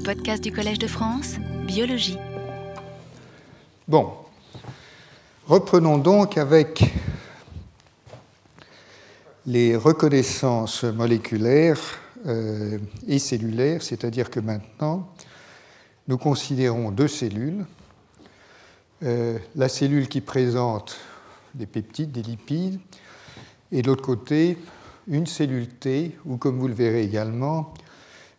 Les 0.00 0.14
podcasts 0.14 0.42
du 0.42 0.50
Collège 0.50 0.78
de 0.78 0.86
France, 0.86 1.36
Biologie. 1.66 2.16
Bon, 3.86 4.12
reprenons 5.46 5.98
donc 5.98 6.38
avec 6.38 6.82
les 9.44 9.76
reconnaissances 9.76 10.84
moléculaires 10.84 11.78
euh, 12.26 12.78
et 13.06 13.18
cellulaires, 13.18 13.82
c'est-à-dire 13.82 14.30
que 14.30 14.40
maintenant, 14.40 15.06
nous 16.08 16.16
considérons 16.16 16.90
deux 16.90 17.08
cellules. 17.08 17.66
Euh, 19.02 19.38
la 19.54 19.68
cellule 19.68 20.08
qui 20.08 20.22
présente 20.22 20.98
des 21.54 21.66
peptides, 21.66 22.12
des 22.12 22.22
lipides, 22.22 22.80
et 23.70 23.82
de 23.82 23.86
l'autre 23.86 24.02
côté, 24.04 24.56
une 25.08 25.26
cellule 25.26 25.68
T, 25.68 26.16
ou 26.24 26.38
comme 26.38 26.58
vous 26.58 26.68
le 26.68 26.74
verrez 26.74 27.02
également, 27.02 27.74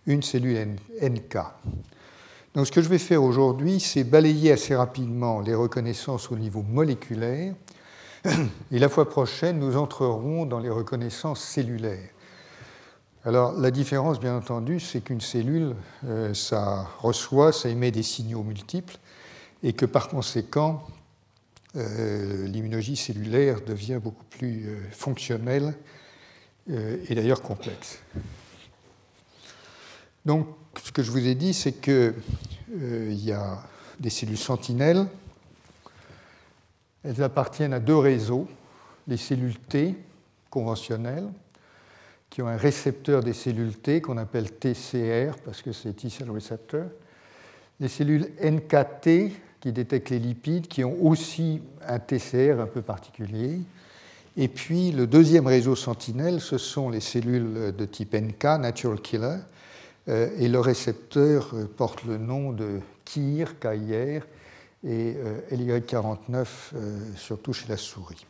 une 0.06 0.24
cellule 0.24 0.76
NK. 1.02 1.38
Donc 2.54 2.68
ce 2.68 2.72
que 2.72 2.82
je 2.82 2.90
vais 2.90 2.98
faire 2.98 3.24
aujourd'hui, 3.24 3.80
c'est 3.80 4.04
balayer 4.04 4.52
assez 4.52 4.76
rapidement 4.76 5.40
les 5.40 5.56
reconnaissances 5.56 6.32
au 6.32 6.36
niveau 6.36 6.64
moléculaire, 6.64 7.54
et 8.72 8.80
la 8.80 8.90
fois 8.90 9.10
prochaine, 9.10 9.60
nous 9.60 9.78
entrerons 9.78 10.46
dans 10.46 10.60
les 10.60 10.70
reconnaissances 10.70 11.42
cellulaires. 11.42 12.10
Alors 13.24 13.54
la 13.54 13.72
différence, 13.72 14.20
bien 14.20 14.36
entendu, 14.36 14.80
c'est 14.80 15.02
qu'une 15.02 15.22
cellule, 15.22 15.76
euh, 16.06 16.34
ça 16.34 16.88
reçoit, 17.00 17.52
ça 17.52 17.70
émet 17.70 17.92
des 17.92 18.04
signaux 18.04 18.44
multiples, 18.44 18.98
et 19.64 19.74
que 19.74 19.86
par 19.86 20.10
conséquent, 20.10 20.84
euh, 21.78 22.48
l'immunologie 22.48 22.96
cellulaire 22.96 23.62
devient 23.62 24.00
beaucoup 24.04 24.26
plus 24.26 24.66
euh, 24.68 24.76
fonctionnelle 24.92 25.74
et 26.68 27.16
d'ailleurs 27.16 27.42
complexe. 27.42 28.00
Donc, 30.26 30.48
ce 30.82 30.92
que 30.92 31.04
je 31.04 31.12
vous 31.12 31.26
ai 31.26 31.36
dit, 31.36 31.54
c'est 31.54 31.74
qu'il 31.74 32.14
y 33.14 33.32
a 33.32 33.64
des 34.00 34.10
cellules 34.10 34.38
sentinelles. 34.38 35.08
Elles 37.04 37.22
appartiennent 37.24 37.74
à 37.74 37.80
deux 37.80 37.98
réseaux, 37.98 38.48
les 39.08 39.18
cellules 39.18 39.58
T 39.58 39.96
conventionnelles, 40.50 41.28
qui 42.30 42.42
ont 42.42 42.48
un 42.48 42.58
récepteur 42.58 43.24
des 43.24 43.34
cellules 43.34 43.78
T 43.78 44.02
qu'on 44.02 44.18
appelle 44.18 44.52
TCR, 44.52 45.36
parce 45.44 45.62
que 45.62 45.72
c'est 45.72 45.94
T-cell 45.94 46.30
receptor, 46.30 46.86
les 47.80 47.88
cellules 47.88 48.32
NKT, 48.42 49.32
qui 49.60 49.72
détectent 49.72 50.10
les 50.10 50.20
lipides, 50.20 50.68
qui 50.68 50.84
ont 50.84 50.98
aussi 51.04 51.62
un 51.88 52.00
TCR 52.00 52.60
un 52.60 52.68
peu 52.68 52.82
particulier. 52.82 53.60
Et 54.38 54.48
puis 54.48 54.92
le 54.92 55.08
deuxième 55.08 55.46
réseau 55.46 55.76
sentinelle, 55.76 56.42
ce 56.42 56.58
sont 56.58 56.90
les 56.90 57.00
cellules 57.00 57.74
de 57.78 57.86
type 57.86 58.16
NK, 58.16 58.44
natural 58.60 59.00
killer, 59.02 59.28
euh, 59.28 59.38
et 60.08 60.48
le 60.48 60.60
récepteur 60.60 61.52
euh, 61.54 61.66
porte 61.66 62.04
le 62.06 62.18
nom 62.18 62.52
de 62.52 62.80
KIR, 63.06 63.60
KIR, 63.60 64.26
et 64.84 65.16
euh, 65.16 65.40
LY49, 65.52 66.46
surtout 67.16 67.54
chez 67.54 67.68
la 67.68 67.78
souris. 67.78 68.26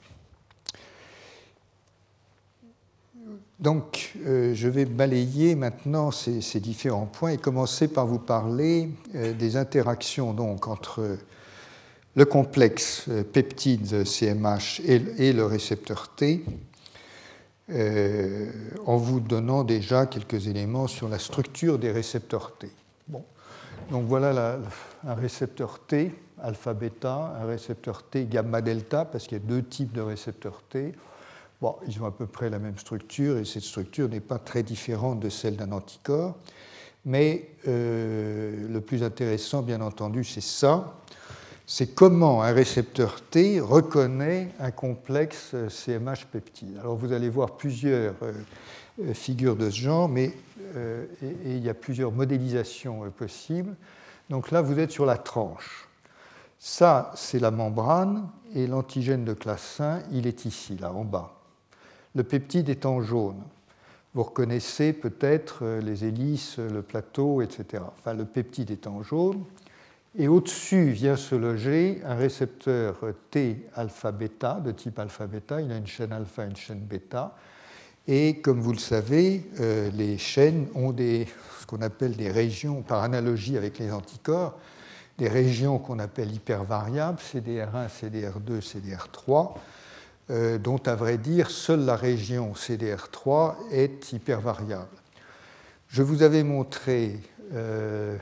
Donc, 3.59 4.13
je 4.25 4.67
vais 4.67 4.85
balayer 4.85 5.53
maintenant 5.53 6.09
ces, 6.09 6.41
ces, 6.41 6.59
différents 6.59 7.05
points 7.05 7.29
et 7.29 7.37
commencer 7.37 7.87
par 7.87 8.07
vous 8.07 8.17
parler 8.17 8.89
des 9.13 9.55
interactions 9.55 10.33
donc, 10.33 10.67
entre 10.67 11.19
le 12.15 12.25
complexe 12.25 13.05
peptide 13.31 14.03
CMH 14.03 14.81
et, 14.85 15.31
le 15.31 15.45
récepteur 15.45 16.09
T, 16.15 16.43
en 17.69 18.97
vous 18.97 19.19
donnant 19.19 19.63
déjà 19.63 20.05
quelques 20.05 20.47
éléments 20.47 20.87
sur 20.87 21.07
la 21.07 21.19
structure 21.19 21.79
des 21.79 21.91
récepteurs 21.91 22.55
T. 22.57 22.69
Bon. 23.07 23.23
Donc 23.89 24.05
voilà 24.05 24.59
un 25.05 25.13
récepteur 25.13 25.79
T 25.79 26.11
alpha-bêta, 26.41 27.35
un 27.41 27.45
récepteur 27.45 28.03
T 28.03 28.25
gamma-delta, 28.25 29.05
parce 29.05 29.27
qu'il 29.27 29.37
y 29.37 29.41
a 29.41 29.43
deux 29.43 29.63
types 29.63 29.93
de 29.93 30.01
récepteurs 30.01 30.61
T. 30.69 30.93
Bon, 31.61 31.75
ils 31.87 32.01
ont 32.01 32.05
à 32.05 32.11
peu 32.11 32.25
près 32.25 32.49
la 32.49 32.59
même 32.59 32.77
structure 32.77 33.37
et 33.37 33.45
cette 33.45 33.63
structure 33.63 34.09
n'est 34.09 34.19
pas 34.19 34.39
très 34.39 34.63
différente 34.63 35.19
de 35.19 35.29
celle 35.29 35.55
d'un 35.55 35.71
anticorps. 35.71 36.35
Mais 37.05 37.49
euh, 37.67 38.67
le 38.67 38.81
plus 38.81 39.03
intéressant, 39.03 39.61
bien 39.61 39.81
entendu, 39.81 40.23
c'est 40.23 40.41
ça. 40.41 41.00
C'est 41.65 41.95
comment 41.95 42.43
un 42.43 42.51
récepteur 42.51 43.21
T 43.21 43.59
reconnaît 43.59 44.49
un 44.59 44.71
complexe 44.71 45.55
CMH 45.69 46.25
peptide. 46.31 46.77
Alors 46.79 46.95
vous 46.95 47.13
allez 47.13 47.29
voir 47.29 47.55
plusieurs 47.57 48.15
euh, 48.23 49.13
figures 49.13 49.55
de 49.55 49.69
ce 49.69 49.79
genre, 49.79 50.09
mais 50.09 50.33
euh, 50.75 51.05
et, 51.21 51.55
il 51.55 51.63
y 51.63 51.69
a 51.69 51.73
plusieurs 51.73 52.11
modélisations 52.11 53.09
possibles. 53.11 53.75
Donc 54.29 54.51
là, 54.51 54.61
vous 54.61 54.79
êtes 54.79 54.91
sur 54.91 55.05
la 55.05 55.17
tranche. 55.17 55.87
Ça, 56.59 57.11
c'est 57.15 57.39
la 57.39 57.51
membrane, 57.51 58.29
et 58.53 58.67
l'antigène 58.67 59.25
de 59.25 59.33
classe 59.33 59.75
5, 59.77 60.03
il 60.11 60.27
est 60.27 60.45
ici, 60.45 60.77
là, 60.77 60.91
en 60.91 61.03
bas 61.03 61.41
le 62.15 62.23
peptide 62.23 62.69
est 62.69 62.85
en 62.85 63.01
jaune. 63.01 63.41
Vous 64.13 64.23
reconnaissez 64.23 64.91
peut-être 64.91 65.59
euh, 65.63 65.81
les 65.81 66.03
hélices, 66.05 66.57
le 66.57 66.81
plateau, 66.81 67.41
etc. 67.41 67.83
Enfin, 67.97 68.13
le 68.13 68.25
peptide 68.25 68.71
est 68.71 68.87
en 68.87 69.01
jaune. 69.01 69.43
Et 70.17 70.27
au-dessus 70.27 70.89
vient 70.89 71.15
se 71.15 71.35
loger 71.35 72.01
un 72.05 72.15
récepteur 72.15 72.99
T 73.29 73.65
alpha-bêta, 73.75 74.59
de 74.59 74.71
type 74.71 74.99
alpha-bêta. 74.99 75.61
Il 75.61 75.71
a 75.71 75.77
une 75.77 75.87
chaîne 75.87 76.11
alpha 76.11 76.43
et 76.43 76.49
une 76.49 76.55
chaîne 76.55 76.81
bêta. 76.81 77.35
Et 78.07 78.41
comme 78.41 78.59
vous 78.59 78.73
le 78.73 78.79
savez, 78.79 79.49
euh, 79.59 79.89
les 79.91 80.17
chaînes 80.17 80.67
ont 80.75 80.91
des, 80.91 81.27
ce 81.61 81.65
qu'on 81.65 81.81
appelle 81.81 82.17
des 82.17 82.29
régions, 82.29 82.81
par 82.81 83.03
analogie 83.03 83.55
avec 83.55 83.79
les 83.79 83.91
anticorps, 83.91 84.57
des 85.17 85.29
régions 85.29 85.79
qu'on 85.79 85.99
appelle 85.99 86.33
hypervariables, 86.33 87.19
CDR1, 87.19 87.87
CDR2, 87.87 88.59
CDR3 88.59 89.53
euh, 90.29 90.57
dont, 90.57 90.79
à 90.85 90.95
vrai 90.95 91.17
dire, 91.17 91.49
seule 91.49 91.85
la 91.85 91.95
région 91.95 92.53
CDR3 92.53 93.55
est 93.71 94.11
hypervariable. 94.11 94.87
Je 95.87 96.03
vous 96.03 96.23
avais 96.23 96.43
montré 96.43 97.19
euh, 97.53 98.17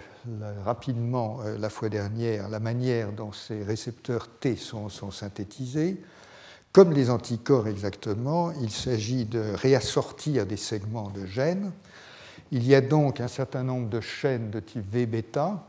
rapidement 0.63 1.40
euh, 1.41 1.57
la 1.57 1.69
fois 1.69 1.90
dernière 1.90 2.50
la 2.50 2.59
manière 2.59 3.12
dont 3.12 3.31
ces 3.31 3.63
récepteurs 3.63 4.28
T 4.28 4.56
sont, 4.56 4.90
synthétisés. 4.90 6.01
Comme 6.72 6.94
les 6.94 7.09
anticorps 7.09 7.67
exactement, 7.67 8.51
il 8.62 8.69
s'agit 8.69 9.25
de 9.25 9.40
réassortir 9.56 10.45
des 10.45 10.57
segments 10.57 11.09
de 11.09 11.25
gènes. 11.25 11.72
Il 12.51 12.66
y 12.66 12.75
a 12.75 12.81
donc 12.81 13.19
un 13.19 13.28
certain 13.28 13.63
nombre 13.63 13.90
de 13.90 14.01
chaînes 14.01 14.51
de 14.51 14.59
type 14.59 14.85
V-bêta 14.91 15.66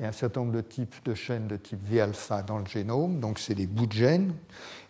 et 0.00 0.04
un 0.04 0.12
certain 0.12 0.40
nombre 0.40 0.52
de 0.52 0.60
types 0.60 0.96
de 1.04 1.14
chaînes 1.14 1.46
de 1.46 1.56
type 1.56 1.80
V-alpha 1.82 2.42
dans 2.42 2.58
le 2.58 2.66
génome, 2.66 3.20
donc 3.20 3.38
c'est 3.38 3.54
des 3.54 3.66
bouts 3.66 3.86
de 3.86 3.92
gènes. 3.92 4.34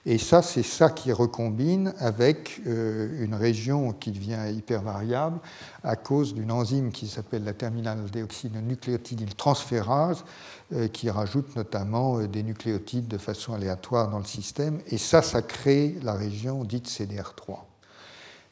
Et 0.07 0.17
ça, 0.17 0.41
c'est 0.41 0.63
ça 0.63 0.89
qui 0.89 1.13
recombine 1.13 1.93
avec 1.99 2.63
euh, 2.67 3.23
une 3.23 3.35
région 3.35 3.93
qui 3.93 4.13
devient 4.13 4.39
hypervariable 4.51 5.39
à 5.85 5.95
cause 5.95 6.33
d'une 6.33 6.51
enzyme 6.51 6.91
qui 6.91 7.07
s'appelle 7.07 7.45
la 7.45 7.53
terminale 7.53 7.99
déoxynucléotidyltransférase, 8.11 10.17
transférase, 10.17 10.25
euh, 10.73 10.89
qui 10.89 11.11
rajoute 11.11 11.55
notamment 11.55 12.19
euh, 12.19 12.27
des 12.27 12.43
nucléotides 12.43 13.09
de 13.09 13.19
façon 13.19 13.53
aléatoire 13.53 14.09
dans 14.09 14.19
le 14.19 14.25
système. 14.25 14.81
Et 14.87 14.97
ça, 14.97 15.21
ça 15.21 15.43
crée 15.43 15.97
la 16.03 16.15
région 16.15 16.65
dite 16.65 16.89
CDR3. 16.89 17.59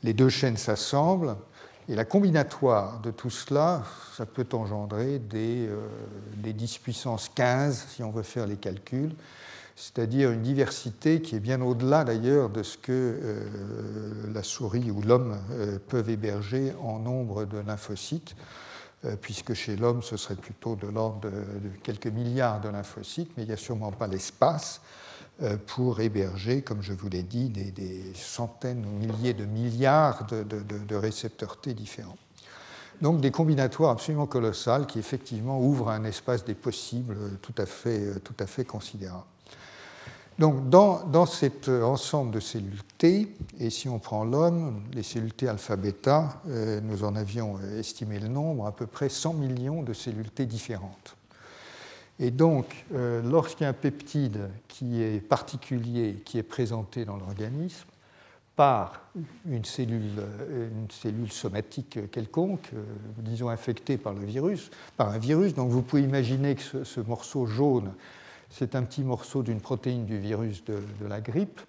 Les 0.03 0.13
deux 0.13 0.29
chaînes 0.29 0.59
s'assemblent. 0.59 1.37
Et 1.91 1.95
la 1.95 2.05
combinatoire 2.05 3.01
de 3.01 3.11
tout 3.11 3.31
cela, 3.31 3.83
ça 4.15 4.27
peut 4.27 4.47
engendrer 4.53 5.19
des, 5.19 5.71
des 6.37 6.53
10 6.53 6.77
puissance 6.77 7.31
15, 7.35 7.87
si 7.95 8.03
on 8.03 8.11
veut 8.11 8.23
faire 8.23 8.47
les 8.47 8.57
calculs, 8.57 9.15
c'est-à-dire 9.79 10.33
une 10.33 10.43
diversité 10.43 11.23
qui 11.23 11.37
est 11.37 11.41
bien 11.41 11.61
au-delà 11.61 12.03
d'ailleurs 12.03 12.51
de 12.51 12.65
ce 12.65 12.77
que 12.77 12.91
euh, 12.91 13.45
la 14.35 14.43
souris 14.43 14.91
ou 14.91 15.03
l'homme 15.03 15.39
euh, 15.53 15.79
peuvent 15.89 16.11
héberger 16.11 16.73
en 16.83 16.99
nombre 16.99 17.45
de 17.45 17.59
lymphocytes, 17.59 18.35
euh, 19.05 19.15
puisque 19.21 19.55
chez 19.55 19.77
l'homme 19.77 20.03
ce 20.03 20.17
serait 20.17 20.35
plutôt 20.35 20.75
de 20.75 20.89
l'ordre 20.89 21.21
de, 21.21 21.31
quelques 21.85 22.09
milliards 22.09 22.61
de 22.61 22.69
lymphocytes, 22.69 23.31
mais 23.37 23.45
il 23.45 23.47
n'y 23.47 23.53
a 23.53 23.57
sûrement 23.57 23.93
pas 23.93 24.09
l'espace 24.09 24.81
pour 25.69 26.01
héberger, 26.01 26.63
comme 26.63 26.83
je 26.83 26.93
vous 26.93 27.09
l'ai 27.09 27.23
dit, 27.23 27.49
des, 27.49 28.13
centaines 28.17 28.85
ou 28.85 28.91
milliers 28.99 29.35
de 29.35 29.45
milliards 29.45 30.27
de, 30.27 30.97
récepteurs 30.97 31.61
T 31.61 31.75
différents. 31.75 32.19
Donc 33.01 33.21
des 33.21 33.31
combinatoires 33.31 33.93
absolument 33.93 34.27
colossales 34.27 34.89
qui 34.89 34.99
effectivement 34.99 35.61
ouvrent 35.61 35.91
un 35.91 36.03
espace 36.03 36.45
des 36.45 36.55
possibles 36.55 37.17
tout 37.41 37.55
à 37.57 38.47
fait 38.47 38.65
considérable. 38.65 39.23
Donc, 40.39 40.71
dans, 40.71 41.27
cet 41.27 41.69
ensemble 41.69 42.31
de 42.31 42.39
cellules 42.39 42.83
T, 42.97 43.35
et 43.59 43.71
si 43.71 43.89
on 43.89 43.99
prend 43.99 44.25
l'homme, 44.25 44.85
les 44.93 45.03
cellules 45.03 45.33
T 45.33 45.49
alpha-bêta, 45.49 46.41
euh, 46.49 46.81
nous 46.81 47.03
en 47.03 47.17
avions 47.17 47.59
estimé 47.77 48.21
le 48.21 48.29
nombre, 48.29 48.67
à 48.67 48.73
peu 48.73 48.87
près 48.87 49.09
100 49.09 49.35
millions 49.35 49.83
de 49.83 49.93
cellules 49.93 50.31
T 50.31 50.47
différentes. 50.47 51.17
Et 52.21 52.31
donc, 52.31 52.85
euh, 52.95 53.21
lorsqu'il 53.23 53.65
y 53.65 53.67
a 53.67 53.71
un 53.71 53.73
peptide 53.73 54.49
qui 54.69 55.03
est 55.03 55.21
particulier, 55.21 56.23
qui 56.25 56.39
est 56.39 56.45
présenté 56.45 57.05
dans 57.05 57.17
l'organisme, 57.17 57.89
par 58.55 59.03
une 59.49 59.65
cellule, 59.65 60.21
une 60.51 60.91
cellule 60.91 61.31
somatique 61.31 62.11
quelconque, 62.11 62.71
disons 63.19 63.51
infectée 63.51 63.97
par 63.99 64.15
le 64.15 64.25
virus, 64.25 64.71
par 64.97 65.11
un 65.11 65.19
virus. 65.19 65.55
Donc 65.55 65.71
vous 65.71 65.81
pouvez 65.81 66.03
imaginer 66.03 66.57
que 66.57 66.83
ce, 66.83 67.01
morceau 67.01 67.47
jaune, 67.47 67.93
c'est 68.51 68.75
un 68.75 68.83
petit 68.83 69.03
morceau 69.03 69.43
d'une 69.43 69.61
protéine 69.61 70.07
du 70.07 70.19
virus 70.19 70.65
de, 70.65 70.81
la 71.09 71.21
grippe. 71.21 71.61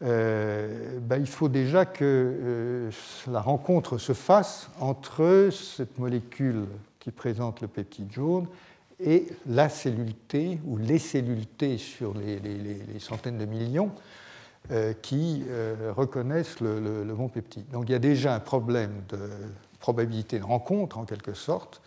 Ben, 0.00 1.18
il 1.18 1.26
faut 1.26 1.48
déjà 1.48 1.84
que 1.84 2.88
la 3.26 3.40
rencontre 3.40 3.98
se 3.98 4.12
fasse 4.12 4.70
entre 4.78 5.48
cette 5.50 5.98
molécule 5.98 6.66
qui 7.00 7.10
présente 7.10 7.60
le 7.60 7.68
peptide 7.68 8.12
jaune 8.12 8.46
et 9.00 9.26
la 9.46 9.68
cellule 9.68 10.14
T 10.14 10.60
ou 10.66 10.76
les 10.76 10.98
cellules 10.98 11.46
T 11.46 11.78
sur 11.78 12.14
les, 12.14 12.98
centaines 12.98 13.38
de 13.38 13.44
millions 13.44 13.90
euh, 14.70 14.92
qui 14.92 15.44
euh, 15.48 15.92
reconnaissent 15.96 16.60
le, 16.60 17.04
bon 17.14 17.28
peptide. 17.28 17.68
Donc 17.70 17.84
il 17.88 17.92
y 17.92 17.94
a 17.94 18.00
déjà 18.00 18.34
un 18.34 18.40
problème 18.40 18.92
de 19.08 19.18
probabilité 19.78 20.38
de 20.38 20.44
rencontre 20.44 20.98
en 20.98 21.04
quelque 21.04 21.34
sorte, 21.34 21.80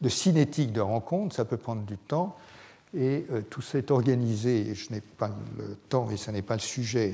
de 0.00 0.08
cinétique 0.08 0.72
de 0.72 0.80
rencontre, 0.80 1.34
ça 1.34 1.44
peut 1.44 1.56
prendre 1.56 1.82
du 1.82 1.96
temps. 1.96 2.36
Et 2.96 3.26
euh, 3.30 3.42
tout 3.48 3.62
ça 3.62 3.78
est 3.78 3.90
organisé, 3.90 4.74
je 4.74 4.92
n'ai 4.92 5.00
pas 5.00 5.30
le 5.58 5.76
temps 5.88 6.10
et 6.10 6.16
ce 6.16 6.30
n'est 6.30 6.42
pas 6.42 6.54
le 6.54 6.60
sujet 6.60 7.12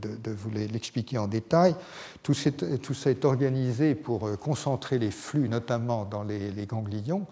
de, 0.00 0.30
vous 0.30 0.50
l'expliquer 0.50 1.18
en 1.18 1.26
détail, 1.26 1.74
tout, 2.22 2.34
tout, 2.82 2.94
ça 2.94 3.10
est 3.10 3.24
organisé 3.24 3.94
pour 3.94 4.38
concentrer 4.38 4.98
les 4.98 5.10
flux, 5.10 5.48
notamment 5.48 6.04
dans 6.04 6.22
les 6.22 6.66
ganglions, 6.66 7.26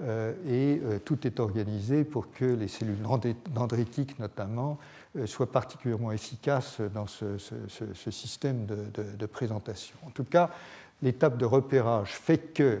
euh, 0.00 0.32
et 0.46 0.80
euh, 0.84 0.98
tout 1.04 1.26
est 1.26 1.40
organisé 1.40 2.04
pour 2.04 2.30
que 2.30 2.44
les 2.44 2.68
cellules 2.68 3.02
dendritiques, 3.50 4.18
notamment, 4.20 4.78
euh, 5.16 5.26
soient 5.26 5.50
particulièrement 5.50 6.12
efficaces 6.12 6.80
dans 6.94 7.08
ce, 7.08 7.36
système 8.10 8.66
de, 8.66 9.26
présentation. 9.26 9.96
En 10.06 10.10
tout 10.10 10.24
cas, 10.24 10.50
l'étape 11.02 11.36
de 11.36 11.44
repérage 11.44 12.12
fait 12.12 12.52
que 12.54 12.80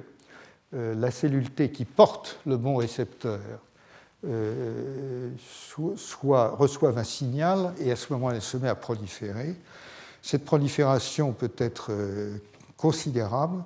la 0.72 1.10
cellule 1.10 1.50
T 1.50 1.70
qui 1.70 1.86
porte 1.86 2.40
le 2.44 2.58
bon 2.58 2.76
récepteur 2.76 3.40
soit, 5.38 6.50
reçoive 6.50 6.98
un 6.98 7.04
signal 7.04 7.74
et 7.78 7.92
à 7.92 7.96
ce 7.96 8.12
moment 8.12 8.30
elle 8.30 8.42
se 8.42 8.56
met 8.56 8.68
à 8.68 8.74
proliférer. 8.74 9.54
Cette 10.22 10.44
prolifération 10.44 11.32
peut 11.32 11.52
être 11.58 11.92
considérable 12.76 13.62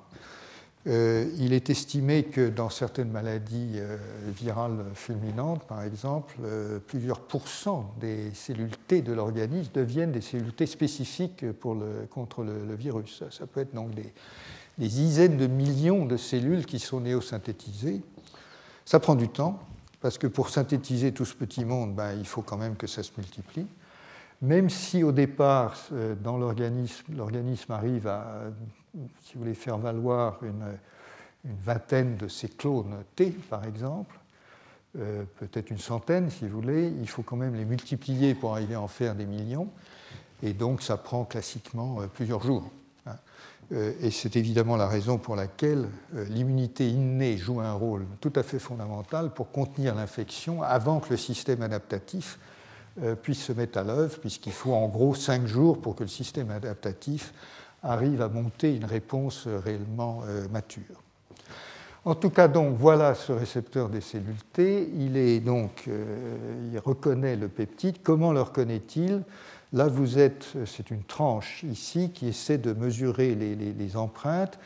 euh, 0.88 1.30
il 1.38 1.52
est 1.52 1.70
estimé 1.70 2.24
que 2.24 2.48
dans 2.48 2.68
certaines 2.68 3.10
maladies 3.10 3.74
euh, 3.76 3.96
virales 4.26 4.84
fulminantes, 4.94 5.62
par 5.64 5.82
exemple, 5.82 6.34
euh, 6.42 6.80
plusieurs 6.80 7.20
pourcents 7.20 7.94
des 8.00 8.34
cellules 8.34 8.76
T 8.88 9.00
de 9.00 9.12
l'organisme 9.12 9.70
deviennent 9.72 10.10
des 10.10 10.20
cellules 10.20 10.52
T 10.52 10.66
spécifiques 10.66 11.44
contre 12.10 12.42
le, 12.42 12.74
virus. 12.74 13.22
Ça, 13.30 13.46
peut 13.46 13.60
être 13.60 13.74
donc 13.74 13.92
des, 13.94 14.12
dizaines 14.78 15.36
de 15.36 15.46
millions 15.46 16.04
de 16.04 16.16
cellules 16.16 16.66
qui 16.66 16.80
sont 16.80 17.00
néosynthétisées. 17.00 18.02
Ça 18.84 18.98
prend 18.98 19.14
du 19.14 19.28
temps, 19.28 19.60
parce 20.02 20.18
que 20.18 20.26
pour 20.26 20.50
synthétiser 20.50 21.12
tout 21.12 21.24
ce 21.24 21.34
petit 21.34 21.64
monde, 21.64 21.94
ben, 21.94 22.12
il 22.12 22.26
faut 22.26 22.42
quand 22.42 22.58
même 22.58 22.76
que 22.76 22.86
ça 22.86 23.02
se 23.02 23.12
multiplie. 23.16 23.66
Même 24.42 24.68
si 24.68 25.04
au 25.04 25.12
départ, 25.12 25.76
dans 26.22 26.36
l'organisme, 26.36 27.14
l'organisme 27.14 27.70
arrive 27.70 28.08
à 28.08 28.50
si 29.22 29.34
vous 29.34 29.40
voulez 29.40 29.54
faire 29.54 29.78
valoir 29.78 30.42
une, 30.42 30.76
vingtaine 31.64 32.16
de 32.18 32.28
ces 32.28 32.48
clones 32.48 33.02
T, 33.16 33.30
par 33.50 33.64
exemple, 33.64 34.16
euh, 34.96 35.24
peut-être 35.40 35.70
une 35.70 35.78
centaine 35.78 36.30
si 36.30 36.46
vous 36.46 36.60
voulez, 36.60 36.86
il 36.86 37.08
faut 37.08 37.22
quand 37.22 37.36
même 37.36 37.56
les 37.56 37.64
multiplier 37.64 38.36
pour 38.36 38.52
arriver 38.52 38.74
à 38.74 38.80
en 38.80 38.86
faire 38.86 39.16
des 39.16 39.26
millions, 39.26 39.68
et 40.40 40.52
donc 40.52 40.82
ça 40.82 40.96
prend 40.96 41.24
classiquement 41.24 42.00
euh, 42.00 42.06
plusieurs 42.06 42.44
jours. 42.44 42.70
Hein. 43.06 43.16
Euh, 43.72 43.92
et 44.02 44.10
c'est 44.10 44.36
évidemment 44.36 44.76
la 44.76 44.88
raison 44.88 45.18
pour 45.18 45.36
laquelle 45.36 45.88
l'immunité 46.28 46.88
innée 46.88 47.36
joue 47.36 47.60
un 47.60 47.72
rôle 47.72 48.06
tout 48.20 48.32
à 48.34 48.42
fait 48.42 48.58
fondamental 48.58 49.32
pour 49.32 49.52
contenir 49.52 49.94
l'infection 49.94 50.62
avant 50.62 51.00
que 51.00 51.10
le 51.10 51.16
système 51.16 51.62
adaptatif 51.62 52.38
puisse 53.22 53.42
se 53.42 53.52
mettre 53.52 53.78
à 53.78 53.84
l'œuvre, 53.84 54.18
puisqu'il 54.18 54.52
faut 54.52 54.74
en 54.74 54.86
gros 54.88 55.14
cinq 55.14 55.46
jours 55.46 55.80
pour 55.80 55.96
que 55.96 56.02
le 56.02 56.10
système 56.10 56.50
adaptatif 56.50 57.32
arrive 57.82 58.22
à 58.22 58.28
monter 58.28 58.74
une 58.74 58.84
réponse 58.84 59.46
réellement 59.46 60.22
euh, 60.26 60.46
mature. 60.48 61.02
En 62.04 62.14
tout 62.14 62.30
cas, 62.30 62.48
donc, 62.48 62.76
voilà 62.76 63.14
ce 63.14 63.32
récepteur 63.32 63.88
des 63.88 64.00
cellules 64.00 64.42
T. 64.52 64.90
Il, 64.96 65.16
est 65.16 65.38
donc, 65.38 65.84
euh, 65.86 66.70
il 66.72 66.78
reconnaît 66.78 67.36
le 67.36 67.48
peptide. 67.48 67.98
Comment 68.02 68.32
le 68.32 68.42
reconnaît-il? 68.42 69.22
Là, 69.72 69.88
vous 69.88 70.18
êtes, 70.18 70.46
c'est 70.66 70.90
une 70.90 71.04
tranche 71.04 71.64
ici 71.64 72.10
qui 72.10 72.28
essaie 72.28 72.58
de 72.58 72.72
mesurer 72.72 73.34
les, 73.34 73.96
empreintes 73.96 74.58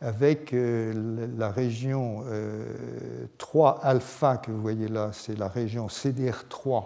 avec 0.00 0.52
euh, 0.52 1.28
la 1.36 1.50
région 1.50 2.24
3 3.38 3.80
alpha 3.82 4.36
que 4.38 4.50
vous 4.50 4.60
voyez 4.60 4.88
là, 4.88 5.10
c'est 5.12 5.38
la 5.38 5.48
région 5.48 5.86
CDR3, 5.86 6.84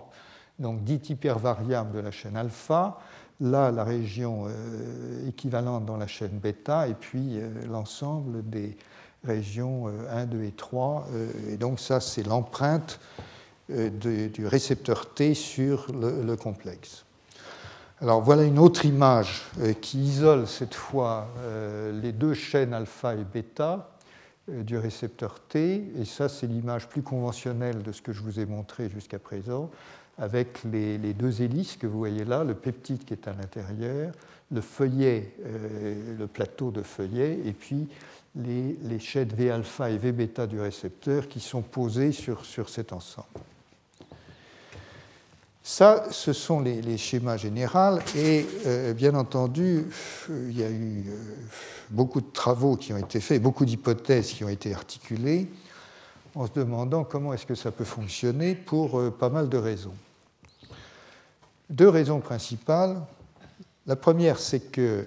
donc 0.58 0.84
dite 0.84 1.10
hypervariable 1.10 1.92
de 1.92 2.00
la 2.00 2.10
chaîne 2.10 2.36
alpha 2.36 2.98
là 3.42 3.70
la 3.70 3.84
région 3.84 4.46
euh, 4.46 5.28
équivalente 5.28 5.84
dans 5.84 5.96
la 5.96 6.06
chaîne 6.06 6.38
bêta, 6.38 6.88
et 6.88 6.94
puis 6.94 7.38
euh, 7.38 7.50
l'ensemble 7.68 8.48
des 8.48 8.76
régions 9.24 9.88
1, 9.88 9.90
euh, 9.90 10.26
2 10.26 10.44
et 10.44 10.52
3. 10.52 11.06
et 11.50 11.56
donc 11.56 11.80
ça, 11.80 12.00
c'est 12.00 12.26
l'empreinte 12.26 13.00
du 13.68 14.46
récepteur 14.46 15.14
T 15.14 15.34
sur 15.34 15.86
le, 15.92 16.34
complexe. 16.36 17.06
Alors 18.02 18.20
voilà 18.20 18.42
une 18.42 18.58
autre 18.58 18.84
image 18.84 19.44
qui 19.80 19.98
isole 20.00 20.48
cette 20.48 20.74
fois 20.74 21.28
les 22.02 22.10
deux 22.10 22.34
chaînes 22.34 22.74
alpha 22.74 23.14
et 23.14 23.22
bêta 23.22 23.90
du 24.48 24.76
récepteur 24.76 25.38
T, 25.38 25.84
et 25.96 26.04
ça 26.04 26.28
c'est 26.28 26.48
l'image 26.48 26.88
plus 26.88 27.02
conventionnelle 27.02 27.80
de 27.84 27.92
ce 27.92 28.02
que 28.02 28.12
je 28.12 28.20
vous 28.20 28.40
ai 28.40 28.44
montré 28.44 28.88
jusqu'à 28.88 29.20
présent 29.20 29.70
avec 30.18 30.64
les, 30.64 30.98
deux 31.14 31.42
hélices 31.42 31.76
que 31.76 31.86
vous 31.86 31.98
voyez 31.98 32.24
là, 32.24 32.44
le 32.44 32.54
peptide 32.54 33.04
qui 33.04 33.14
est 33.14 33.28
à 33.28 33.32
l'intérieur, 33.32 34.12
le 34.50 34.60
feuillet, 34.60 35.34
euh, 35.44 36.18
le 36.18 36.26
plateau 36.26 36.70
de 36.70 36.82
feuillet, 36.82 37.38
et 37.44 37.52
puis 37.52 37.88
les, 38.36 38.98
chaînes 38.98 39.28
V-alpha 39.28 39.90
et 39.90 39.96
V-bêta 39.96 40.46
du 40.46 40.60
récepteur 40.60 41.28
qui 41.28 41.40
sont 41.40 41.62
posées 41.62 42.12
sur 42.12 42.68
cet 42.68 42.92
ensemble. 42.92 43.28
Ça, 45.64 46.06
ce 46.10 46.32
sont 46.32 46.60
les, 46.60 46.98
schémas 46.98 47.36
généraux 47.36 48.00
et 48.16 48.46
euh, 48.66 48.92
bien 48.94 49.14
entendu, 49.14 49.86
il 50.28 50.58
y 50.58 50.64
a 50.64 50.68
eu 50.68 51.04
euh, 51.08 51.16
beaucoup 51.88 52.20
de 52.20 52.30
travaux 52.32 52.76
qui 52.76 52.92
ont 52.92 52.98
été 52.98 53.20
faits, 53.20 53.40
beaucoup 53.40 53.64
d'hypothèses 53.64 54.32
qui 54.32 54.42
ont 54.42 54.48
été 54.48 54.74
articulées 54.74 55.48
en 56.34 56.46
se 56.46 56.52
demandant 56.52 57.04
comment 57.04 57.32
est-ce 57.32 57.46
que 57.46 57.54
ça 57.54 57.70
peut 57.70 57.84
fonctionner 57.84 58.56
pour 58.56 58.98
euh, 58.98 59.10
pas 59.10 59.28
mal 59.28 59.48
de 59.48 59.56
raisons. 59.56 59.94
Deux 61.70 61.88
raisons 61.88 62.18
principales. 62.18 63.00
La 63.86 63.94
première, 63.94 64.40
c'est 64.40 64.60
que 64.72 65.06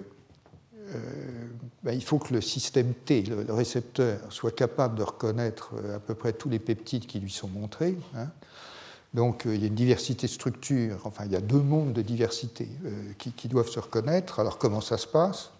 ben, 1.82 1.92
il 1.92 2.02
faut 2.02 2.18
que 2.18 2.32
le 2.32 2.40
système 2.40 2.94
T, 2.94 3.22
le, 3.22 3.52
récepteur, 3.52 4.20
soit 4.30 4.54
capable 4.54 4.96
de 4.96 5.02
reconnaître 5.02 5.72
à 5.94 5.98
peu 5.98 6.14
près 6.14 6.32
tous 6.32 6.48
les 6.48 6.58
peptides 6.58 7.06
qui 7.06 7.18
lui 7.18 7.30
sont 7.30 7.48
montrés. 7.48 7.96
Hein. 8.16 8.28
Donc 9.16 9.42
il 9.46 9.60
y 9.60 9.64
a 9.64 9.66
une 9.66 9.74
diversité 9.74 10.28
de 10.28 10.32
structures, 10.32 10.98
enfin 11.04 11.24
il 11.24 11.32
y 11.32 11.36
a 11.36 11.40
deux 11.40 11.60
mondes 11.60 11.92
de 11.92 12.02
diversité 12.02 12.68
qui, 13.18 13.32
qui, 13.32 13.48
doivent 13.48 13.70
se 13.70 13.80
reconnaître. 13.80 14.38
Alors 14.38 14.58
comment 14.58 14.80
ça 14.80 14.98
se 14.98 15.08
passe? 15.08 15.50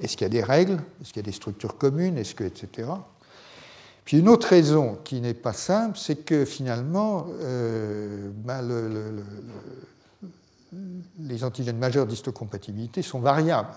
Est-ce 0.00 0.16
qu'il 0.16 0.24
y 0.24 0.26
a 0.26 0.30
des 0.30 0.42
règles? 0.42 0.80
Est-ce 1.00 1.12
qu'il 1.12 1.18
y 1.22 1.26
a 1.26 1.30
des 1.30 1.36
structures 1.36 1.76
communes? 1.76 2.18
Est-ce 2.18 2.34
que 2.34 2.44
etc. 2.44 2.88
Puis 4.10 4.18
une 4.18 4.28
autre 4.28 4.48
raison 4.48 4.98
qui 5.04 5.20
n'est 5.20 5.34
pas 5.34 5.52
simple, 5.52 5.96
c'est 5.96 6.24
que 6.24 6.44
finalement, 6.44 7.26
euh, 7.42 8.30
ben, 8.34 8.68
les 11.18 11.44
antigènes 11.44 11.78
majeurs 11.78 12.06
d'histocompatibilité 12.06 13.02
sont 13.02 13.20
variables, 13.20 13.74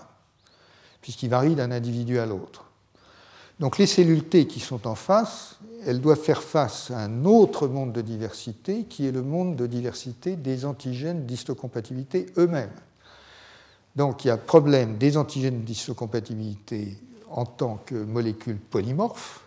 puisqu'ils 1.00 1.30
varient 1.30 1.54
d'un 1.54 1.70
individu 1.70 2.18
à 2.18 2.26
l'autre. 2.26 2.64
Donc 3.60 3.78
les 3.78 3.86
cellules 3.86 4.24
T 4.24 4.46
qui 4.46 4.60
sont 4.60 4.86
en 4.86 4.94
face, 4.94 5.58
elles 5.86 6.00
doivent 6.00 6.20
faire 6.20 6.42
face 6.42 6.90
à 6.90 6.98
un 6.98 7.24
autre 7.24 7.68
monde 7.68 7.92
de 7.92 8.00
diversité, 8.00 8.84
qui 8.84 9.06
est 9.06 9.12
le 9.12 9.22
monde 9.22 9.56
de 9.56 9.66
diversité 9.66 10.36
des 10.36 10.64
antigènes 10.64 11.24
d'histocompatibilité 11.26 12.26
eux-mêmes. 12.36 12.72
Donc 13.96 14.24
il 14.24 14.28
y 14.28 14.30
a 14.30 14.36
problème 14.36 14.96
des 14.98 15.16
antigènes 15.16 15.62
d'histocompatibilité 15.62 16.98
en 17.30 17.46
tant 17.46 17.80
que 17.86 17.94
molécules 17.94 18.58
polymorphes, 18.58 19.42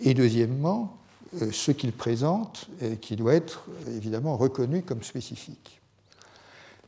et 0.00 0.14
deuxièmement, 0.14 0.96
euh, 1.40 1.50
ce 1.52 1.70
qu'il 1.70 1.92
présente, 1.92 2.68
qui 3.00 3.16
doit 3.16 3.34
être 3.34 3.64
évidemment 3.88 4.36
reconnu 4.36 4.82
comme 4.82 5.02
spécifique. 5.02 5.80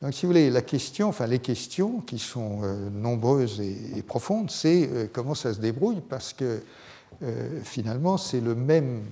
Donc, 0.03 0.13
si 0.13 0.27
vous 0.27 0.33
voulez, 0.33 0.51
la 0.51 0.63
question, 0.63 1.09
enfin 1.09 1.27
les 1.27 1.39
questions 1.39 2.01
qui 2.01 2.19
sont 2.19 2.61
euh, 2.63 2.91
nombreuses 2.91 3.61
et, 3.61 4.03
profondes, 4.03 4.51
c'est 4.51 4.89
euh, 4.93 5.07
comment 5.11 5.35
ça 5.35 5.55
se 5.55 5.61
débrouille, 5.61 6.03
parce 6.09 6.33
que 6.33 6.63
finalement, 7.63 8.19
c'est 8.19 8.43
le 8.43 8.55
même 8.55 9.05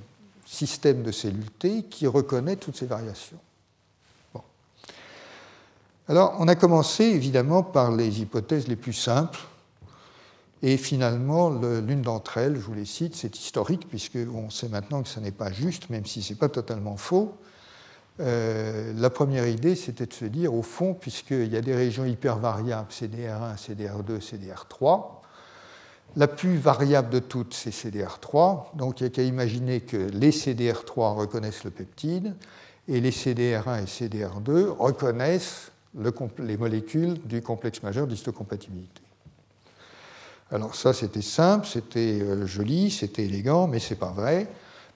système 0.45 1.03
de 1.03 1.11
cellules 1.11 1.51
T 1.53 1.85
qui 1.85 2.07
reconnaît 2.07 2.57
toutes 2.57 2.77
ces 2.77 2.85
variations. 2.85 3.39
Alors, 6.07 6.37
on 6.39 6.47
a 6.49 6.55
commencé 6.55 7.05
évidemment 7.05 7.63
par 7.63 7.91
les 7.91 8.21
hypothèses 8.21 8.69
les 8.69 8.77
plus 8.77 8.93
simples, 8.93 9.41
et 10.63 10.79
finalement, 10.79 11.51
l'une 11.51 12.01
d'entre 12.03 12.39
elles, 12.39 12.57
je 12.57 12.61
vous 12.61 12.75
les 12.75 12.87
cite, 12.87 13.15
c'est 13.15 13.39
historique, 13.39 13.87
puisqu'on 13.89 14.49
sait 14.49 14.69
maintenant 14.69 15.03
que 15.03 15.09
ce 15.09 15.21
n'est 15.21 15.31
pas 15.31 15.53
juste, 15.53 15.91
même 15.91 16.07
si 16.07 16.23
ce 16.23 16.33
n'est 16.33 16.39
pas 16.39 16.49
totalement 16.49 16.97
faux. 16.97 17.35
Euh, 18.21 18.93
la 18.97 19.11
première 19.11 19.49
idée, 19.49 19.75
c'était 19.75 20.07
de 20.07 20.13
se 20.13 20.25
dire, 20.25 20.55
au 20.55 20.63
fond, 20.63 20.95
puisqu'il 20.95 21.53
y 21.53 21.57
a 21.57 21.61
des 21.61 21.75
régions 21.75 22.05
hyper 22.05 22.39
variables, 22.39 22.89
CDR1, 22.91 23.57
CDR2, 23.57 24.21
CDR3, 24.21 25.03
la 26.17 26.29
plus 26.29 26.57
variable 26.57 27.11
de 27.11 27.19
toutes, 27.19 27.55
c'est 27.55 27.71
CDR3. 27.71 28.77
Donc 28.77 29.01
il 29.01 29.05
n'y 29.05 29.07
a 29.09 29.11
qu'à 29.11 29.23
imaginer 29.23 29.81
que 29.81 29.97
les 29.97 30.31
CDR3 30.31 31.17
reconnaissent 31.17 31.65
le 31.65 31.71
peptide 31.71 32.35
et 32.87 33.01
les 33.01 33.11
CDR1 33.11 33.83
et 33.83 33.87
CDR2 33.87 34.69
reconnaissent 34.79 35.73
les 36.39 36.57
molécules 36.57 37.21
du 37.27 37.43
complexe 37.43 37.83
majeur 37.83 38.07
d'histocompatibilité. 38.07 39.03
Alors 40.53 40.77
ça, 40.77 40.93
c'était 40.93 41.23
simple, 41.23 41.67
c'était 41.67 42.21
euh, 42.21 42.47
joli, 42.47 42.91
c'était 42.93 43.25
élégant, 43.25 43.67
mais 43.67 43.81
ce 43.81 43.95
n'est 43.95 43.99
pas 43.99 44.13
vrai 44.13 44.47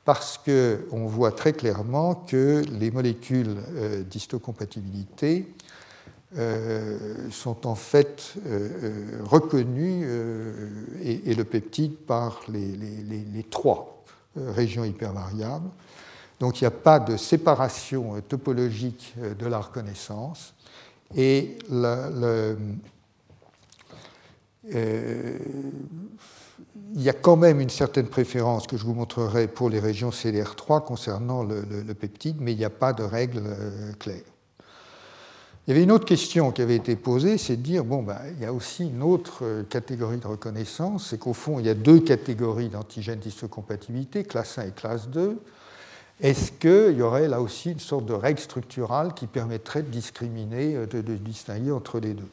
parce 0.08 0.38
qu'on 0.38 1.06
voit 1.06 1.32
très 1.32 1.52
clairement 1.52 2.14
que 2.14 2.64
les 2.80 2.90
molécules 2.90 3.58
euh, 3.74 4.02
d'histocompatibilité 4.02 5.52
euh, 6.38 7.28
sont 7.30 7.66
en 7.66 7.74
fait 7.74 8.32
euh, 8.46 9.20
reconnues 9.26 10.08
et, 11.02 11.34
le 11.34 11.44
peptide 11.44 11.94
par 11.94 12.40
les, 12.48 13.44
trois 13.50 14.02
régions 14.34 14.84
hypervariables. 14.84 15.68
Donc 16.40 16.58
il 16.58 16.64
n'y 16.64 16.68
a 16.68 16.70
pas 16.70 17.00
de 17.00 17.18
séparation 17.18 18.18
topologique 18.26 19.14
de 19.38 19.44
la 19.44 19.58
reconnaissance 19.58 20.54
et 21.14 21.58
le, 21.70 22.56
il 26.94 27.02
y 27.02 27.08
a 27.08 27.12
quand 27.12 27.36
même 27.36 27.60
une 27.60 27.70
certaine 27.70 28.08
préférence 28.08 28.66
que 28.66 28.76
je 28.76 28.84
vous 28.84 28.94
montrerai 28.94 29.46
pour 29.46 29.68
les 29.68 29.78
régions 29.78 30.10
CDR3 30.10 30.84
concernant 30.84 31.42
le, 31.42 31.62
peptide, 31.94 32.36
mais 32.40 32.52
il 32.52 32.58
n'y 32.58 32.64
a 32.64 32.70
pas 32.70 32.92
de 32.92 33.02
règle 33.02 33.42
euh, 33.44 33.92
claire. 33.98 34.22
Il 35.66 35.72
y 35.72 35.74
avait 35.74 35.82
une 35.84 35.92
autre 35.92 36.06
question 36.06 36.50
qui 36.50 36.62
avait 36.62 36.76
été 36.76 36.96
posée, 36.96 37.36
c'est 37.36 37.56
de 37.56 37.62
dire, 37.62 37.84
bon, 37.84 38.02
ben, 38.02 38.18
il 38.34 38.42
y 38.42 38.46
a 38.46 38.52
aussi 38.54 38.86
une 38.86 39.02
autre 39.02 39.40
euh, 39.42 39.62
catégorie 39.64 40.16
de 40.16 40.26
reconnaissance, 40.26 41.08
c'est 41.10 41.18
qu'au 41.18 41.34
fond, 41.34 41.58
il 41.58 41.66
y 41.66 41.68
a 41.68 41.74
deux 41.74 42.00
catégories 42.00 42.70
d'antigènes 42.70 43.18
d'histocompatibilité, 43.18 44.24
classe 44.24 44.56
1 44.56 44.68
et 44.68 44.70
classe 44.70 45.08
2. 45.08 45.38
Est-ce 46.20 46.52
qu'il 46.52 46.96
y 46.96 47.02
aurait 47.02 47.28
là 47.28 47.42
aussi 47.42 47.70
une 47.70 47.80
sorte 47.80 48.06
de 48.06 48.14
règle 48.14 48.40
structurale 48.40 49.12
qui 49.14 49.26
permettrait 49.26 49.82
de 49.82 49.90
discriminer, 49.90 50.74
euh, 50.74 50.86
de 50.86 51.02
distinguer 51.16 51.70
entre 51.70 52.00
les 52.00 52.14
deux? 52.14 52.28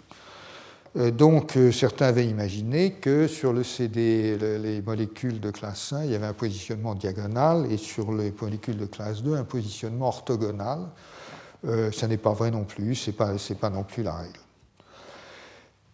Donc 0.95 1.57
euh, 1.57 1.73
certains 1.73 2.05
avaient 2.05 2.25
imaginé 2.25 2.93
que 2.93 3.27
sur 3.27 3.51
le 3.51 3.63
CD, 3.63 4.37
les 4.37 4.81
molécules 4.81 5.41
de 5.41 5.51
classe 5.51 5.91
1, 5.91 6.05
il 6.05 6.11
y 6.11 6.15
avait 6.15 6.25
un 6.25 6.33
positionnement 6.33 6.95
diagonal 6.95 7.69
et 7.69 7.75
sur 7.75 8.13
les 8.13 8.33
molécules 8.41 8.77
de 8.77 8.85
classe 8.85 9.21
2, 9.21 9.35
un 9.35 9.43
positionnement 9.43 10.07
orthogonal. 10.07 10.79
Euh, 11.65 11.91
ça 11.91 12.07
n'est 12.07 12.17
pas 12.17 12.31
vrai 12.31 12.49
non 12.49 12.63
plus, 12.63 12.95
ce 12.95 13.09
n'est 13.09 13.17
pas, 13.17 13.33
pas, 13.59 13.69
non 13.69 13.83
plus 13.83 14.03
la 14.03 14.13
règle. 14.13 14.39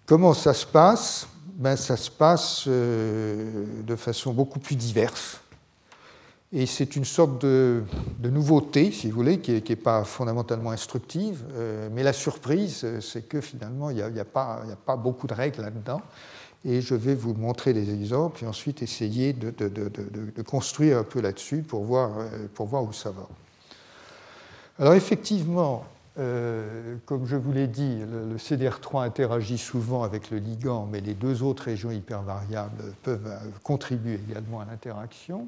Comment 0.05 0.35
ça 0.35 0.53
se 0.53 0.67
passe? 0.67 1.27
Ben, 1.55 1.75
Ça 1.75 1.97
se 1.97 2.11
passe 2.11 2.67
de 2.67 3.95
façon 3.95 4.33
beaucoup 4.33 4.59
plus 4.59 4.75
diverse. 4.75 5.41
Et 6.53 6.65
c'est 6.65 6.97
une 6.97 7.05
sorte 7.05 7.41
de, 7.45 7.83
nouveauté, 8.23 8.91
si 8.91 9.09
vous 9.09 9.15
voulez, 9.15 9.39
qui 9.39 9.53
n'est 9.53 9.75
pas 9.77 10.03
fondamentalement 10.03 10.71
instructive. 10.71 11.43
Euh, 11.53 11.87
mais 11.93 12.03
la 12.03 12.11
surprise, 12.11 12.85
c'est 12.99 13.27
que 13.27 13.39
finalement, 13.39 13.89
il 13.89 13.95
n'y 13.95 14.19
a, 14.19 14.25
pas 14.25 14.95
beaucoup 14.97 15.27
de 15.27 15.33
règles 15.33 15.61
là-dedans. 15.61 16.01
Et 16.65 16.81
je 16.81 16.93
vais 16.93 17.15
vous 17.15 17.33
montrer 17.33 17.73
des 17.73 17.91
exemples 17.93 18.43
et 18.43 18.47
ensuite 18.47 18.83
essayer 18.83 19.33
de, 19.33 20.41
construire 20.43 20.99
un 20.99 21.03
peu 21.03 21.21
là-dessus 21.21 21.63
pour 21.63 21.83
voir, 21.83 22.11
euh, 22.19 22.81
où 22.81 22.93
ça 22.93 23.11
va. 23.11 23.27
Alors 24.77 24.93
effectivement, 24.93 25.85
euh, 26.19 26.97
comme 27.05 27.25
je 27.25 27.37
vous 27.37 27.53
l'ai 27.53 27.67
dit, 27.67 27.99
le, 27.99 28.35
CDR3 28.35 29.05
interagit 29.05 29.57
souvent 29.57 30.03
avec 30.03 30.29
le 30.29 30.37
ligand, 30.37 30.87
mais 30.91 30.99
les 30.99 31.13
deux 31.13 31.43
autres 31.43 31.63
régions 31.63 31.91
hypervariables 31.91 32.93
peuvent 33.03 33.31
contribuer 33.63 34.19
également 34.29 34.59
à 34.59 34.65
l'interaction 34.65 35.47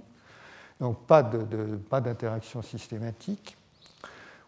donc 0.80 0.98
pas 1.06 1.22
d'interaction 1.24 2.62
systématique. 2.62 3.58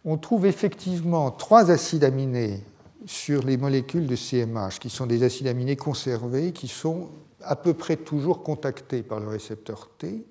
On 0.03 0.17
trouve 0.17 0.45
effectivement 0.45 1.31
trois 1.31 1.71
acides 1.71 2.03
aminés 2.03 2.63
sur 3.05 3.43
les 3.43 3.57
molécules 3.57 4.07
de 4.07 4.15
CMH, 4.15 4.79
qui 4.79 4.89
sont 4.89 5.05
des 5.05 5.23
acides 5.23 5.47
aminés 5.47 5.75
conservés, 5.75 6.51
qui 6.51 6.67
sont 6.67 7.09
à 7.41 7.55
peu 7.55 7.73
près 7.73 7.95
toujours 7.95 8.43
contactés 8.43 9.03
par 9.03 9.19
le 9.19 9.27
récepteur 9.27 9.89
T, 9.97 10.25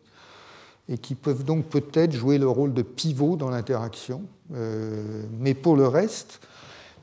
et 0.88 0.98
qui 0.98 1.14
peuvent 1.14 1.44
donc 1.44 1.66
peut-être 1.66 2.12
jouer 2.12 2.38
le 2.38 2.48
rôle 2.48 2.74
de 2.74 2.82
pivot 2.82 3.36
dans 3.36 3.50
l'interaction. 3.50 4.22
Euh, 4.54 5.22
mais 5.38 5.54
pour 5.54 5.76
le 5.76 5.86
reste, 5.86 6.40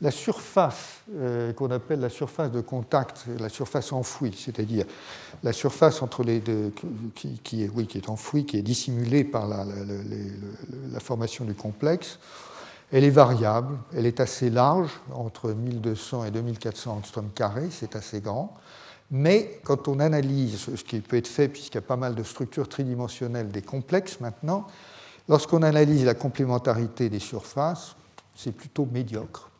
la 0.02 0.12
surface 0.12 1.02
euh, 1.16 1.54
qu'on 1.54 1.70
appelle 1.70 2.00
la 2.00 2.10
surface 2.10 2.52
de 2.52 2.62
contact, 2.62 3.26
la 3.40 3.50
surface 3.50 3.94
enfouie, 3.94 4.36
c'est-à-dire 4.36 4.86
la 5.44 5.54
surface 5.54 6.02
entre 6.02 6.24
les 6.24 6.40
deux 6.40 6.74
qui, 7.16 7.64
est, 7.64 7.70
oui, 7.74 7.86
qui 7.86 8.00
est 8.00 8.10
enfouie, 8.10 8.46
qui 8.46 8.58
est 8.58 8.64
dissimulée 8.64 9.24
par 9.24 9.48
la, 9.48 9.64
formation 11.00 11.46
du 11.46 11.54
complexe, 11.54 12.18
elle 12.92 13.04
est 13.04 13.12
variable, 13.12 13.78
elle 13.96 14.06
est 14.06 14.20
assez 14.20 14.50
large, 14.50 14.92
entre 15.14 15.52
1200 15.52 16.26
et 16.26 16.32
2400 16.32 16.92
angstrom 16.94 17.30
carrés, 17.34 17.70
c'est 17.70 17.96
assez 17.96 18.22
grand. 18.22 18.56
Mais 19.12 19.60
quand 19.64 19.88
on 19.88 20.00
analyse 20.00 20.58
ce 20.76 20.84
qui 20.84 21.00
peut 21.00 21.18
être 21.18 21.28
fait, 21.28 21.48
puisqu'il 21.48 21.76
y 21.76 21.80
a 21.80 21.82
pas 21.82 21.96
mal 21.96 22.16
de 22.16 22.24
structures 22.24 22.68
tridimensionnelles 22.68 23.50
des 23.50 23.62
complexes 23.62 24.20
maintenant, 24.20 24.68
lorsqu'on 25.30 25.64
analyse 25.64 26.06
la 26.06 26.16
complémentarité 26.16 27.10
des 27.10 27.20
surfaces, 27.20 27.96
c'est 28.36 28.52
plutôt 28.52 28.88
médiocre. 28.92 29.51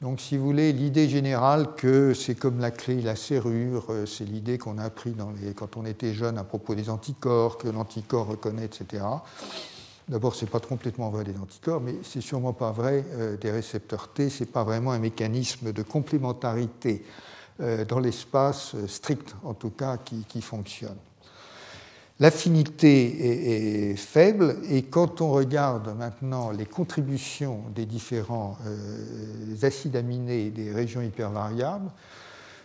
Donc, 0.00 0.20
si 0.20 0.36
vous 0.36 0.44
voulez, 0.44 0.72
l'idée 0.72 1.08
générale 1.08 1.74
que 1.74 2.14
c'est 2.14 2.36
comme 2.36 2.60
la 2.60 2.70
clé, 2.70 3.02
la 3.02 3.16
serrure, 3.16 3.86
euh, 3.90 4.06
c'est 4.06 4.24
l'idée 4.24 4.56
qu'on 4.56 4.78
a 4.78 4.84
appris 4.84 5.12
quand 5.56 5.76
on 5.76 5.84
était 5.84 6.14
jeune 6.14 6.38
à 6.38 6.44
propos 6.44 6.76
des 6.76 6.88
anticorps, 6.88 7.58
que 7.58 7.66
l'anticorps 7.66 8.28
reconnaît, 8.28 8.66
etc. 8.66 9.04
D'abord, 10.08 10.36
ce 10.36 10.44
n'est 10.44 10.50
pas 10.52 10.60
complètement 10.60 11.10
vrai 11.10 11.24
des 11.24 11.36
anticorps, 11.36 11.80
mais 11.80 11.96
c'est 12.04 12.20
sûrement 12.20 12.52
pas 12.52 12.70
vrai 12.70 13.04
euh, 13.14 13.36
des 13.36 13.50
récepteurs 13.50 14.08
T. 14.08 14.30
Ce 14.30 14.44
n'est 14.44 14.50
pas 14.50 14.62
vraiment 14.62 14.92
un 14.92 15.00
mécanisme 15.00 15.72
de 15.72 15.82
complémentarité 15.82 17.04
euh, 17.60 17.84
dans 17.84 17.98
l'espace 17.98 18.76
strict, 18.86 19.34
en 19.42 19.54
tout 19.54 19.70
cas, 19.70 19.96
qui 19.96 20.42
fonctionne. 20.42 20.96
L'affinité 22.20 23.90
est, 23.90 23.96
faible 23.96 24.56
et 24.68 24.82
quand 24.82 25.20
on 25.20 25.30
regarde 25.30 25.96
maintenant 25.96 26.50
les 26.50 26.66
contributions 26.66 27.62
des 27.76 27.86
différents 27.86 28.58
euh, 28.66 29.54
acides 29.62 29.94
aminés 29.94 30.50
des 30.50 30.72
régions 30.72 31.00
hypervariables, 31.00 31.92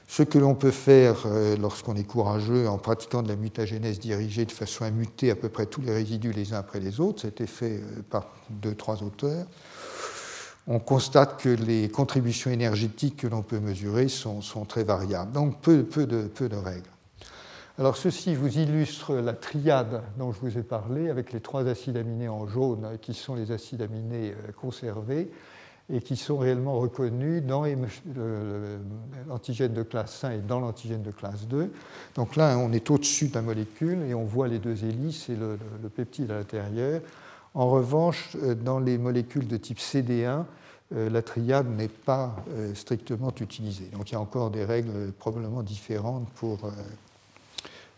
ce 0.07 0.24
que 0.24 0.39
l'on 0.39 0.55
peut 0.55 0.72
faire 0.72 1.24
euh, 1.27 1.55
lorsqu'on 1.55 1.95
est 1.95 2.03
courageux 2.03 2.67
en 2.67 2.79
pratiquant 2.79 3.22
de 3.22 3.27
la 3.27 3.36
mutagénèse 3.36 4.00
dirigée 4.00 4.45
de 4.45 4.51
façon 4.51 4.86
à 4.86 4.89
muter 4.89 5.29
à 5.29 5.36
peu 5.36 5.50
près 5.50 5.67
tous 5.67 5.81
les 5.81 5.93
résidus 5.93 6.31
les 6.31 6.53
uns 6.53 6.57
après 6.57 6.79
les 6.79 7.00
autres, 7.00 7.25
été 7.25 7.45
fait 7.45 7.77
euh, 7.77 8.01
par 8.10 8.29
deux, 8.50 8.74
trois 8.74 9.03
auteurs, 9.03 9.45
on 10.65 10.79
constate 10.79 11.39
que 11.39 11.50
les 11.50 11.89
contributions 11.89 12.50
énergétiques 12.50 13.17
que 13.17 13.27
l'on 13.27 13.43
peut 13.43 13.60
mesurer 13.60 14.07
sont, 14.07 14.41
très 14.67 14.83
variables. 14.83 15.31
Donc 15.31 15.62
peu 15.62 15.83
de 16.07 16.55
règles. 16.55 16.92
Alors 17.80 17.98
ceci 17.98 18.36
vous 18.36 18.60
illustre 18.60 19.15
la 19.15 19.34
triade 19.34 20.03
dont 20.20 20.32
je 20.32 20.39
vous 20.42 20.60
ai 20.60 20.62
parlé 20.62 21.10
avec 21.10 21.34
les 21.34 21.39
trois 21.39 21.68
acides 21.68 21.98
aminés 21.98 22.30
en 22.30 22.46
jaune 22.46 23.00
qui 23.01 23.15
sont 23.15 23.34
les 23.34 23.51
acides 23.51 23.82
aminés 23.82 24.34
euh, 24.34 24.51
conservés 24.51 25.32
et 25.92 26.00
qui 26.00 26.15
sont 26.15 26.38
réellement 26.38 26.77
reconnus 26.80 27.42
dans 27.42 27.65
l'antigène 29.27 29.74
de 29.74 29.82
classe 29.82 30.24
1 30.24 30.32
et 30.34 30.38
dans 30.38 30.60
l'antigène 30.60 31.01
de 31.01 31.10
classe 31.10 31.48
2. 31.48 31.72
Donc 32.13 32.36
là, 32.36 32.60
on 32.60 32.72
est 32.72 32.92
au-dessus 32.92 33.30
de 33.30 33.34
la 33.34 33.42
molécule 33.42 34.03
et 34.03 34.13
on 34.13 34.24
voit 34.24 34.48
les 34.48 34.60
deux 34.60 34.86
hélices 34.86 35.30
et 35.30 35.36
le, 35.36 35.58
peptide 35.89 36.30
à 36.30 36.36
l'intérieur. 36.36 37.01
En 37.56 37.72
revanche, 37.72 38.38
euh, 38.44 38.53
dans 38.53 38.80
les 38.80 39.00
molécules 39.00 39.48
de 39.48 39.58
type 39.58 39.80
CD1, 39.80 40.46
euh, 40.96 41.10
la 41.10 41.22
triade 41.24 41.68
n'est 41.75 41.88
pas 41.88 42.36
strictement 42.75 43.34
utilisée. 43.42 43.89
Donc 43.94 44.12
il 44.12 44.13
y 44.13 44.15
a 44.15 44.22
encore 44.22 44.51
des 44.51 44.63
règles 44.63 45.12
probablement 45.13 45.63
différentes 45.63 46.30
pour 46.36 46.60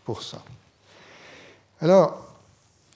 pour 0.06 0.22
ça. 0.22 0.42
Alors, 1.80 2.24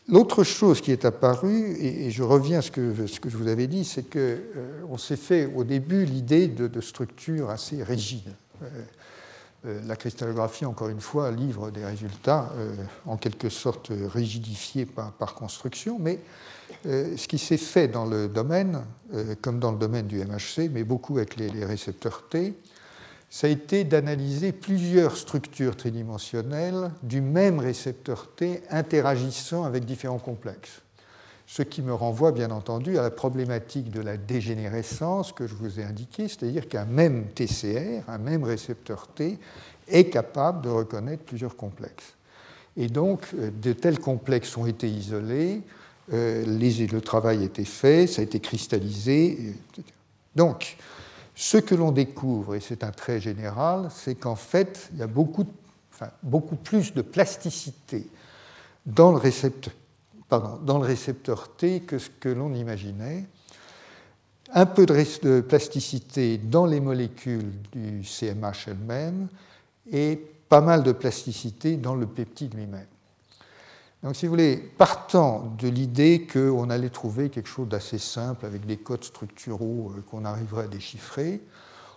l'autre 0.09 0.45
chose 0.45 0.81
qui 0.81 0.93
est 0.93 1.05
apparue, 1.05 1.76
et, 1.79 2.11
je 2.11 2.23
reviens 2.23 2.61
à 2.61 2.62
ce 2.62 2.71
que, 2.71 2.95
je 2.95 3.37
vous 3.37 3.49
avais 3.49 3.67
dit, 3.67 3.85
c'est 3.85 4.05
qu'on 4.05 4.19
euh, 4.19 4.97
s'est 4.97 5.17
fait 5.17 5.47
au 5.55 5.64
début 5.64 6.07
l'idée 6.07 6.47
de, 6.47 6.81
structures 6.81 7.50
assez 7.50 7.83
rigides. 7.83 8.33
Euh, 8.62 9.81
la 9.87 9.97
cristallographie, 9.97 10.64
encore 10.64 10.88
une 10.88 11.02
fois, 11.02 11.31
livre 11.31 11.71
des 11.71 11.85
résultats 11.85 12.50
en 13.05 13.19
quelque 13.19 13.50
sorte 13.50 13.93
rigidifiés 14.11 14.87
par, 14.87 15.35
construction, 15.35 15.99
mais 16.00 16.19
ce 16.85 17.29
qui 17.29 17.37
s'est 17.37 17.59
fait 17.59 17.87
dans 17.87 18.07
le 18.07 18.26
domaine, 18.26 18.83
comme 19.43 19.59
dans 19.59 19.73
le 19.73 19.76
domaine 19.76 20.07
du 20.07 20.25
MHC, 20.25 20.71
mais 20.73 20.83
beaucoup 20.83 21.19
avec 21.19 21.37
les 21.37 21.67
récepteurs 21.67 22.26
T, 22.31 22.55
ça 23.31 23.47
a 23.47 23.51
été 23.51 23.85
d'analyser 23.85 24.51
plusieurs 24.51 25.17
structures 25.17 25.77
tridimensionnelles 25.77 26.91
du 27.05 27.21
même 27.21 27.61
récepteur 27.61 28.29
T 28.35 28.61
interagissant 28.71 29.63
avec 29.63 29.85
différents 29.85 30.19
complexes. 30.19 30.83
Ce 31.47 31.63
qui 31.63 31.81
me 31.81 31.95
renvoie 31.95 32.33
bien 32.33 32.51
entendu 32.51 32.99
à 32.99 33.03
la 33.03 33.11
problématique 33.11 33.91
de 33.91 34.01
la 34.01 34.17
dégénérescence 34.17 35.33
que 35.33 35.47
je 35.47 35.55
vous 35.55 35.79
ai 35.79 35.85
indiquée, 35.85 36.27
c'est-à-dire 36.27 36.69
qu'un 36.69 36.85
même 36.85 37.27
TCR, 37.29 38.09
un 38.09 38.19
même 38.19 38.43
récepteur 38.43 39.07
T, 39.09 39.39
est 39.89 40.11
capable 40.11 40.63
de 40.63 40.69
reconnaître 40.69 41.23
plusieurs 41.23 41.57
complexes. 41.57 42.15
Et 42.77 42.89
donc, 42.89 43.29
euh, 43.35 43.51
de 43.51 43.73
tels 43.73 43.99
complexes 43.99 44.57
ont 44.57 44.67
été 44.67 44.89
isolés, 44.89 45.63
euh, 46.13 46.45
le 46.47 47.01
travail 47.01 47.43
a 47.43 47.45
été 47.45 47.65
fait, 47.65 48.07
ça 48.07 48.23
a 48.23 48.25
été 48.25 48.41
cristallisé. 48.41 49.55
Donc, 50.35 50.77
ce 51.35 51.57
que 51.57 51.75
l'on 51.75 51.93
découvre, 51.93 52.55
et 52.55 52.61
c'est 52.61 52.85
un 52.85 52.91
trait 52.91 53.21
général, 53.21 53.89
c'est 53.95 54.15
qu'en 54.15 54.37
fait, 54.37 54.91
il 54.93 54.99
y 54.99 55.03
a 55.03 55.07
beaucoup, 55.07 55.45
plus 56.57 56.93
de 56.95 57.03
plasticité 57.03 58.07
dans 58.87 59.13
le, 59.13 59.19
récepteur, 59.19 59.73
dans 60.31 60.79
le 60.79 60.87
récepteur 60.87 61.49
T 61.57 61.81
que 61.81 61.99
ce 61.99 62.11
que 62.11 62.29
l'on 62.29 62.55
imaginait. 62.55 63.27
Un 64.53 64.67
peu 64.67 64.85
de 64.85 65.41
plasticité 65.41 66.39
dans 66.39 66.67
les 66.67 66.81
molécules 66.81 67.53
du 67.73 68.05
CMH 68.05 68.67
elles-mêmes 68.67 69.29
et 69.93 70.21
pas 70.49 70.61
mal 70.61 70.83
de 70.83 70.91
plasticité 70.91 71.77
dans 71.77 71.95
le 71.95 72.07
peptide 72.07 72.55
lui-même. 72.55 72.87
Donc, 74.02 74.16
si 74.16 74.25
vous 74.25 74.30
voulez, 74.30 74.57
partant 74.57 75.54
de 75.59 75.69
l'idée 75.69 76.26
qu'on 76.26 76.71
allait 76.71 76.88
trouver 76.88 77.28
quelque 77.28 77.49
chose 77.49 77.69
d'assez 77.69 77.99
simple 77.99 78.47
avec 78.47 78.64
des 78.64 78.78
codes 78.78 79.04
structuraux 79.04 79.92
euh, 79.95 80.00
qu'on 80.11 80.25
arriverait 80.25 80.64
à 80.64 80.69
déchiffrer, 80.69 81.42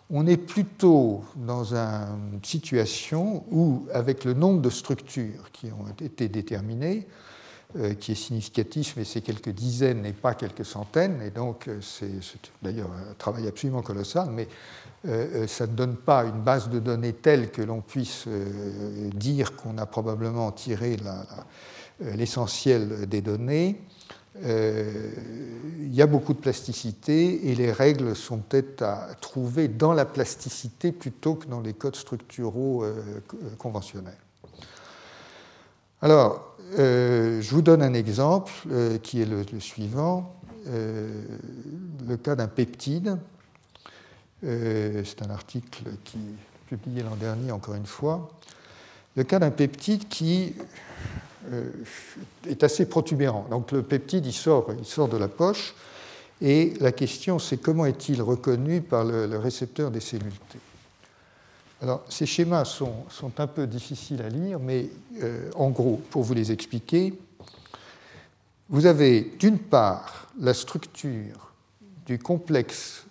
on 0.10 0.27
est 0.27 0.38
plutôt 0.38 1.24
dans 1.38 1.74
une 1.74 2.43
situation 2.43 3.45
où, 3.50 3.88
avec 3.93 4.25
le 4.25 4.33
nombre 4.33 4.62
de 4.62 4.69
structures 4.69 5.50
qui 5.53 5.67
ont 5.67 5.88
été 6.03 6.27
déterminées, 6.27 7.07
euh, 7.77 7.93
qui 7.93 8.12
est 8.12 8.15
significatif, 8.15 8.95
mais 8.98 9.05
c'est 9.05 9.22
quelques 9.22 9.51
dizaines 9.51 10.05
et 10.05 10.12
pas 10.12 10.33
quelques 10.33 10.65
centaines, 10.65 11.22
et 11.22 11.31
donc 11.31 11.69
euh, 11.69 11.79
c'est 11.81 12.12
d'ailleurs 12.62 12.91
un 12.91 13.13
travail 13.13 13.48
absolument 13.48 13.81
colossal, 13.81 14.29
mais 14.29 14.48
ça 15.48 15.67
ne 15.67 15.74
donne 15.74 15.98
pas 15.98 16.24
une 16.24 16.41
base 16.43 16.69
de 16.69 16.79
données 16.79 17.12
telle 17.12 17.51
que 17.51 17.62
l'on 17.62 17.81
puisse 17.81 18.25
dire 19.13 19.57
qu'on 19.57 19.77
a 19.77 19.86
probablement 19.86 20.50
tiré 20.53 20.95
la 20.95 21.25
l'essentiel 22.15 23.07
des 23.07 23.22
données, 23.22 23.79
euh, 24.43 25.12
il 25.79 25.93
y 25.93 26.01
a 26.01 26.07
beaucoup 26.07 26.33
de 26.33 26.39
plasticité 26.39 27.50
et 27.50 27.55
les 27.55 27.72
règles 27.72 28.15
sont 28.15 28.39
peut-être 28.39 28.81
à 28.81 29.10
trouver 29.22 29.67
dans 29.67 29.93
la 29.93 30.05
plasticité 30.05 30.91
plutôt 30.91 31.36
que 31.36 31.48
dans 31.48 31.62
les 31.62 31.74
codes 31.74 31.95
structuraux 31.95 32.83
euh, 32.83 32.95
conventionnels. 33.57 34.17
Alors, 36.01 36.55
je 36.75 37.50
vous 37.51 37.62
donne 37.62 37.81
un 37.81 37.93
exemple 37.93 38.51
qui 39.03 39.22
est 39.22 39.25
le, 39.25 39.45
suivant, 39.62 40.36
le 40.65 42.17
cas 42.17 42.36
d'un 42.36 42.48
peptide. 42.50 43.17
C'est 44.41 45.22
un 45.22 45.29
article 45.29 45.83
qui 46.03 46.17
est 46.17 46.75
publié 46.75 47.03
l'an 47.03 47.15
dernier, 47.15 47.53
encore 47.53 47.75
une 47.75 47.86
fois. 47.86 48.29
Le 49.15 49.24
cas 49.24 49.38
d'un 49.38 49.51
peptide 49.51 50.07
qui 50.07 50.55
euh, 50.57 50.63
est 52.47 52.63
assez 52.63 52.85
protubérant. 52.85 53.45
Donc 53.50 53.71
le 53.71 53.81
peptide, 53.81 54.25
il 54.25 54.33
sort, 54.33 54.67
il 54.77 54.85
sort 54.85 55.07
de 55.07 55.17
la 55.17 55.27
poche, 55.27 55.73
et 56.41 56.73
la 56.79 56.91
question, 56.91 57.39
c'est 57.39 57.57
comment 57.57 57.85
est-il 57.85 58.21
reconnu 58.21 58.81
par 58.81 59.05
le, 59.05 59.38
récepteur 59.38 59.91
des 59.91 60.01
cellules 60.01 60.33
T? 60.51 60.59
Alors, 61.81 62.03
ces 62.09 62.25
schémas 62.25 62.65
sont, 62.65 62.93
sont, 63.09 63.31
un 63.39 63.47
peu 63.47 63.67
difficiles 63.67 64.21
à 64.21 64.29
lire, 64.29 64.59
mais 64.59 64.89
euh, 65.21 65.50
en 65.55 65.69
gros, 65.69 66.01
pour 66.09 66.23
vous 66.23 66.33
les 66.33 66.51
expliquer, 66.51 67.13
vous 68.69 68.85
avez 68.85 69.33
d'une 69.39 69.59
part 69.59 70.27
la 70.39 70.53
structure 70.53 71.53
du 72.05 72.19
complexe 72.19 73.06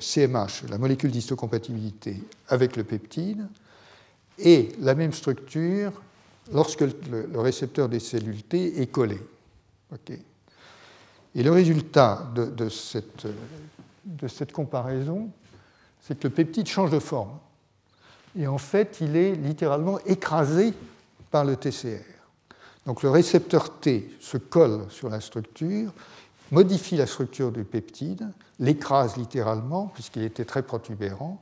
CMH, 0.00 0.64
euh, 0.64 0.68
la 0.70 0.78
molécule 0.78 1.10
d'histocompatibilité, 1.10 2.20
avec 2.48 2.76
le 2.76 2.84
peptide, 2.84 3.46
et 4.38 4.70
la 4.80 4.94
même 4.94 5.12
structure 5.12 5.92
lorsque 6.52 6.80
le, 6.80 7.40
récepteur 7.40 7.88
des 7.88 8.00
cellules 8.00 8.42
T 8.42 8.80
est 8.80 8.86
collé. 8.86 9.18
Et 11.34 11.42
le 11.42 11.50
résultat 11.50 12.30
de, 12.34 12.68
cette, 12.68 14.52
comparaison, 14.52 15.30
c'est 16.00 16.18
que 16.18 16.28
le 16.28 16.34
peptide 16.34 16.66
change 16.66 16.90
de 16.90 16.98
forme. 16.98 17.38
Et 18.38 18.46
en 18.46 18.58
fait, 18.58 18.98
il 19.00 19.16
est 19.16 19.34
littéralement 19.34 19.98
écrasé 20.06 20.72
par 21.30 21.44
le 21.44 21.56
TCR. 21.56 22.04
Donc 22.86 23.02
le 23.02 23.10
récepteur 23.10 23.78
T 23.78 24.10
se 24.20 24.36
colle 24.36 24.86
sur 24.90 25.08
la 25.08 25.20
structure, 25.20 25.92
modifie 26.50 26.96
la 26.96 27.06
structure 27.06 27.52
du 27.52 27.64
peptide, 27.64 28.28
l'écrase 28.58 29.16
littéralement, 29.16 29.86
puisqu'il 29.94 30.22
était 30.22 30.44
très 30.44 30.62
protubérant, 30.62 31.40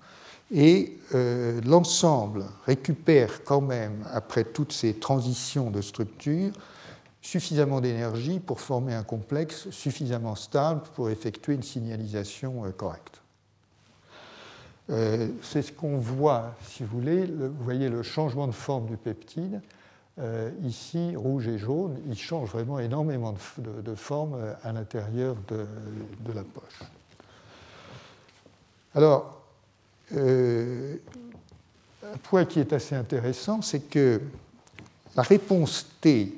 et 0.51 0.99
euh, 1.15 1.61
l'ensemble 1.65 2.45
récupère 2.67 3.45
quand 3.45 3.61
même, 3.61 4.05
après 4.13 4.45
toutes 4.45 4.73
ces 4.73 4.95
transitions 4.95 5.71
de 5.71 5.81
structure, 5.81 6.53
suffisamment 7.23 7.81
d'énergie 7.81 8.41
pour 8.41 8.61
former 8.61 8.95
un 8.95 9.05
complexe 9.05 9.71
suffisamment 9.71 10.35
stable 10.35 10.83
pour 10.95 11.11
effectuer 11.11 11.55
une 11.55 11.63
signalisation 11.63 12.65
euh, 12.65 12.71
correcte. 12.71 13.21
Euh, 14.91 15.29
c'est 15.43 15.63
ce 15.63 15.71
qu'on 15.71 15.99
voit, 15.99 16.57
si 16.67 16.83
vous 16.83 16.99
voulez, 16.99 17.27
vous 17.27 17.65
voyez 17.65 17.89
le 17.89 18.03
changement 18.03 18.49
de 18.49 18.53
forme 18.53 18.87
du 18.87 18.97
peptide. 18.97 19.61
ici, 20.65 21.15
rouge 21.17 21.47
et 21.47 21.59
jaune, 21.59 21.97
il 22.09 22.19
change 22.19 22.51
vraiment 22.51 22.81
énormément 22.81 23.35
de, 23.59 23.95
forme 23.95 24.37
à 24.65 24.73
l'intérieur 24.73 25.37
de, 25.49 25.65
de 26.21 26.33
la 26.33 26.43
poche. 26.43 26.81
Alors, 28.95 29.40
euh, 30.17 30.97
un 32.03 32.17
point 32.19 32.45
qui 32.45 32.61
est 32.61 32.73
assez 32.73 32.95
intéressant, 32.95 33.63
c'est 33.63 33.89
que 33.89 34.21
la 35.17 35.23
réponse 35.23 35.87
T, 36.01 36.33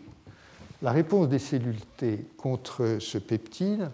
la 0.82 0.92
réponse 0.92 1.28
des 1.28 1.38
cellules 1.38 1.80
T 1.96 2.26
contre 2.36 2.98
ce 3.00 3.18
peptide 3.18 3.90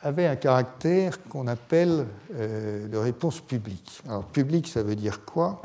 avait 0.00 0.26
un 0.26 0.36
caractère 0.36 1.22
qu'on 1.24 1.46
appelle 1.46 2.06
euh, 2.34 2.88
de 2.88 2.96
réponse 2.96 3.40
publique. 3.40 4.02
Alors 4.06 4.24
public, 4.24 4.68
ça 4.68 4.82
veut 4.82 4.96
dire 4.96 5.24
quoi? 5.24 5.62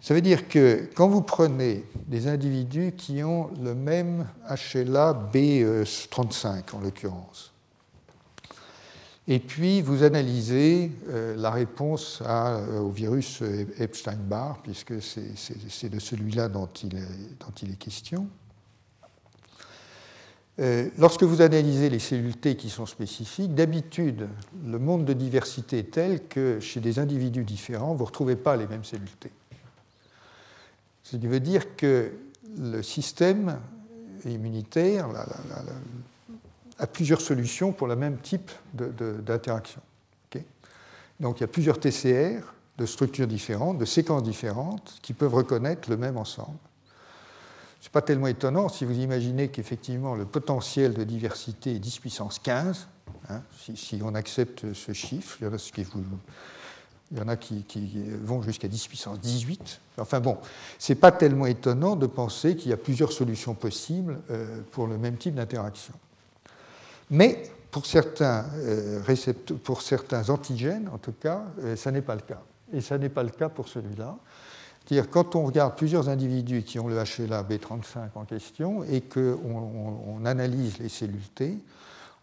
Ça 0.00 0.14
veut 0.14 0.20
dire 0.20 0.48
que 0.48 0.88
quand 0.96 1.06
vous 1.06 1.22
prenez 1.22 1.84
des 2.08 2.26
individus 2.26 2.92
qui 2.96 3.22
ont 3.22 3.50
le 3.62 3.74
même 3.74 4.26
HLA 4.48 5.30
B35 5.32 6.74
en 6.74 6.80
l'occurrence, 6.80 7.51
et 9.32 9.38
puis, 9.38 9.80
vous 9.80 10.02
analysez 10.02 10.90
euh, 11.08 11.34
la 11.38 11.50
réponse 11.50 12.22
euh, 12.22 12.80
au 12.80 12.90
virus 12.90 13.40
Epstein-Barr, 13.78 14.60
puisque 14.62 15.00
c'est 15.00 15.88
de 15.88 15.98
celui-là 15.98 16.50
dont, 16.50 16.68
il 16.76 17.70
est 17.70 17.78
question. 17.78 18.28
Euh, 20.60 20.90
lorsque 20.98 21.22
vous 21.22 21.40
analysez 21.40 21.88
les 21.88 21.98
cellules 21.98 22.36
T 22.36 22.56
qui 22.56 22.68
sont 22.68 22.84
spécifiques, 22.84 23.54
d'habitude, 23.54 24.28
le 24.66 24.78
monde 24.78 25.06
de 25.06 25.14
diversité 25.14 25.78
est 25.78 25.92
tel 25.92 26.28
que 26.28 26.60
chez 26.60 26.80
des 26.80 26.98
individus 26.98 27.44
différents, 27.44 27.94
vous 27.94 28.02
ne 28.02 28.08
retrouvez 28.08 28.36
pas 28.36 28.58
les 28.58 28.66
mêmes 28.66 28.84
cellules 28.84 29.16
T. 29.18 29.30
Ce 31.04 31.16
qui 31.16 31.26
veut 31.26 31.40
dire 31.40 31.74
que 31.76 32.12
le 32.58 32.82
système 32.82 33.58
immunitaire, 34.26 35.08
à 36.82 36.88
plusieurs 36.88 37.20
solutions 37.20 37.72
pour 37.72 37.86
le 37.86 37.94
même 37.94 38.18
type 38.18 38.50
d'interaction. 38.74 39.80
Donc 41.20 41.38
il 41.38 41.42
y 41.42 41.44
a 41.44 41.48
plusieurs 41.48 41.78
TCR 41.78 42.42
de 42.78 42.86
structures 42.86 43.28
différentes, 43.28 43.78
de 43.78 43.84
séquences 43.84 44.24
différentes, 44.24 44.98
qui 45.00 45.12
peuvent 45.12 45.34
reconnaître 45.34 45.88
le 45.88 45.96
même 45.96 46.16
ensemble. 46.16 46.58
Ce 47.80 47.86
n'est 47.86 47.92
pas 47.92 48.02
tellement 48.02 48.26
étonnant 48.26 48.68
si 48.68 48.84
vous 48.84 48.98
imaginez 48.98 49.48
qu'effectivement 49.48 50.16
le 50.16 50.24
potentiel 50.24 50.94
de 50.94 51.04
diversité 51.04 51.76
est 51.76 51.78
10 51.78 52.00
puissance 52.00 52.40
15, 52.40 52.88
hein, 53.28 53.42
si, 53.76 54.00
on 54.04 54.16
accepte 54.16 54.72
ce 54.74 54.92
chiffre, 54.92 55.36
il 55.40 55.44
y 55.44 55.48
en 55.48 55.52
a, 55.52 55.58
qui, 55.58 55.86
il 57.12 57.18
y 57.18 57.20
en 57.20 57.28
a 57.28 57.36
qui, 57.36 57.64
vont 58.24 58.42
jusqu'à 58.42 58.66
10 58.66 58.88
puissance 58.88 59.20
18. 59.20 59.80
Enfin 59.98 60.18
bon, 60.18 60.38
ce 60.80 60.92
n'est 60.92 60.98
pas 60.98 61.12
tellement 61.12 61.46
étonnant 61.46 61.94
de 61.94 62.06
penser 62.08 62.56
qu'il 62.56 62.70
y 62.70 62.74
a 62.74 62.76
plusieurs 62.76 63.12
solutions 63.12 63.54
possibles 63.54 64.18
euh, 64.32 64.62
pour 64.72 64.88
le 64.88 64.98
même 64.98 65.16
type 65.16 65.36
d'interaction. 65.36 65.94
Mais 67.12 67.42
pour 67.70 67.84
certains, 67.84 68.46
euh, 68.56 69.00
pour 69.62 69.82
certains 69.82 70.30
antigènes, 70.30 70.88
en 70.92 70.98
tout 70.98 71.12
cas, 71.12 71.44
euh, 71.60 71.76
ça 71.76 71.90
n'est 71.90 72.02
pas 72.02 72.14
le 72.14 72.22
cas. 72.22 72.42
et 72.72 72.80
ça 72.80 72.96
n'est 72.96 73.10
pas 73.10 73.22
le 73.22 73.30
cas 73.30 73.50
pour 73.50 73.68
celui-là. 73.68 74.16
C'est-à-dire 74.84 75.10
quand 75.10 75.36
on 75.36 75.44
regarde 75.44 75.76
plusieurs 75.76 76.08
individus 76.08 76.62
qui 76.62 76.78
ont 76.78 76.88
le 76.88 76.96
HLA 76.96 77.42
B35 77.42 78.08
en 78.14 78.24
question 78.24 78.82
et 78.82 79.02
qu'on 79.02 80.00
on 80.06 80.24
analyse 80.24 80.78
les 80.78 80.88
cellules 80.88 81.28
T, 81.34 81.58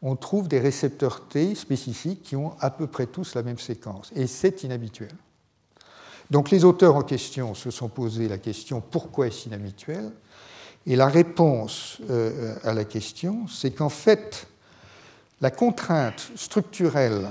on 0.02 0.16
trouve 0.16 0.48
des 0.48 0.60
récepteurs 0.60 1.28
T 1.28 1.54
spécifiques 1.54 2.24
qui 2.24 2.36
ont 2.36 2.54
à 2.60 2.72
peu 2.72 2.88
près 2.88 3.06
tous 3.06 3.36
la 3.36 3.44
même 3.44 3.60
séquence. 3.60 4.12
Et 4.16 4.26
c'est 4.26 4.64
inhabituel. 4.64 5.12
Donc 6.32 6.50
les 6.50 6.66
auteurs 6.66 6.96
en 6.96 7.04
question 7.04 7.54
se 7.54 7.70
sont 7.70 7.90
posé 7.90 8.28
la 8.28 8.40
question 8.40 8.82
pourquoi 8.82 9.28
est-ce 9.28 9.48
inhabituel? 9.48 10.12
Et 10.88 10.96
la 10.96 11.08
réponse 11.08 12.00
euh, 12.10 12.56
à 12.64 12.74
la 12.74 12.86
question, 12.86 13.48
c'est 13.48 13.72
qu'en 13.72 13.90
fait, 13.90 14.48
la 15.42 15.52
contrainte 15.52 16.32
structurelle 16.36 17.30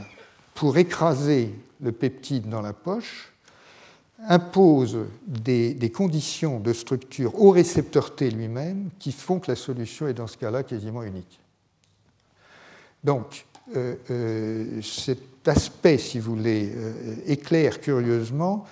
pour 0.54 0.76
écraser 0.78 1.54
le 1.80 1.92
peptide 1.92 2.48
dans 2.48 2.62
la 2.62 2.72
poche 2.72 3.32
impose 4.26 4.98
des, 5.26 5.92
conditions 5.94 6.58
de 6.58 6.72
structure 6.72 7.40
au 7.40 7.50
récepteur 7.50 8.16
T 8.16 8.30
lui-même 8.30 8.90
qui 8.98 9.12
font 9.12 9.38
que 9.38 9.50
la 9.50 9.56
solution 9.56 10.08
est 10.08 10.14
dans 10.14 10.26
ce 10.26 10.36
cas-là 10.36 10.64
quasiment 10.64 11.02
unique. 11.02 11.38
Donc, 13.04 13.46
euh, 13.76 13.94
euh, 14.10 14.82
cet 14.82 15.46
aspect, 15.46 15.98
si 15.98 16.18
vous 16.18 16.34
voulez, 16.34 16.72
euh, 16.74 17.14
éclaire 17.26 17.80
curieusement 17.80 18.64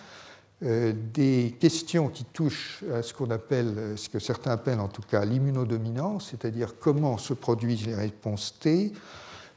des 0.63 1.55
questions 1.61 2.09
qui 2.09 2.25
touchent 2.25 2.83
à 2.95 3.03
ce 3.03 3.13
qu'on 3.13 3.31
appelle, 3.31 3.93
ce 3.97 4.09
que 4.09 4.19
certains 4.19 4.53
appellent 4.53 4.81
en 4.81 4.89
tout 4.89 5.03
cas 5.03 5.23
l'immunodominance, 5.23 6.29
c'est-à-dire 6.31 6.77
comment 6.81 7.19
se 7.19 7.35
produisent 7.35 7.85
les 7.85 7.95
réponses 7.95 8.59
T, 8.59 8.91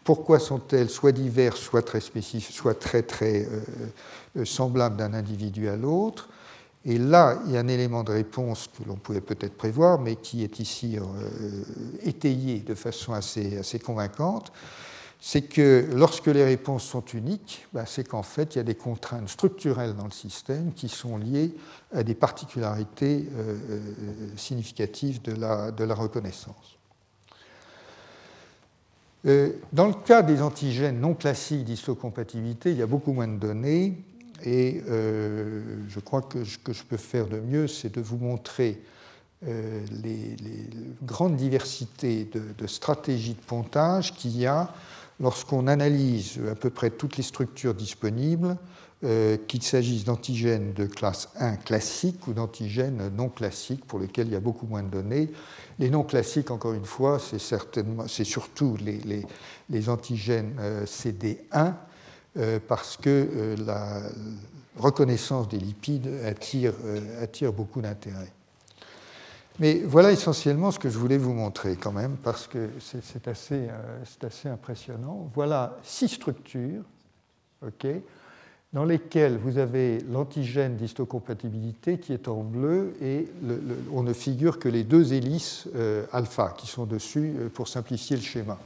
pourquoi 0.09 0.39
sont-elles 0.39 0.89
soit 0.89 1.11
diverses, 1.11 1.59
soit 1.59 1.83
très 1.83 1.99
spécifiques, 1.99 2.55
soit 2.55 2.73
très 2.73 3.03
très 3.03 3.47
euh, 4.35 4.43
semblables 4.43 4.97
d'un 4.97 5.13
individu 5.13 5.69
à 5.69 5.75
l'autre? 5.75 6.29
Et 6.83 6.97
là, 6.97 7.39
il 7.45 7.51
y 7.51 7.57
a 7.57 7.59
un 7.59 7.67
élément 7.67 8.03
de 8.03 8.13
réponse 8.13 8.71
que 8.75 8.89
l'on 8.89 8.95
pouvait 8.95 9.21
peut-être 9.21 9.55
prévoir, 9.55 9.99
mais 9.99 10.15
qui 10.15 10.43
est 10.43 10.59
ici 10.59 10.97
euh, 10.97 11.03
étayé 12.01 12.61
de 12.61 12.73
façon 12.73 13.13
assez, 13.13 13.59
assez 13.59 13.77
convaincante. 13.77 14.51
C'est 15.21 15.43
que 15.43 15.87
lorsque 15.93 16.25
les 16.25 16.43
réponses 16.43 16.85
sont 16.85 17.05
uniques, 17.13 17.67
ben, 17.71 17.85
c'est 17.85 18.07
qu'en 18.07 18.23
fait, 18.23 18.55
il 18.55 18.57
y 18.57 18.61
a 18.61 18.63
des 18.63 18.73
contraintes 18.73 19.29
structurelles 19.29 19.93
dans 19.93 20.05
le 20.05 20.11
système 20.11 20.73
qui 20.73 20.89
sont 20.89 21.19
liées 21.19 21.53
à 21.93 22.01
des 22.01 22.15
particularités 22.15 23.29
euh, 23.37 23.79
significatives 24.37 25.21
de 25.21 25.33
la, 25.33 25.69
de 25.69 25.83
la 25.83 25.93
reconnaissance. 25.93 26.78
Euh, 29.25 29.51
dans 29.73 29.87
le 29.87 29.93
cas 29.93 30.21
des 30.21 30.41
antigènes 30.41 30.99
non 30.99 31.13
classiques 31.13 31.65
d'histocompatibilité, 31.65 32.71
il 32.71 32.77
y 32.77 32.81
a 32.81 32.87
beaucoup 32.87 33.11
moins 33.11 33.27
de 33.27 33.37
données 33.37 34.01
et 34.45 34.81
euh, 34.87 35.61
je 35.89 35.99
crois 35.99 36.21
que 36.21 36.45
ce 36.45 36.57
que 36.57 36.71
je 36.71 36.83
peux 36.83 36.97
faire 36.97 37.27
de 37.27 37.39
mieux, 37.39 37.67
c'est 37.67 37.93
de 37.93 37.99
vous 37.99 38.17
montrer 38.17 38.81
euh, 39.45 39.81
les, 40.01 40.37
grandes 41.03 41.35
diversités 41.35 42.29
de, 42.57 42.67
stratégies 42.67 43.33
de 43.33 43.41
pontage 43.41 44.13
qu'il 44.13 44.37
y 44.37 44.45
a 44.45 44.73
lorsqu'on 45.19 45.67
analyse 45.67 46.39
à 46.49 46.55
peu 46.55 46.69
près 46.69 46.89
toutes 46.89 47.17
les 47.17 47.23
structures 47.23 47.73
disponibles, 47.73 48.55
qu'il 49.47 49.63
s'agisse 49.63 50.03
d'antigènes 50.03 50.73
de 50.73 50.85
classe 50.85 51.29
1 51.39 51.55
classique 51.55 52.27
ou 52.27 52.33
d'antigènes 52.33 53.09
non 53.15 53.29
classiques 53.29 53.85
pour 53.85 53.99
lesquels 53.99 54.27
il 54.27 54.33
y 54.33 54.35
a 54.35 54.41
beaucoup 54.41 54.65
moins 54.65 54.83
de 54.83 54.89
données. 54.89 55.29
Les 55.79 55.89
noms 55.89 56.03
classiques, 56.03 56.51
encore 56.51 56.73
une 56.73 56.85
fois, 56.85 57.19
c'est, 57.19 57.39
surtout 58.25 58.77
les, 59.69 59.89
antigènes 59.89 60.55
euh, 60.59 60.85
CD1, 60.85 61.73
euh, 62.37 62.59
parce 62.67 62.97
que 62.97 63.09
euh, 63.09 63.55
la 63.65 64.01
reconnaissance 64.77 65.47
des 65.47 65.57
lipides 65.57 66.09
attire, 66.25 67.53
beaucoup 67.53 67.81
d'intérêt. 67.81 68.31
Mais 69.59 69.79
voilà 69.85 70.11
essentiellement 70.11 70.71
ce 70.71 70.79
que 70.79 70.89
je 70.89 70.97
voulais 70.97 71.17
vous 71.17 71.33
montrer 71.33 71.77
quand 71.77 71.93
même, 71.93 72.17
parce 72.17 72.47
que 72.47 72.69
c'est, 72.79 73.27
assez, 73.29 73.69
assez 74.21 74.49
impressionnant. 74.49 75.29
Voilà 75.33 75.77
six 75.83 76.09
structures, 76.09 76.83
ok 77.65 77.87
dans 78.73 78.85
lesquels 78.85 79.37
vous 79.37 79.57
avez 79.57 79.99
l'antigène 80.11 80.75
d'histocompatibilité 80.75 81.97
qui 81.97 82.13
est 82.13 82.27
en 82.27 82.43
bleu 82.43 82.93
et 83.01 83.27
on 83.91 84.03
ne 84.03 84.13
figure 84.13 84.59
que 84.59 84.69
les 84.69 84.83
deux 84.83 85.13
hélices 85.13 85.67
euh, 85.75 86.05
alpha 86.11 86.53
qui 86.55 86.67
sont 86.67 86.85
dessus 86.85 87.33
euh, 87.35 87.49
pour 87.49 87.67
simplifier 87.67 88.15
le 88.15 88.21
schéma. 88.21 88.59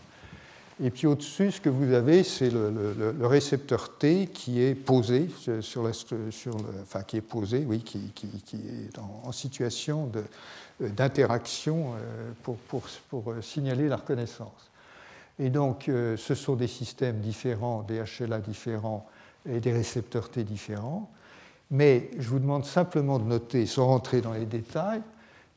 Et 0.83 0.89
puis 0.89 1.07
au-dessus, 1.07 1.51
ce 1.51 1.61
que 1.61 1.69
vous 1.69 1.93
avez, 1.93 2.23
c'est 2.23 2.49
le, 2.49 3.15
récepteur 3.21 3.95
T 3.97 4.27
qui 4.27 4.61
est 4.61 4.73
posé 4.73 5.29
sur, 5.61 5.83
la, 5.83 5.93
sur 5.93 6.57
enfin 6.81 7.03
qui 7.03 7.17
est 7.17 7.21
posé, 7.21 7.63
oui, 7.65 7.79
qui, 7.79 8.11
qui, 8.13 8.57
est 8.57 8.97
en, 8.97 9.31
situation 9.31 10.11
euh, 10.15 10.89
d'interaction 10.89 11.91
pour, 12.41 12.57
pour, 12.57 12.81
pour, 13.07 13.35
signaler 13.41 13.87
la 13.87 13.97
reconnaissance. 13.97 14.71
Et 15.37 15.49
donc, 15.49 15.85
ce 15.85 16.35
sont 16.35 16.55
des 16.55 16.67
systèmes 16.67 17.19
différents, 17.19 17.83
des 17.83 18.01
HLA 18.01 18.39
différents 18.39 19.07
et 19.49 19.59
des 19.59 19.71
récepteurs 19.71 20.29
T 20.29 20.43
différents. 20.43 21.09
Mais 21.71 22.11
je 22.19 22.29
vous 22.29 22.39
demande 22.39 22.65
simplement 22.65 23.19
de 23.19 23.25
noter, 23.25 23.65
sans 23.65 23.87
rentrer 23.87 24.21
dans 24.21 24.33
les 24.33 24.45
détails, 24.45 25.01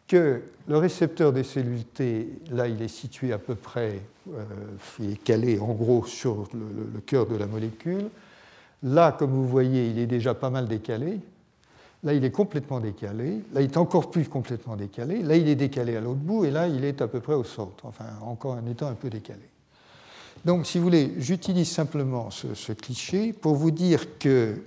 que 0.09 0.43
le 0.69 0.79
récepteur 0.79 1.33
des 1.33 1.43
cellules 1.43 1.85
T, 1.85 2.29
là, 2.51 2.69
il 2.69 2.81
est 2.81 2.89
situé 2.89 3.33
à 3.33 3.39
peu 3.39 3.55
près, 3.55 4.01
euh, 4.33 4.45
il 5.01 5.13
est 5.13 5.23
calé 5.23 5.59
en 5.59 5.73
gros 5.73 6.05
sur 6.07 6.49
le, 6.55 7.01
cœur 7.01 7.27
de 7.27 7.37
la 7.37 7.47
molécule. 7.47 8.09
Là, 8.83 9.13
comme 9.13 9.31
vous 9.31 9.47
voyez, 9.47 9.89
il 9.89 9.99
est 9.99 10.07
déjà 10.07 10.35
pas 10.35 10.51
mal 10.51 10.69
décalé. 10.69 11.19
Là, 12.05 12.15
il 12.15 12.25
est 12.25 12.31
complètement 12.31 12.79
décalé. 12.79 13.43
Là, 13.53 13.63
il 13.63 13.65
est 13.65 13.77
encore 13.77 14.11
plus 14.11 14.29
complètement 14.29 14.77
décalé. 14.77 15.23
Là, 15.23 15.37
il 15.37 15.49
est 15.49 15.57
décalé 15.57 15.97
à 15.97 16.01
l'autre 16.01 16.21
bout. 16.21 16.45
Et 16.45 16.51
là, 16.51 16.69
il 16.69 16.85
est 16.85 17.03
à 17.03 17.09
peu 17.09 17.21
près 17.21 17.35
au 17.35 17.45
centre, 17.45 17.85
enfin, 17.85 18.05
encore 18.23 18.53
en 18.53 18.67
étant 18.67 18.87
un 18.87 18.95
peu 18.95 19.11
décalé. 19.11 19.49
Donc, 20.47 20.65
si 20.65 20.79
vous 20.79 20.85
voulez, 20.85 21.13
j'utilise 21.19 21.69
simplement 21.69 22.31
ce, 22.31 22.73
cliché 22.73 23.33
pour 23.33 23.57
vous 23.57 23.73
dire 23.73 24.17
que 24.21 24.63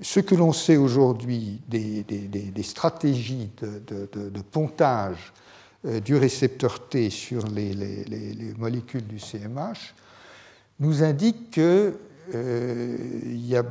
ce 0.00 0.18
que 0.18 0.34
l'on 0.34 0.54
sait 0.54 0.78
aujourd'hui 0.78 1.60
des, 1.68 2.62
stratégies 2.62 3.50
de, 3.60 4.40
pontage 4.50 5.34
euh, 5.84 6.00
du 6.00 6.16
récepteur 6.16 6.88
T 6.88 7.10
sur 7.10 7.46
les, 7.48 8.54
molécules 8.56 9.06
du 9.06 9.18
CMH 9.18 9.94
nous 10.78 11.02
indique 11.02 11.50
qu'il 11.50 11.92
euh, 12.34 12.96
y 13.26 13.54
a 13.56 13.64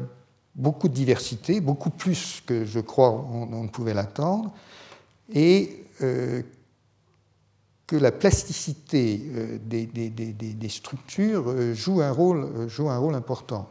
beaucoup 0.54 0.88
de 0.88 0.94
diversité, 0.94 1.62
beaucoup 1.62 1.90
plus 1.90 2.44
que 2.46 2.64
je 2.64 2.80
crois 2.80 3.10
on, 3.10 3.64
ne 3.64 3.70
pouvait 3.70 3.96
l'attendre, 3.96 4.54
et 5.34 5.84
euh, 6.04 6.44
que 7.90 7.96
la 7.96 8.12
plasticité 8.12 9.20
euh, 9.36 9.58
des, 9.60 10.70
structures 10.70 11.46
euh, 11.48 11.74
joue 11.74 12.02
un, 12.02 12.12
rôle, 12.12 12.44
euh, 12.44 12.68
joue 12.68 12.88
un 12.88 13.00
rôle 13.00 13.16
important. 13.16 13.68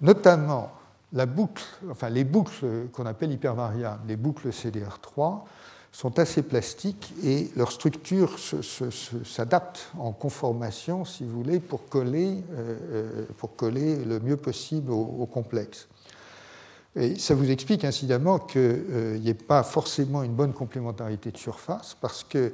Notamment, 0.00 0.72
la 1.12 1.26
boucle, 1.26 1.62
enfin, 1.90 2.08
les 2.08 2.24
boucles 2.24 2.88
qu'on 2.92 3.04
appelle 3.04 3.32
hypervariables, 3.32 4.00
les 4.08 4.16
boucles 4.16 4.48
CDR3, 4.48 5.40
sont 5.92 6.18
assez 6.18 6.40
plastiques 6.40 7.12
et 7.22 7.50
leur 7.54 7.70
structure 7.70 8.38
s'adapte 8.38 9.90
en 9.98 10.12
conformation, 10.12 11.04
si 11.04 11.24
vous 11.24 11.42
voulez, 11.42 11.60
pour 11.60 11.88
coller, 11.88 12.42
pour 13.38 13.56
coller 13.56 14.04
le 14.04 14.20
mieux 14.20 14.36
possible 14.36 14.90
au, 14.90 15.24
complexe. 15.24 15.88
Ça 17.18 17.34
vous 17.34 17.50
explique 17.50 17.84
incidemment 17.84 18.38
qu'il 18.38 19.20
n'y 19.20 19.28
ait 19.28 19.34
pas 19.34 19.62
forcément 19.62 20.22
une 20.22 20.34
bonne 20.34 20.52
complémentarité 20.52 21.30
de 21.30 21.36
surface, 21.36 21.96
parce 22.00 22.24
que 22.24 22.52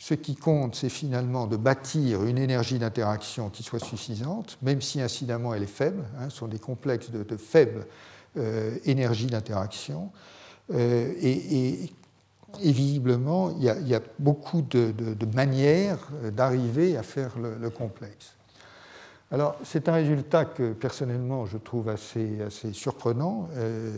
ce 0.00 0.14
qui 0.14 0.34
compte, 0.34 0.74
c'est 0.74 0.88
finalement 0.88 1.46
de 1.46 1.58
bâtir 1.58 2.24
une 2.24 2.38
énergie 2.38 2.78
d'interaction 2.78 3.50
qui 3.50 3.62
soit 3.62 3.84
suffisante, 3.84 4.56
même 4.62 4.80
si 4.80 4.98
incidemment 4.98 5.52
elle 5.52 5.62
est 5.62 5.66
faible. 5.66 6.02
Hein, 6.18 6.30
ce 6.30 6.38
sont 6.38 6.48
des 6.48 6.58
complexes 6.58 7.10
de, 7.10 7.36
faible 7.36 7.86
euh, 8.38 8.76
énergie 8.86 9.26
d'interaction. 9.26 10.10
Euh, 10.72 11.12
et, 11.20 11.90
visiblement, 12.62 13.54
il 13.58 13.64
y, 13.64 13.94
a, 13.94 14.00
beaucoup 14.18 14.62
de, 14.62 14.92
manières 15.34 16.08
d'arriver 16.32 16.96
à 16.96 17.02
faire 17.02 17.38
le, 17.38 17.70
complexe. 17.70 18.34
Alors, 19.32 19.54
c'est 19.62 19.88
un 19.88 19.92
résultat 19.92 20.44
que 20.44 20.72
personnellement 20.72 21.46
je 21.46 21.56
trouve 21.56 21.88
assez, 21.88 22.42
assez 22.42 22.72
surprenant. 22.72 23.48
Euh, 23.56 23.96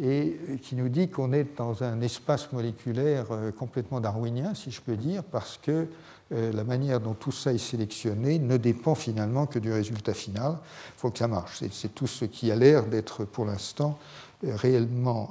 et 0.00 0.38
qui 0.62 0.76
nous 0.76 0.90
dit 0.90 1.08
qu'on 1.08 1.32
est 1.32 1.56
dans 1.56 1.82
un 1.82 2.02
espace 2.02 2.52
moléculaire 2.52 3.26
euh, 3.30 3.50
complètement 3.50 4.00
darwinien, 4.00 4.54
si 4.54 4.70
je 4.70 4.82
peux 4.82 4.96
dire, 4.96 5.24
parce 5.24 5.58
que 5.60 5.86
euh, 6.32 6.52
la 6.52 6.62
manière 6.62 7.00
dont 7.00 7.14
tout 7.14 7.32
ça 7.32 7.54
est 7.54 7.58
sélectionné 7.58 8.38
ne 8.38 8.58
dépend 8.58 8.94
finalement 8.94 9.46
que 9.46 9.58
du 9.58 9.72
résultat 9.72 10.12
final. 10.12 10.58
Il 10.94 11.00
faut 11.00 11.10
que 11.10 11.18
ça 11.18 11.26
marche. 11.26 11.64
C'est 11.72 11.94
tout 11.94 12.06
ce 12.06 12.26
qui 12.26 12.52
a 12.52 12.54
l'air 12.54 12.84
d'être 12.86 13.24
pour 13.24 13.46
l'instant 13.46 13.98
réellement 14.44 15.30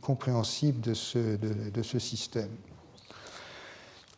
compréhensible 0.00 0.80
de, 0.80 0.94
ce, 0.94 1.98
système. 1.98 2.48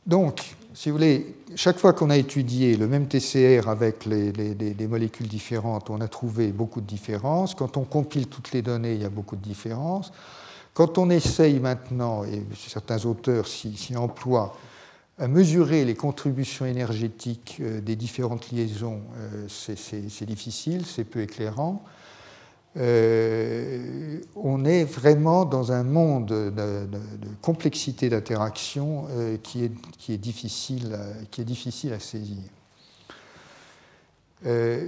Donc, 0.07 0.57
si 0.75 0.91
vous 0.91 0.97
voulez, 0.97 1.35
chaque 1.57 1.79
fois 1.79 1.93
qu'on 1.93 2.11
a 2.11 2.17
étudié 2.17 2.77
le 2.77 2.87
même 2.87 3.09
TCR 3.09 3.69
avec 3.69 4.09
des 4.09 4.87
molécules 4.87 5.29
différentes, 5.29 5.91
on 5.91 6.01
a 6.01 6.09
trouvé 6.09 6.49
beaucoup 6.49 6.81
de 6.81 6.87
différences. 6.87 7.55
Quand 7.55 7.77
on 7.77 7.85
compile 7.85 8.29
toutes 8.29 8.53
les 8.53 8.63
données, 8.63 8.95
il 8.95 9.03
y 9.03 9.05
a 9.05 9.11
beaucoup 9.11 9.37
de 9.37 9.43
différences. 9.43 10.13
Quand 10.75 10.99
on 10.99 11.11
essaye 11.11 11.59
maintenant, 11.59 12.25
et 12.25 12.43
certains 12.55 13.05
auteurs 13.05 13.49
s'y 13.49 13.97
emploient, 13.97 14.57
à 15.19 15.27
mesurer 15.27 15.85
les 15.85 15.95
contributions 15.95 16.65
énergétiques 16.65 17.59
euh, 17.61 17.81
des 17.81 17.97
différentes 17.97 18.53
liaisons, 18.53 19.01
euh, 19.17 19.47
c'est 19.49 20.27
difficile, 20.27 20.87
c'est 20.87 21.05
peu 21.05 21.23
éclairant. 21.23 21.83
Euh, 22.76 24.20
on 24.37 24.64
est 24.64 24.85
vraiment 24.85 25.44
dans 25.44 25.72
un 25.72 25.83
monde 25.83 26.26
de, 26.26 26.87
complexité 27.40 28.09
d'interaction 28.09 29.07
qui, 29.42 29.64
est, 29.64 29.72
qui, 29.96 30.12
est 30.12 30.18
difficile, 30.18 30.96
qui 31.31 31.40
est 31.40 31.44
difficile 31.44 31.92
à 31.92 31.98
saisir. 31.98 32.38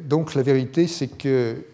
donc 0.04 0.34
la 0.34 0.42
vérité, 0.42 0.86
c'est 0.86 1.08
que 1.08 1.64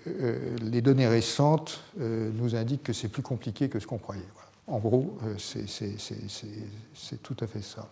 les 0.62 0.80
données 0.80 1.08
récentes 1.08 1.82
nous 1.98 2.54
indiquent 2.54 2.84
que 2.84 2.92
c'est 2.92 3.08
plus 3.08 3.22
compliqué 3.22 3.68
que 3.68 3.80
ce 3.80 3.86
qu'on 3.86 3.98
croyait. 3.98 4.22
En 4.68 4.78
gros, 4.78 5.18
c'est 5.38 7.22
tout 7.22 7.36
à 7.40 7.46
fait 7.46 7.62
ça. 7.62 7.88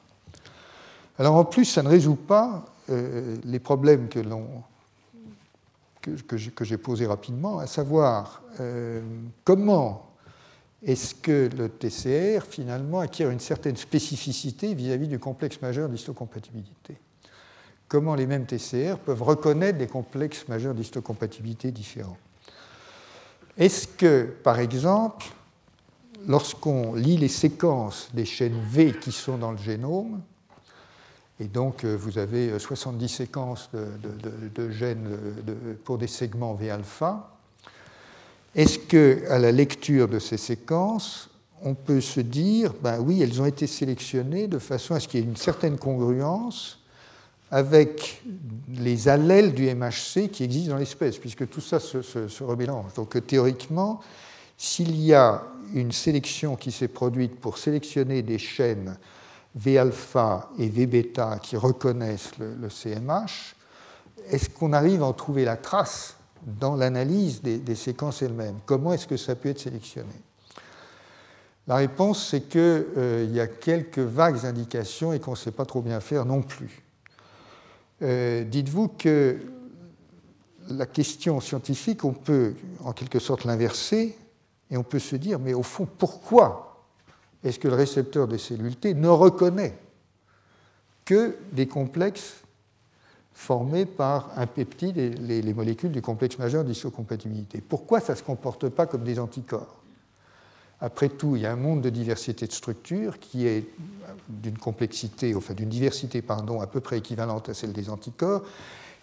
Alors 1.18 1.36
en 1.36 1.44
plus, 1.44 1.64
ça 1.64 1.82
ne 1.82 1.88
résout 1.88 2.16
pas 2.16 2.64
euh, 2.90 3.36
les 3.44 3.60
problèmes 3.60 4.08
que, 4.08 4.18
que, 6.04 6.64
j'ai 6.64 6.78
posés 6.78 7.06
rapidement, 7.06 7.58
à 7.58 7.66
savoir 7.66 8.42
euh, 8.60 9.02
comment 9.44 10.10
est-ce 10.82 11.14
que 11.14 11.48
le 11.56 11.68
TCR 11.68 12.44
finalement 12.44 13.00
acquiert 13.00 13.30
une 13.30 13.40
certaine 13.40 13.76
spécificité 13.76 14.74
vis-à-vis 14.74 15.08
du 15.08 15.18
complexe 15.18 15.60
majeur 15.62 15.88
d'histocompatibilité? 15.88 16.96
Comment 17.88 18.14
les 18.14 18.26
mêmes 18.26 18.46
TCR 18.46 18.98
peuvent 18.98 19.22
reconnaître 19.22 19.78
des 19.78 19.86
complexes 19.86 20.46
majeurs 20.48 20.74
d'histocompatibilité 20.74 21.70
différents? 21.70 22.18
Est-ce 23.56 23.86
que, 23.86 24.34
par 24.42 24.58
exemple, 24.58 25.26
lorsqu'on 26.26 26.94
lit 26.94 27.16
les 27.16 27.28
séquences 27.28 28.10
des 28.12 28.24
chaînes 28.24 28.60
V 28.70 28.94
qui 29.00 29.12
sont 29.12 29.38
dans 29.38 29.52
le 29.52 29.58
génome, 29.58 30.20
et 31.40 31.46
donc, 31.46 31.84
euh, 31.84 31.96
vous 31.96 32.18
avez 32.18 32.56
70 32.58 33.04
euh, 33.04 33.08
séquences 33.08 33.70
de, 33.72 34.70
gènes 34.70 35.18
pour 35.84 35.98
des 35.98 36.06
segments 36.06 36.54
V-alpha. 36.54 37.30
Est-ce 38.54 38.78
qu'à 38.78 39.38
la 39.38 39.50
lecture 39.50 40.06
de 40.06 40.20
ces 40.20 40.36
séquences, 40.36 41.28
on 41.62 41.74
peut 41.74 42.00
se 42.00 42.20
dire, 42.20 42.72
ben 42.80 43.00
oui, 43.00 43.20
elles 43.20 43.42
ont 43.42 43.46
été 43.46 43.66
sélectionnées 43.66 44.46
de 44.46 44.60
façon 44.60 44.94
à 44.94 45.00
ce 45.00 45.08
qu'il 45.08 45.20
y 45.20 45.22
ait 45.24 45.26
une 45.26 45.36
certaine 45.36 45.76
congruence 45.76 46.78
avec 47.50 48.22
les 48.68 49.08
allèles 49.08 49.54
du 49.54 49.72
MHC 49.74 50.28
qui 50.30 50.44
existent 50.44 50.72
dans 50.72 50.78
l'espèce, 50.78 51.18
puisque 51.18 51.48
tout 51.48 51.60
ça 51.60 51.80
se, 51.80 52.02
se, 52.02 52.44
remélange. 52.44 52.94
Donc 52.94 53.24
théoriquement, 53.26 54.00
s'il 54.56 55.00
y 55.00 55.14
a 55.14 55.42
une 55.72 55.92
sélection 55.92 56.54
qui 56.54 56.70
s'est 56.70 56.88
produite 56.88 57.40
pour 57.40 57.58
sélectionner 57.58 58.22
des 58.22 58.38
chaînes 58.38 58.96
V-alpha 59.54 60.50
et 60.58 60.68
V-bêta 60.68 61.38
qui 61.40 61.56
reconnaissent 61.56 62.32
le, 62.38 62.68
CMH, 62.68 63.54
est-ce 64.30 64.50
qu'on 64.50 64.72
arrive 64.72 65.02
à 65.02 65.06
en 65.06 65.12
trouver 65.12 65.44
la 65.44 65.56
trace 65.56 66.16
dans 66.44 66.74
l'analyse 66.74 67.40
des, 67.42 67.74
séquences 67.74 68.22
elles-mêmes? 68.22 68.56
Comment 68.66 68.92
est-ce 68.92 69.06
que 69.06 69.16
ça 69.16 69.34
peut 69.36 69.50
être 69.50 69.60
sélectionné? 69.60 70.14
La 71.66 71.76
réponse, 71.76 72.28
c'est 72.28 72.42
qu'il 72.42 72.60
euh, 72.60 73.26
y 73.30 73.40
a 73.40 73.46
quelques 73.46 73.98
vagues 73.98 74.44
indications 74.44 75.12
et 75.12 75.20
qu'on 75.20 75.30
ne 75.30 75.36
sait 75.36 75.50
pas 75.50 75.64
trop 75.64 75.80
bien 75.80 76.00
faire 76.00 76.26
non 76.26 76.42
plus. 76.42 76.82
Euh, 78.02 78.44
dites-vous 78.44 78.88
que 78.88 79.38
la 80.68 80.86
question 80.86 81.40
scientifique, 81.40 82.04
on 82.04 82.12
peut 82.12 82.54
en 82.84 82.92
quelque 82.92 83.18
sorte 83.18 83.44
l'inverser 83.44 84.18
et 84.70 84.76
on 84.76 84.82
peut 84.82 84.98
se 84.98 85.16
dire, 85.16 85.38
mais 85.38 85.54
au 85.54 85.62
fond, 85.62 85.86
pourquoi 85.86 86.73
est-ce 87.44 87.58
que 87.58 87.68
le 87.68 87.74
récepteur 87.74 88.26
de 88.26 88.38
cellules 88.38 88.76
T 88.76 88.94
ne 88.94 89.08
reconnaît 89.08 89.78
que 91.04 91.36
des 91.52 91.66
complexes 91.66 92.36
formés 93.34 93.84
par 93.84 94.30
un 94.36 94.46
peptide 94.46 94.96
et 94.96 95.10
les, 95.10 95.54
molécules 95.54 95.92
du 95.92 96.00
complexe 96.00 96.38
majeur 96.38 96.64
d'isocompatibilité 96.64 97.60
Pourquoi 97.60 98.00
ça 98.00 98.14
ne 98.14 98.18
se 98.18 98.22
comporte 98.22 98.68
pas 98.68 98.86
comme 98.86 99.04
des 99.04 99.18
anticorps? 99.18 99.82
Après 100.80 101.08
tout, 101.08 101.36
il 101.36 101.42
y 101.42 101.46
a 101.46 101.52
un 101.52 101.56
monde 101.56 101.82
de 101.82 101.90
diversité 101.90 102.46
de 102.46 102.52
structures 102.52 103.18
qui 103.18 103.46
est 103.46 103.66
d'une 104.28 104.58
complexité, 104.58 105.34
enfin 105.34 105.54
d'une 105.54 105.68
diversité 105.68 106.22
pardon, 106.22 106.60
à 106.60 106.66
peu 106.66 106.80
près 106.80 106.98
équivalente 106.98 107.48
à 107.48 107.54
celle 107.54 107.72
des 107.72 107.90
anticorps. 107.90 108.42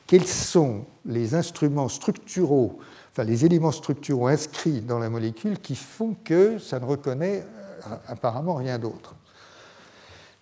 Quels 0.07 0.27
sont 0.27 0.85
les 1.05 1.35
instruments 1.35 1.89
structuraux, 1.89 2.79
enfin 3.11 3.23
les 3.23 3.45
éléments 3.45 3.71
structuraux 3.71 4.27
inscrits 4.27 4.81
dans 4.81 4.99
la 4.99 5.09
molécule 5.09 5.59
qui 5.59 5.75
font 5.75 6.15
que 6.23 6.57
ça 6.59 6.79
ne 6.79 6.85
reconnaît 6.85 7.45
apparemment 8.07 8.55
rien 8.55 8.79
d'autre. 8.79 9.15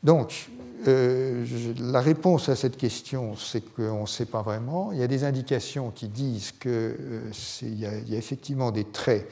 Donc, 0.03 0.49
euh, 0.87 1.45
la 1.79 1.99
réponse 1.99 2.47
à 2.47 2.55
cette 2.55 2.77
question, 2.77 3.35
c'est 3.35 3.61
qu'on 3.61 4.01
ne 4.01 4.07
sait 4.07 4.25
pas 4.25 4.41
vraiment. 4.41 4.91
Il 4.93 4.99
y 4.99 5.03
a 5.03 5.07
des 5.07 5.25
indications 5.25 5.91
qui 5.91 6.07
disent 6.07 6.53
qu'il 6.53 6.71
euh, 6.71 7.31
y, 7.63 7.85
a 7.85 8.17
effectivement 8.17 8.71
des 8.71 8.85
traits 8.85 9.29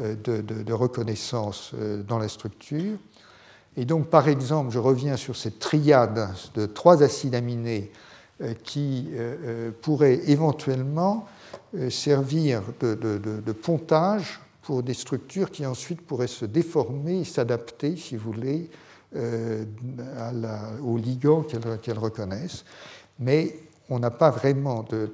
euh, 0.00 0.14
de, 0.14 0.72
reconnaissance 0.72 1.72
dans 2.06 2.18
la 2.18 2.28
structure. 2.28 2.98
Et 3.78 3.86
donc, 3.86 4.08
par 4.08 4.28
exemple, 4.28 4.70
je 4.70 4.78
reviens 4.78 5.16
sur 5.16 5.34
cette 5.34 5.58
triade 5.58 6.28
de 6.54 6.66
trois 6.66 7.02
acides 7.02 7.34
aminés 7.34 7.90
qui 8.64 9.08
pourraient 9.82 10.20
éventuellement 10.26 11.26
servir 11.88 12.62
de 12.80 13.52
pontage 13.52 14.40
pour 14.62 14.82
des 14.82 14.94
structures 14.94 15.50
qui 15.50 15.66
ensuite 15.66 16.00
pourraient 16.00 16.26
se 16.26 16.44
déformer 16.44 17.20
et 17.20 17.24
s'adapter, 17.24 17.96
si 17.96 18.16
vous 18.16 18.32
voulez, 18.32 18.70
euh, 19.14 19.64
aux 20.82 20.96
ligands 20.96 21.42
qu'elles 21.42 21.98
reconnaissent. 21.98 22.64
Mais 23.18 23.56
on 23.90 23.98
n'a 23.98 24.10
pas 24.10 24.30
vraiment 24.30 24.84
de, 24.84 25.12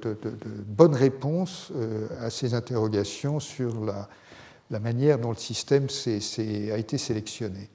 bonne 0.65 0.95
réponse 0.95 1.71
euh, 1.75 2.07
à 2.21 2.29
ces 2.29 2.53
interrogations 2.53 3.39
sur 3.39 3.75
la 4.69 4.79
manière 4.79 5.19
dont 5.19 5.31
le 5.31 5.35
système 5.35 5.87
a 6.71 6.77
été 6.77 6.97
sélectionné. 6.97 7.69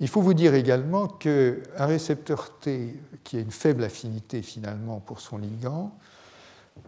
Il 0.00 0.08
faut 0.08 0.20
vous 0.20 0.34
dire 0.34 0.54
également 0.54 1.08
qu'un 1.08 1.86
récepteur 1.86 2.58
T 2.58 2.94
qui 3.24 3.36
a 3.36 3.40
une 3.40 3.50
faible 3.50 3.82
affinité 3.82 4.42
finalement 4.42 5.00
pour 5.00 5.20
son 5.20 5.38
ligand 5.38 5.92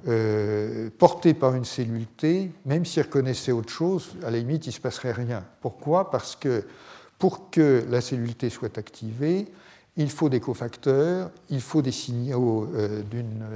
euh, 0.08 0.88
porté 0.98 1.34
par 1.34 1.54
une 1.54 1.64
cellule 1.64 2.06
T, 2.06 2.50
même 2.64 2.84
s'il 2.84 3.02
reconnaissait 3.02 3.52
autre 3.52 3.70
chose, 3.70 4.16
à 4.24 4.30
la 4.30 4.38
limite, 4.38 4.66
il 4.66 4.70
ne 4.70 4.74
se 4.74 4.80
passerait 4.80 5.12
rien. 5.12 5.44
Pourquoi? 5.60 6.10
Parce 6.10 6.36
que 6.36 6.64
pour 7.18 7.50
que 7.50 7.84
la 7.90 8.00
cellule 8.00 8.34
T 8.34 8.48
soit 8.48 8.78
activée, 8.78 9.48
il 9.96 10.10
faut 10.10 10.28
des 10.30 10.40
cofacteurs, 10.40 11.30
il 11.50 11.60
faut 11.60 11.82
des 11.82 11.92
signaux 11.92 12.68
euh, 12.74 13.02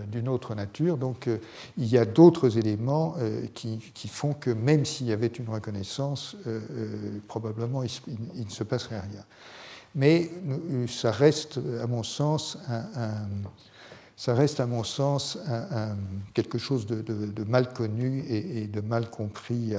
d'une 0.07 0.29
autre 0.29 0.55
nature. 0.55 0.99
Donc 0.99 1.29
euh, 1.29 1.39
il 1.79 1.87
y 1.87 1.97
a 1.97 2.05
d'autres 2.05 2.59
éléments 2.59 3.17
qui, 3.55 4.09
font 4.09 4.35
que 4.35 4.51
même 4.51 4.85
s'il 4.85 5.07
y 5.07 5.13
avait 5.13 5.29
une 5.29 5.49
reconnaissance, 5.49 6.37
probablement 7.27 7.83
il, 7.83 8.45
ne 8.45 8.51
se 8.51 8.65
passerait 8.65 9.01
rien. 9.01 9.25
Mais 9.95 10.31
ça 10.89 11.11
reste, 11.11 11.59
à 11.83 11.87
mon 11.87 12.03
sens, 12.03 12.59
un 12.69 13.29
ça 14.17 14.35
reste 14.35 14.61
à 14.61 14.67
mon 14.67 14.85
sens 14.85 15.39
quelque 16.35 16.59
chose 16.59 16.87
de, 16.87 17.45
mal 17.45 17.73
connu 17.73 18.25
et, 18.29 18.67
de 18.67 18.81
mal 18.81 19.11
compris 19.11 19.75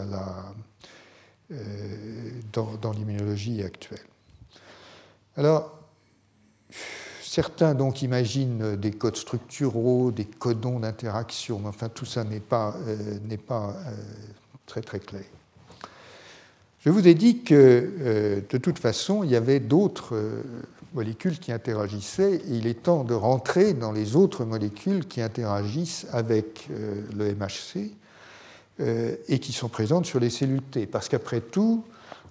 euh, 1.52 2.32
dans, 2.54 2.92
l'immunologie 2.92 3.62
actuelle. 3.62 4.00
Alors, 5.38 5.78
certains 7.22 7.76
donc 7.76 8.02
imaginent 8.02 8.76
des 8.76 8.90
codes 8.90 9.16
structuraux, 9.16 10.12
des 10.12 10.26
codons 10.26 10.80
d'interaction, 10.80 11.60
mais 11.60 11.68
enfin 11.68 11.88
tout 11.90 12.06
ça 12.06 12.24
n'est 12.24 12.40
pas, 12.40 12.76
euh, 12.88 13.20
euh, 13.30 13.72
très 14.66 14.82
très 14.82 15.00
clair. 15.00 15.26
Je 16.80 16.90
vous 16.90 17.08
ai 17.08 17.14
dit 17.14 17.44
que 17.44 18.42
de 18.50 18.58
toute 18.58 18.80
façon, 18.80 19.24
il 19.24 19.30
y 19.30 19.36
avait 19.36 19.60
d'autres 19.60 20.16
molécules 20.96 21.38
qui 21.38 21.52
interagissaient. 21.52 22.42
il 22.48 22.66
est 22.66 22.84
temps 22.84 23.04
de 23.04 23.14
rentrer 23.14 23.74
dans 23.74 23.92
les 23.92 24.16
autres 24.16 24.46
molécules 24.46 25.08
qui 25.08 25.22
interagissent 25.22 26.08
avec 26.12 26.68
euh, 26.72 27.02
le 27.16 27.36
MHC 27.36 27.92
euh, 28.80 29.16
et 29.28 29.40
qui 29.40 29.54
sont 29.54 29.70
présentes 29.70 30.06
sur 30.06 30.20
les 30.20 30.30
cellules 30.30 30.62
T. 30.62 30.88
Parce 30.88 31.10
qu'après 31.10 31.42
tout, 31.42 31.84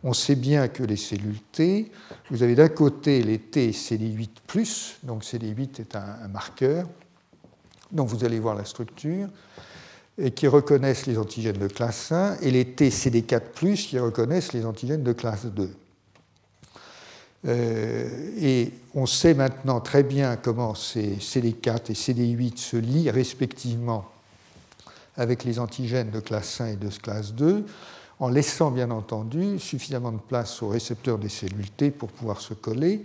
on 0.03 0.13
sait 0.13 0.35
bien 0.35 0.69
que 0.69 0.83
les 0.83 0.97
cellules 0.97 1.41
T, 1.53 1.91
vous 2.31 2.43
avez 2.43 2.55
d'un 2.55 2.69
côté 2.69 3.23
les 3.23 3.39
T 3.39 3.71
CD8, 3.71 4.97
donc 5.03 5.25
CD8 5.25 5.81
est 5.81 5.97
un, 5.97 6.29
marqueur, 6.29 6.87
dont 7.93 8.05
vous 8.05 8.25
allez 8.25 8.41
voir 8.41 8.55
la 8.55 8.65
structure, 8.65 9.29
et 10.19 10.31
qui 10.31 10.47
reconnaissent 10.47 11.07
les 11.07 11.19
antigènes 11.19 11.59
de 11.59 11.69
classe 11.69 12.13
1, 12.13 12.39
et 12.41 12.51
les 12.51 12.67
T 12.67 12.91
CD4, 12.91 13.75
qui 13.77 13.99
reconnaissent 13.99 14.53
les 14.53 14.67
antigènes 14.67 15.03
de 15.03 15.13
classe 15.13 15.47
2. 15.47 15.71
Et 17.47 18.71
on 18.95 19.07
sait 19.07 19.35
maintenant 19.35 19.81
très 19.81 20.03
bien 20.03 20.37
comment 20.37 20.75
ces 20.75 21.17
CD4 21.17 21.91
et 21.91 21.95
CD8 21.95 22.57
se 22.57 22.77
lient 22.77 23.11
respectivement 23.11 24.07
avec 25.17 25.45
les 25.45 25.59
antigènes 25.59 26.11
de 26.11 26.21
classe 26.21 26.61
1 26.61 26.67
et 26.67 26.77
de 26.77 26.89
classe 26.89 27.33
2, 27.35 27.65
en 28.21 28.29
laissant 28.29 28.71
bien 28.71 28.91
entendu 28.91 29.59
suffisamment 29.59 30.13
de 30.13 30.19
place 30.19 30.63
aux 30.63 30.69
récepteurs 30.69 31.19
des 31.19 31.29
cellules 31.29 31.71
T 31.71 31.91
pour 31.91 32.11
pouvoir 32.11 32.41
se 32.41 32.55
coller. 32.55 33.05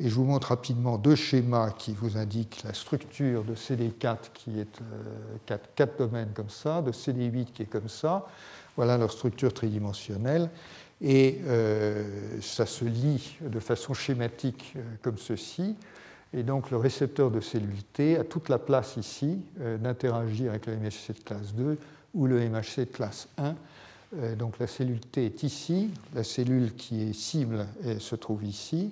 Et 0.00 0.08
je 0.08 0.14
vous 0.14 0.24
montre 0.24 0.48
rapidement 0.48 0.96
deux 0.96 1.16
schémas 1.16 1.70
qui 1.70 1.92
vous 1.92 2.16
indiquent 2.16 2.62
la 2.64 2.72
structure 2.72 3.42
de 3.42 3.56
CD4 3.56 4.16
qui 4.32 4.60
est 4.60 4.80
euh, 4.80 5.56
quatre, 5.74 5.98
domaines 5.98 6.30
comme 6.34 6.50
ça, 6.50 6.82
de 6.82 6.92
CD8 6.92 7.46
qui 7.46 7.62
est 7.62 7.66
comme 7.66 7.88
ça. 7.88 8.26
Voilà 8.76 8.96
leur 8.96 9.10
structure 9.10 9.52
tridimensionnelle. 9.52 10.50
Et 11.00 11.38
euh, 11.46 12.04
ça 12.40 12.66
se 12.66 12.84
lit 12.84 13.36
de 13.40 13.60
façon 13.60 13.94
schématique 13.94 14.74
euh, 14.76 14.82
comme 15.02 15.18
ceci. 15.18 15.76
Et 16.34 16.42
donc 16.42 16.70
le 16.70 16.76
récepteur 16.76 17.30
de 17.30 17.40
cellule 17.40 17.82
T 17.92 18.18
a 18.18 18.24
toute 18.24 18.48
la 18.48 18.58
place 18.58 18.98
ici 18.98 19.38
d'interagir 19.80 20.50
avec 20.50 20.66
le 20.66 20.76
MHC 20.76 21.14
de 21.14 21.24
classe 21.24 21.54
2 21.54 21.78
ou 22.12 22.26
le 22.26 22.46
MHC 22.50 22.80
de 22.80 22.84
classe 22.84 23.28
1. 23.38 23.54
donc 24.36 24.58
la 24.58 24.66
cellule 24.66 25.00
T 25.00 25.24
est 25.24 25.42
ici, 25.42 25.88
la 26.14 26.24
cellule 26.24 26.74
qui 26.74 27.00
est 27.00 27.14
cible 27.14 27.66
se 27.98 28.14
trouve 28.14 28.44
ici. 28.44 28.90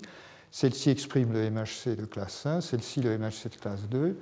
Celle-ci 0.50 0.88
exprime 0.88 1.34
le 1.34 1.50
MHC 1.50 1.94
de 1.94 2.06
classe 2.06 2.46
1, 2.46 2.62
celle-ci 2.62 3.02
le 3.02 3.18
MHC 3.18 3.50
de 3.50 3.56
classe 3.60 3.82
2. 3.90 4.16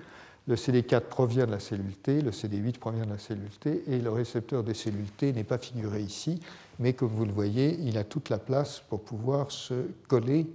Le 0.47 0.57
CD4 0.57 1.03
provient 1.03 1.47
de 1.47 1.53
la 1.53 1.61
cellule 1.61 1.95
T, 1.95 2.21
le 2.21 2.31
CD8 2.31 2.79
provient 2.79 3.07
de 3.07 3.11
la 3.11 3.19
cellule 3.19 3.49
T, 3.61 3.85
et 3.87 3.99
le 3.99 4.11
récepteur 4.11 4.63
des 4.63 4.75
cellules 4.75 5.11
T 5.17 5.33
n'est 5.33 5.45
pas 5.45 5.59
figuré 5.59 6.01
ici, 6.03 6.41
mais 6.79 6.93
comme 6.93 7.11
vous 7.11 7.25
le 7.25 7.33
voyez, 7.33 7.79
il 7.83 7.99
a 7.99 8.05
toute 8.05 8.31
la 8.31 8.39
place 8.39 8.83
pour 8.89 9.01
pouvoir 9.01 9.51
se 9.51 9.87
coller 10.09 10.47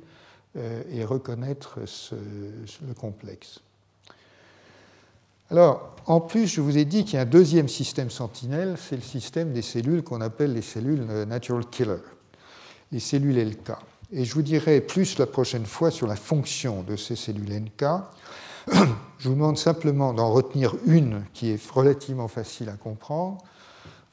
euh, 0.58 0.82
et 0.92 1.06
reconnaître 1.06 1.80
le 2.12 2.94
complexe. 2.94 3.60
Alors, 5.52 5.96
en 6.06 6.22
plus, 6.22 6.48
je 6.48 6.62
vous 6.62 6.78
ai 6.78 6.86
dit 6.86 7.06
qu'il 7.06 7.16
y 7.16 7.18
a 7.18 7.22
un 7.22 7.26
deuxième 7.26 7.68
système 7.68 8.12
sentinelle, 8.12 8.76
c'est 8.78 8.96
le 8.96 9.02
système 9.02 9.52
des 9.52 9.64
cellules 9.64 10.04
qu'on 10.04 10.22
appelle 10.22 10.54
les 10.54 10.62
cellules 10.62 11.06
euh, 11.10 11.26
natural 11.26 11.66
killer, 11.66 11.98
les 12.92 13.00
cellules 13.00 13.50
LK. 13.50 13.72
Et 14.12 14.26
je 14.26 14.34
vous 14.34 14.42
dirai 14.42 14.82
plus 14.82 15.18
la 15.18 15.26
prochaine 15.26 15.66
fois 15.66 15.92
sur 15.92 16.08
la 16.08 16.16
fonction 16.16 16.84
de 16.84 16.96
ces 16.96 17.16
cellules 17.16 17.62
NK. 17.62 17.86
Je 19.18 19.28
vous 19.28 19.36
demande 19.36 19.58
simplement 19.58 20.14
d'en 20.14 20.32
retenir 20.32 20.76
une 20.86 21.24
qui 21.34 21.50
est 21.50 21.70
relativement 21.72 22.28
facile 22.28 22.70
à 22.70 22.74
comprendre. 22.74 23.38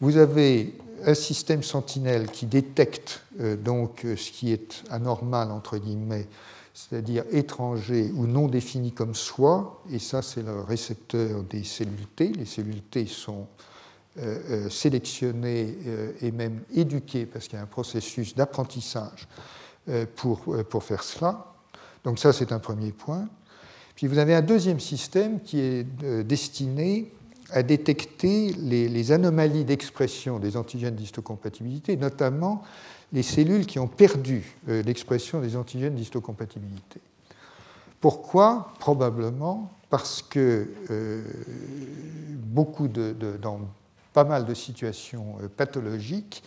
Vous 0.01 0.16
avez 0.16 0.75
un 1.05 1.15
système 1.15 1.63
sentinelle 1.63 2.31
qui 2.31 2.47
détecte 2.47 3.23
euh, 3.41 3.57
donc 3.57 4.05
euh, 4.05 4.17
ce 4.17 4.31
qui 4.31 4.53
est 4.53 4.83
anormal 4.91 5.51
entre 5.51 5.79
guillemets, 5.79 6.27
c'est-à-dire 6.75 7.25
étranger 7.33 8.11
ou 8.15 8.27
non 8.27 8.49
défini 8.49 8.93
comme 8.93 9.15
soi, 9.15 9.83
et 9.91 9.99
ça 9.99 10.23
c'est 10.23 10.43
le 10.43 10.61
récepteur 10.61 11.43
des 11.43 11.65
cellules 11.65 12.07
T. 12.15 12.29
Les 12.29 12.45
cellules 12.45 12.83
T 12.83 13.07
sont 13.07 13.47
euh, 14.19 14.69
sélectionnées 14.71 15.77
et 16.23 16.31
même 16.31 16.61
éduquées 16.75 17.27
parce 17.27 17.49
qu'il 17.49 17.57
y 17.57 17.61
a 17.61 17.63
un 17.63 17.67
processus 17.67 18.35
d'apprentissage 18.35 19.29
pour, 20.17 20.41
pour 20.69 20.83
faire 20.83 21.05
cela. 21.05 21.53
Donc 22.03 22.19
ça, 22.19 22.33
c'est 22.33 22.51
un 22.51 22.59
premier 22.59 22.91
point. 22.91 23.29
Puis 23.95 24.09
vous 24.09 24.19
avez 24.19 24.35
un 24.35 24.43
deuxième 24.43 24.81
système 24.81 25.41
qui 25.41 25.61
est 25.61 25.85
destiné 26.25 27.13
à 27.51 27.63
détecter 27.63 28.53
les, 28.55 29.13
anomalies 29.13 29.65
d'expression 29.65 30.39
des 30.39 30.57
antigènes 30.57 30.97
d'histocompatibilité, 30.97 31.97
notamment 31.97 32.63
les 33.13 33.23
cellules 33.23 33.67
qui 33.67 33.79
ont 33.79 33.87
perdu 33.87 34.57
l'expression 34.67 35.41
des 35.41 35.55
antigènes 35.55 35.95
d'histocompatibilité. 35.95 37.01
Pourquoi? 38.01 38.73
Probablement 38.81 39.71
parce 39.91 40.23
que 40.23 40.69
beaucoup 42.35 42.89
de, 42.89 43.15
dans 43.41 43.61
pas 44.13 44.25
mal 44.25 44.45
de 44.45 44.55
situations 44.55 45.37
pathologiques, 45.57 46.43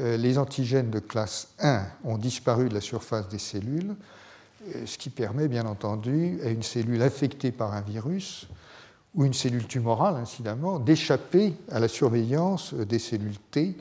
euh, 0.00 0.16
les 0.16 0.38
antigènes 0.38 0.90
de 0.90 0.98
classe 0.98 1.48
1 1.58 1.84
ont 2.04 2.16
disparu 2.16 2.68
de 2.68 2.74
la 2.74 2.80
surface 2.80 3.28
des 3.28 3.38
cellules, 3.38 3.94
euh, 4.74 4.86
ce 4.86 4.96
qui 4.96 5.10
permet 5.10 5.48
bien 5.48 5.66
entendu 5.66 6.38
à 6.44 6.48
une 6.48 6.62
cellule 6.62 7.02
infectée 7.02 7.52
par 7.52 7.74
un 7.74 7.80
virus 7.80 8.46
ou 9.14 9.24
une 9.24 9.34
cellule 9.34 9.66
tumorale, 9.66 10.16
incidemment, 10.16 10.78
d'échapper 10.78 11.54
à 11.70 11.80
la 11.80 11.88
surveillance 11.88 12.74
des 12.74 12.98
cellules 12.98 13.38
T 13.50 13.76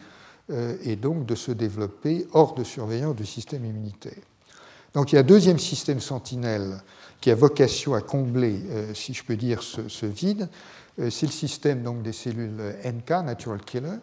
euh, 0.49 0.75
et 0.83 0.95
donc 0.95 1.25
de 1.25 1.35
se 1.35 1.51
développer 1.51 2.27
hors 2.33 2.55
de 2.55 2.63
surveillance 2.63 3.15
du 3.15 3.25
système 3.25 3.65
immunitaire. 3.65 4.23
Donc 4.93 5.11
il 5.11 5.15
y 5.15 5.17
a 5.17 5.21
un 5.21 5.25
deuxième 5.25 5.59
système 5.59 5.99
sentinelle 5.99 6.81
qui 7.21 7.29
a 7.29 7.35
vocation 7.35 7.93
à 7.93 8.01
combler, 8.01 8.59
si 8.95 9.13
je 9.13 9.23
peux 9.23 9.35
dire, 9.35 9.61
ce, 9.61 10.05
vide. 10.05 10.47
C'est 10.97 11.25
le 11.25 11.31
système 11.31 11.83
donc, 11.83 12.01
des 12.01 12.13
cellules 12.13 12.75
NK, 12.83 13.09
Natural 13.25 13.59
Killer, 13.59 13.97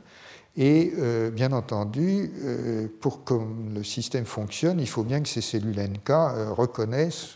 et 0.57 0.95
euh, 0.97 1.31
bien 1.31 1.53
entendu, 1.53 2.33
euh, 2.43 2.89
pour 3.01 3.25
que 3.25 3.35
le 3.75 3.85
système 3.85 4.25
fonctionne, 4.25 4.81
il 4.81 4.89
faut 4.89 5.03
bien 5.03 5.21
que 5.21 5.29
ces 5.29 5.43
cellules 5.43 5.79
NK 5.79 6.11
euh, 6.11 6.51
reconnaissent 6.51 7.35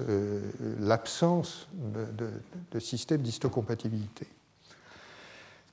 l'absence 0.81 1.69
de, 1.75 2.81
système 2.81 3.21
d'histocompatibilité. 3.21 4.27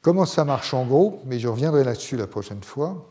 Comment 0.02 0.26
ça 0.26 0.44
marche 0.44 0.74
en 0.74 0.86
gros 0.86 1.22
Mais 1.26 1.40
je 1.40 1.48
reviendrai 1.48 1.86
là-dessus 1.86 2.18
la 2.18 2.28
prochaine 2.28 2.64
fois. 2.64 3.10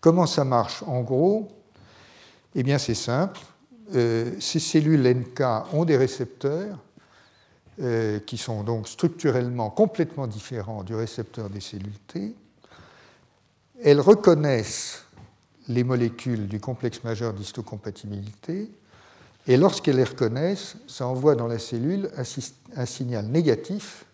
Comment 0.00 0.26
ça 0.26 0.44
marche 0.44 0.84
en 0.84 1.02
gros? 1.02 1.48
Eh 2.54 2.62
bien, 2.62 2.78
c'est 2.78 2.94
simple. 2.94 3.40
ces 3.92 4.60
cellules 4.60 5.02
NK 5.02 5.42
ont 5.72 5.84
des 5.84 5.96
récepteurs 5.96 6.78
qui 8.26 8.38
sont 8.38 8.62
donc 8.62 8.86
structurellement 8.86 9.70
complètement 9.70 10.28
différents 10.28 10.84
du 10.84 10.94
récepteur 10.94 11.50
des 11.50 11.60
cellules 11.60 11.98
T 12.06 12.34
elles 13.84 14.00
reconnaissent 14.00 15.04
les 15.68 15.84
molécules 15.84 16.48
du 16.48 16.58
complexe 16.58 17.04
majeur 17.04 17.34
d'histocompatibilité, 17.34 18.70
et 19.46 19.56
lorsqu'elles 19.58 19.96
les 19.96 20.04
reconnaissent, 20.04 20.76
ça 20.88 21.06
envoie 21.06 21.34
dans 21.34 21.46
la 21.46 21.58
cellule 21.58 22.10
un, 22.16 22.86
signal 22.86 23.26
négatif 23.26 24.06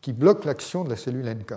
qui 0.00 0.12
bloque 0.12 0.44
l'action 0.44 0.82
de 0.82 0.90
la 0.90 0.96
cellule 0.96 1.24
NK. 1.24 1.54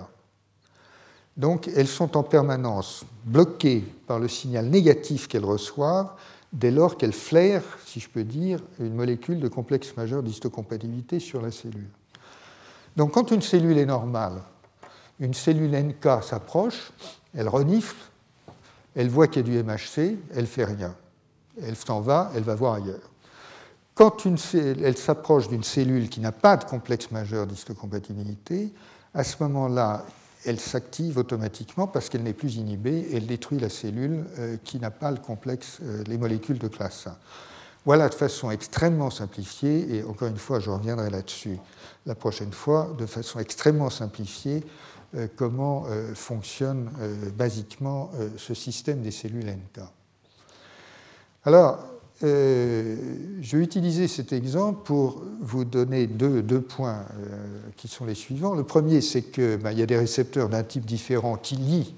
Donc 1.37 1.67
elles 1.75 1.87
sont 1.87 2.15
en 2.15 2.23
permanence 2.23 3.03
bloquées 3.25 3.83
par 4.05 4.19
le 4.19 4.27
signal 4.27 4.67
négatif 4.67 5.27
qu'elles 5.27 5.43
reçoivent 5.43 6.13
dès 6.53 6.69
lors 6.69 6.97
qu'elles 6.97 7.13
flairent, 7.13 7.79
si 7.85 7.99
je 7.99 8.07
peux 8.07 8.23
dire, 8.23 8.59
une 8.79 8.93
molécule 8.93 9.39
de 9.39 9.47
complexe 9.47 9.97
majeur 9.97 10.21
d'histocompatibilité 10.21 11.19
sur 11.19 11.41
la 11.41 11.51
cellule. 11.51 11.89
Donc 12.95 13.13
quand 13.13 13.31
une 13.31 13.41
cellule 13.41 13.79
est 13.79 13.87
normale, 13.87 14.43
une 15.19 15.33
cellule 15.33 15.71
NK 15.71 16.23
s'approche, 16.23 16.91
elle 17.35 17.49
renifle, 17.49 17.95
elle 18.95 19.09
voit 19.09 19.27
qu'il 19.27 19.47
y 19.47 19.59
a 19.59 19.63
du 19.63 19.63
MHC, 19.63 20.17
elle 20.33 20.47
fait 20.47 20.65
rien. 20.65 20.95
Elle 21.61 21.75
s'en 21.75 22.01
va, 22.01 22.31
elle 22.35 22.43
va 22.43 22.55
voir 22.55 22.75
ailleurs. 22.75 23.11
Quand 23.93 24.25
elle 24.53 24.97
s'approche 24.97 25.47
d'une 25.47 25.63
cellule 25.63 26.09
qui 26.09 26.19
n'a 26.19 26.33
pas 26.33 26.57
de 26.57 26.65
complexe 26.65 27.11
majeur 27.11 27.47
d'histocompatibilité, 27.47 28.73
à 29.13 29.23
ce 29.23 29.41
moment-là, 29.43 30.05
elle 30.45 30.59
s'active 30.59 31.17
automatiquement 31.17 31.87
parce 31.87 32.09
qu'elle 32.09 32.23
n'est 32.23 32.33
plus 32.33 32.55
inhibée 32.55 33.07
elle 33.13 33.25
détruit 33.25 33.57
la 33.57 33.69
cellule 33.69 34.25
euh, 34.37 34.57
qui 34.63 34.79
n'a 34.79 34.91
pas 34.91 35.11
le 35.11 35.17
complexe, 35.17 35.79
euh, 35.81 36.03
les 36.07 36.17
molécules 36.17 36.59
de 36.59 36.67
classe 36.67 37.07
1. 37.07 37.15
Voilà 37.85 38.09
de 38.09 38.13
façon 38.13 38.51
extrêmement 38.51 39.11
simplifiée, 39.11 39.95
et 39.95 40.03
encore 40.03 40.27
une 40.27 40.37
fois, 40.37 40.59
je 40.59 40.71
reviendrai 40.71 41.09
là-dessus 41.09 41.57
la 42.05 42.15
prochaine 42.15 42.51
fois, 42.51 42.95
de 42.97 43.05
façon 43.05 43.39
extrêmement 43.39 43.89
simplifiée, 43.89 44.63
comment 45.35 45.85
euh, 45.87 46.13
fonctionne 46.13 46.91
euh, 46.99 47.29
basiquement 47.31 48.11
ce 48.37 48.53
système 48.53 49.01
des 49.01 49.11
cellules 49.11 49.45
NK. 49.45 49.83
Alors, 51.43 51.79
je 52.21 53.57
vais 53.57 53.63
utiliser 53.63 54.07
cet 54.07 54.33
exemple 54.33 54.83
pour 54.83 55.21
vous 55.41 55.65
donner 55.65 56.07
deux, 56.07 56.61
points 56.61 57.05
qui 57.75 57.87
sont 57.87 58.05
les 58.05 58.15
suivants. 58.15 58.55
Le 58.55 58.63
premier, 58.63 59.01
c'est 59.01 59.21
qu'il 59.21 59.57
ben, 59.57 59.73
y 59.73 59.81
a 59.83 59.85
des 59.85 59.97
récepteurs 59.97 60.49
d'un 60.49 60.63
type 60.63 60.85
différent 60.85 61.35
qui 61.35 61.55
lient 61.55 61.93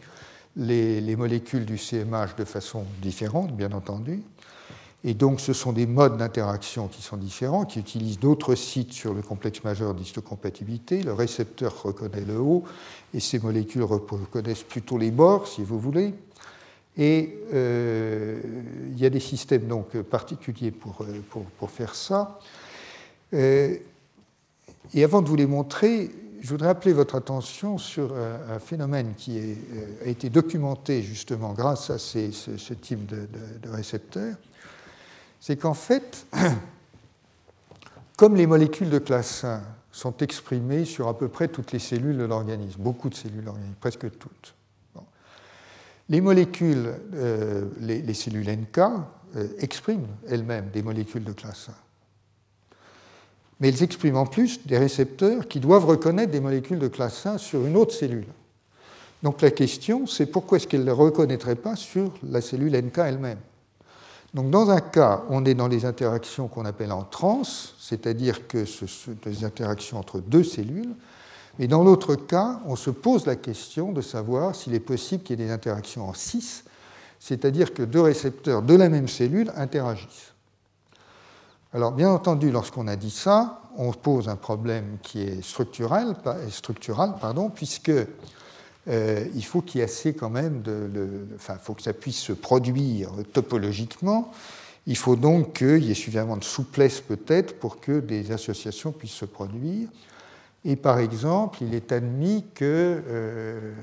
les, 0.57 1.15
molécules 1.15 1.65
du 1.65 1.77
CMH 1.77 2.35
de 2.37 2.45
façon 2.45 2.83
différente, 3.01 3.55
bien 3.55 3.71
entendu. 3.71 4.21
Et 5.03 5.13
donc, 5.13 5.39
ce 5.39 5.53
sont 5.53 5.73
des 5.73 5.85
modes 5.85 6.17
d'interaction 6.17 6.87
qui 6.87 7.01
sont 7.01 7.17
différents, 7.17 7.65
qui 7.65 7.79
utilisent 7.79 8.19
d'autres 8.19 8.55
sites 8.55 8.93
sur 8.93 9.13
le 9.13 9.21
complexe 9.21 9.63
majeur 9.63 9.93
d'histocompatibilité. 9.93 11.03
Le 11.03 11.13
récepteur 11.13 11.83
reconnaît 11.83 12.25
le 12.25 12.37
haut 12.37 12.63
et 13.13 13.19
ces 13.19 13.39
molécules 13.39 13.83
reconnaissent 13.83 14.63
plutôt 14.63 14.97
les 14.97 15.11
bords, 15.11 15.47
si 15.47 15.63
vous 15.63 15.79
voulez. 15.79 16.13
Et 16.97 17.37
euh, 17.53 18.41
il 18.91 18.99
y 18.99 19.05
a 19.05 19.09
des 19.09 19.19
systèmes 19.19 19.67
donc 19.67 19.95
particuliers 20.01 20.71
pour, 20.71 21.05
pour, 21.29 21.43
pour 21.43 21.69
faire 21.69 21.93
ça. 21.93 22.39
Euh, 23.33 23.77
et 24.93 25.03
avant 25.03 25.21
de 25.21 25.27
vous 25.27 25.35
les 25.35 25.45
montrer, 25.45 26.09
je 26.41 26.49
voudrais 26.49 26.69
appeler 26.69 26.93
votre 26.93 27.15
attention 27.15 27.77
sur 27.77 28.13
un, 28.15 28.59
phénomène 28.59 29.13
qui 29.17 29.39
euh, 29.39 30.05
a 30.05 30.07
été 30.07 30.29
documenté 30.29 31.01
justement 31.01 31.53
grâce 31.53 31.89
à 31.89 31.97
ces, 31.99 32.31
ce, 32.31 32.73
type 32.73 33.05
de, 33.05 33.27
récepteurs 33.69 34.35
c'est 35.39 35.57
qu'en 35.57 35.73
fait, 35.73 36.25
comme 38.17 38.35
les 38.35 38.47
molécules 38.47 38.89
de 38.89 38.99
classe 38.99 39.43
1 39.43 39.61
sont 39.91 40.17
exprimées 40.17 40.85
sur 40.85 41.07
à 41.07 41.17
peu 41.17 41.27
près 41.27 41.47
toutes 41.47 41.71
les 41.71 41.79
cellules 41.79 42.17
de 42.17 42.25
l'organisme, 42.25 42.79
beaucoup 42.79 43.09
de 43.09 43.15
cellules 43.15 43.41
de 43.41 43.45
l'organisme, 43.45 43.75
presque 43.79 44.17
toutes, 44.17 44.55
les 46.09 46.21
molécules, 46.21 46.93
euh, 47.15 47.65
les, 47.79 48.13
cellules 48.13 48.49
NK, 48.49 48.79
euh, 49.35 49.47
expriment 49.59 50.07
elles-mêmes 50.29 50.69
des 50.71 50.81
molécules 50.81 51.23
de 51.23 51.33
classe 51.33 51.69
1. 51.69 51.73
Mais 53.59 53.69
elles 53.69 53.83
expriment 53.83 54.17
en 54.17 54.25
plus 54.25 54.65
des 54.65 54.77
récepteurs 54.77 55.47
qui 55.47 55.59
doivent 55.59 55.85
reconnaître 55.85 56.31
des 56.31 56.39
molécules 56.39 56.79
de 56.79 56.87
classe 56.87 57.25
1 57.25 57.37
sur 57.37 57.65
une 57.65 57.75
autre 57.75 57.93
cellule. 57.93 58.27
Donc 59.23 59.41
la 59.41 59.51
question, 59.51 60.05
c'est 60.05 60.27
pourquoi 60.27 60.57
est-ce 60.57 60.67
qu'elles 60.67 60.81
ne 60.81 60.85
les 60.85 60.91
reconnaîtraient 60.91 61.55
pas 61.55 61.75
sur 61.75 62.13
la 62.23 62.39
cellule 62.39 62.77
NK 62.77 62.99
elle-même? 62.99 63.39
Donc 64.37 64.51
dans 64.51 64.69
un 64.69 64.81
cas, 64.81 65.23
on 65.29 65.45
est 65.45 65.55
dans 65.55 65.67
les 65.67 65.83
interactions 65.83 66.47
qu'on 66.47 66.65
appelle 66.65 66.91
en 66.91 67.01
trans, 67.01 67.41
c'est-à-dire 67.79 68.47
que 68.47 68.65
ce 68.65 68.85
sont 68.85 69.15
des 69.25 69.43
interactions 69.43 69.97
entre 69.97 70.19
deux 70.19 70.43
cellules, 70.43 70.93
mais 71.57 71.65
dans 71.65 71.83
l'autre 71.83 72.13
cas, 72.13 72.59
on 72.67 72.75
se 72.75 72.91
pose 72.91 73.25
la 73.25 73.35
question 73.35 73.91
de 73.91 74.01
savoir 74.01 74.53
s'il 74.53 74.75
est 74.75 74.79
possible 74.79 75.23
qu'il 75.23 75.39
y 75.39 75.43
ait 75.43 75.47
des 75.47 75.51
interactions 75.51 76.07
en 76.07 76.13
cis, 76.13 76.61
c'est-à-dire 77.19 77.73
que 77.73 77.81
deux 77.81 78.01
récepteurs 78.01 78.61
de 78.61 78.75
la 78.75 78.89
même 78.89 79.07
cellule 79.07 79.51
interagissent. 79.55 80.33
Alors 81.73 81.91
bien 81.91 82.11
entendu, 82.11 82.51
lorsqu'on 82.51 82.87
a 82.87 82.95
dit 82.95 83.09
ça, 83.09 83.63
on 83.75 83.91
pose 83.91 84.29
un 84.29 84.35
problème 84.35 84.99
qui 85.01 85.23
est 85.23 85.41
structural, 85.41 86.15
structural 86.51 87.15
pardon, 87.19 87.49
puisque 87.49 87.91
euh, 88.89 89.25
il 89.35 89.43
faut 89.43 89.61
qu'il 89.61 89.79
y 89.79 89.81
ait 89.81 89.85
assez 89.85 90.13
quand 90.13 90.29
même 90.29 90.63
enfin, 91.35 91.55
faut 91.55 91.73
que 91.73 91.81
ça 91.81 91.93
puisse 91.93 92.19
se 92.19 92.33
produire 92.33 93.11
topologiquement. 93.33 94.31
Il 94.85 94.95
faut 94.95 95.17
donc 95.17 95.53
qu'il 95.57 95.83
y 95.83 95.91
ait 95.91 95.95
suffisamment 95.95 96.37
de 96.37 96.45
souplesse 96.45 97.01
peut-être 97.01 97.59
pour 97.59 97.81
que 97.81 97.99
des 97.99 98.31
associations 98.31 98.93
puissent 98.93 99.11
se 99.11 99.25
produire. 99.25 99.89
Et 100.63 100.75
par 100.77 100.99
exemple, 100.99 101.59
il 101.61 101.73
est 101.73 101.91
admis 101.91 102.45
qu'un 102.53 102.65
euh, 102.65 103.73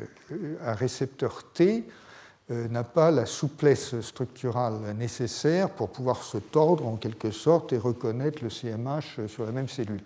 récepteur 0.62 1.44
T 1.52 1.84
euh, 2.50 2.68
n'a 2.68 2.84
pas 2.84 3.10
la 3.10 3.26
souplesse 3.26 4.00
structurale 4.00 4.94
nécessaire 4.98 5.70
pour 5.70 5.90
pouvoir 5.90 6.22
se 6.22 6.38
tordre 6.38 6.86
en 6.86 6.96
quelque 6.96 7.30
sorte 7.30 7.72
et 7.72 7.78
reconnaître 7.78 8.42
le 8.42 8.50
CMH 8.50 9.26
sur 9.28 9.44
la 9.44 9.52
même 9.52 9.68
cellule. 9.68 10.02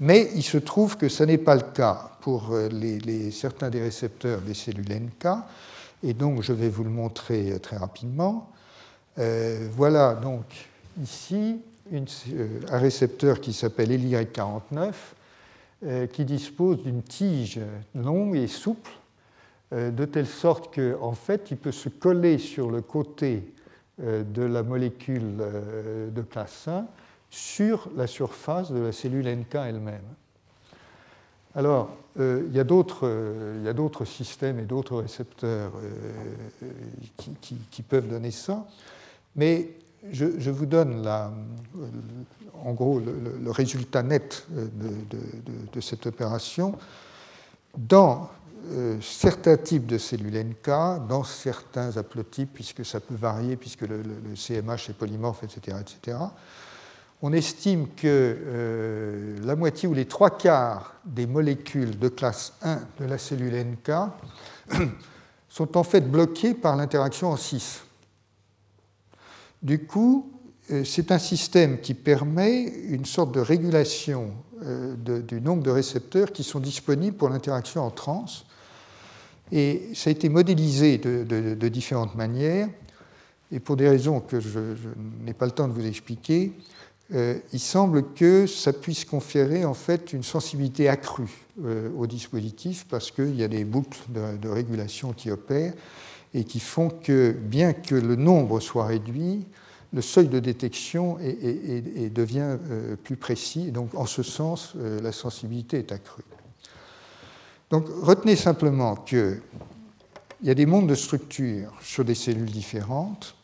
Mais 0.00 0.30
il 0.34 0.44
se 0.44 0.58
trouve 0.58 0.96
que 0.96 1.08
ce 1.08 1.24
n'est 1.24 1.38
pas 1.38 1.56
le 1.56 1.72
cas 1.74 2.12
pour 2.20 2.50
euh, 2.52 2.68
certains 3.32 3.68
des 3.68 3.80
récepteurs 3.80 4.40
des 4.40 4.54
cellules 4.54 4.88
NK, 4.88 5.26
et 6.04 6.14
donc 6.14 6.42
je 6.42 6.52
vais 6.52 6.68
vous 6.68 6.84
le 6.84 6.90
montrer 6.90 7.50
euh, 7.50 7.58
très 7.58 7.76
rapidement. 7.76 8.52
Euh, 9.18 9.68
voilà 9.72 10.14
donc 10.14 10.44
ici 11.02 11.60
un 11.90 12.78
récepteur 12.78 13.40
qui 13.40 13.54
s'appelle 13.54 13.90
LY49, 13.90 14.92
qui 16.12 16.24
dispose 16.26 16.82
d'une 16.82 17.02
tige 17.02 17.60
longue 17.94 18.36
et 18.36 18.46
souple, 18.46 18.90
de 19.72 20.04
telle 20.04 20.26
sorte 20.26 20.74
qu'en 20.74 21.00
en 21.00 21.14
fait, 21.14 21.50
il 21.50 21.56
peut 21.56 21.72
se 21.72 21.88
coller 21.88 22.36
sur 22.36 22.70
le 22.70 22.82
côté 22.82 23.54
de 23.98 24.42
la 24.42 24.62
molécule 24.62 25.38
de 26.14 26.22
classe 26.22 26.68
1 26.68 26.84
sur 27.30 27.88
la 27.96 28.06
surface 28.06 28.70
de 28.72 28.80
la 28.80 28.92
cellule 28.92 29.28
NK 29.28 29.54
elle-même. 29.54 30.02
Alors, 31.54 31.90
euh, 32.20 32.44
il 32.46 32.54
y 32.54 32.60
a 32.60 32.64
d'autres 32.64 34.04
systèmes 34.04 34.58
et 34.58 34.64
d'autres 34.64 35.00
récepteurs 35.00 35.72
euh, 36.62 36.68
qui, 37.70 37.82
peuvent 37.82 38.08
donner 38.08 38.30
ça, 38.30 38.66
mais 39.36 39.70
je, 40.10 40.50
vous 40.50 40.66
donne 40.66 41.06
en 42.64 42.72
gros 42.72 43.00
le, 43.00 43.50
résultat 43.50 44.02
net 44.02 44.46
de, 44.50 45.80
cette 45.80 46.06
opération. 46.06 46.74
Dans 47.76 48.30
euh, 48.70 48.98
certains 49.00 49.56
types 49.56 49.86
de 49.86 49.98
cellules 49.98 50.44
NK, 50.44 51.06
dans 51.08 51.24
certains 51.24 51.96
haplotypes, 51.96 52.52
puisque 52.52 52.84
ça 52.84 53.00
peut 53.00 53.14
varier, 53.14 53.56
puisque 53.56 53.82
le, 53.82 54.02
le 54.02 54.36
CMH 54.36 54.90
est 54.90 54.96
polymorphe, 54.98 55.44
etc., 55.44 55.76
etc., 55.80 56.18
on 57.22 57.32
estime 57.32 57.88
que 57.96 58.06
euh, 58.06 59.38
la 59.44 59.56
moitié 59.56 59.88
ou 59.88 59.94
les 59.94 60.06
trois 60.06 60.30
quarts 60.30 60.94
des 61.04 61.26
molécules 61.26 61.98
de 61.98 62.08
classe 62.08 62.54
1 62.62 62.80
de 63.00 63.04
la 63.06 63.18
cellule 63.18 63.54
NK 63.54 63.90
sont 65.48 65.76
en 65.76 65.82
fait 65.82 66.08
bloquées 66.08 66.54
par 66.54 66.76
l'interaction 66.76 67.30
en 67.30 67.36
6. 67.36 67.82
Du 69.62 69.84
coup, 69.84 70.32
euh, 70.70 70.84
c'est 70.84 71.10
un 71.10 71.18
système 71.18 71.80
qui 71.80 71.94
permet 71.94 72.62
une 72.62 73.04
sorte 73.04 73.32
de 73.32 73.40
régulation 73.40 74.32
euh, 74.64 74.94
du 75.20 75.40
nombre 75.40 75.62
de 75.62 75.70
récepteurs 75.70 76.32
qui 76.32 76.44
sont 76.44 76.60
disponibles 76.60 77.16
pour 77.16 77.30
l'interaction 77.30 77.82
en 77.82 77.90
trans. 77.90 78.26
Et 79.50 79.90
ça 79.94 80.10
a 80.10 80.12
été 80.12 80.28
modélisé 80.28 80.98
de, 80.98 81.68
différentes 81.68 82.14
manières. 82.14 82.68
Et 83.50 83.60
pour 83.60 83.76
des 83.76 83.88
raisons 83.88 84.20
que 84.20 84.40
je 84.40 84.58
n'ai 85.24 85.32
pas 85.32 85.46
le 85.46 85.52
temps 85.52 85.68
de 85.68 85.72
vous 85.72 85.86
expliquer, 85.86 86.52
euh, 87.14 87.38
il 87.54 87.60
semble 87.60 88.12
que 88.12 88.46
ça 88.46 88.74
puisse 88.74 89.06
conférer 89.06 89.64
en 89.64 89.72
fait 89.72 90.12
une 90.12 90.22
sensibilité 90.22 90.90
accrue 90.90 91.46
euh, 91.64 91.88
au 91.96 92.06
dispositif 92.06 92.86
parce 92.86 93.10
qu'il 93.10 93.34
y 93.34 93.42
a 93.42 93.48
des 93.48 93.64
boucles 93.64 93.98
de, 94.10 94.48
régulation 94.48 95.14
qui 95.14 95.30
opèrent 95.30 95.72
et 96.34 96.44
qui 96.44 96.60
font 96.60 96.90
que 96.90 97.30
bien 97.30 97.72
que 97.72 97.94
le 97.94 98.14
nombre 98.14 98.60
soit 98.60 98.84
réduit, 98.84 99.46
le 99.94 100.02
seuil 100.02 100.28
de 100.28 100.38
détection 100.38 101.16
devient 101.16 102.58
euh, 102.70 102.94
plus 102.96 103.16
précis. 103.16 103.72
Donc 103.72 103.94
en 103.94 104.04
ce 104.04 104.22
sens, 104.22 104.74
la 105.02 105.12
sensibilité 105.12 105.78
est 105.78 105.92
accrue. 105.92 106.24
Donc 107.70 107.86
retenez 108.02 108.36
simplement 108.36 108.96
qu'il 108.96 109.40
y 110.42 110.50
a 110.50 110.54
des 110.54 110.66
mondes 110.66 110.88
de 110.88 110.94
structure 110.94 111.72
sur 111.80 112.04
des 112.04 112.14
cellules 112.14 112.50
différentes 112.50 113.37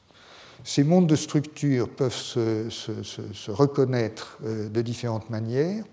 ces 0.64 0.82
mondes 0.82 1.06
de 1.06 1.14
structure 1.14 1.90
peuvent 1.90 2.14
se, 2.14 3.50
reconnaître 3.50 4.38
euh, 4.44 4.70
de 4.70 4.80
différentes 4.80 5.28
manières, 5.28 5.84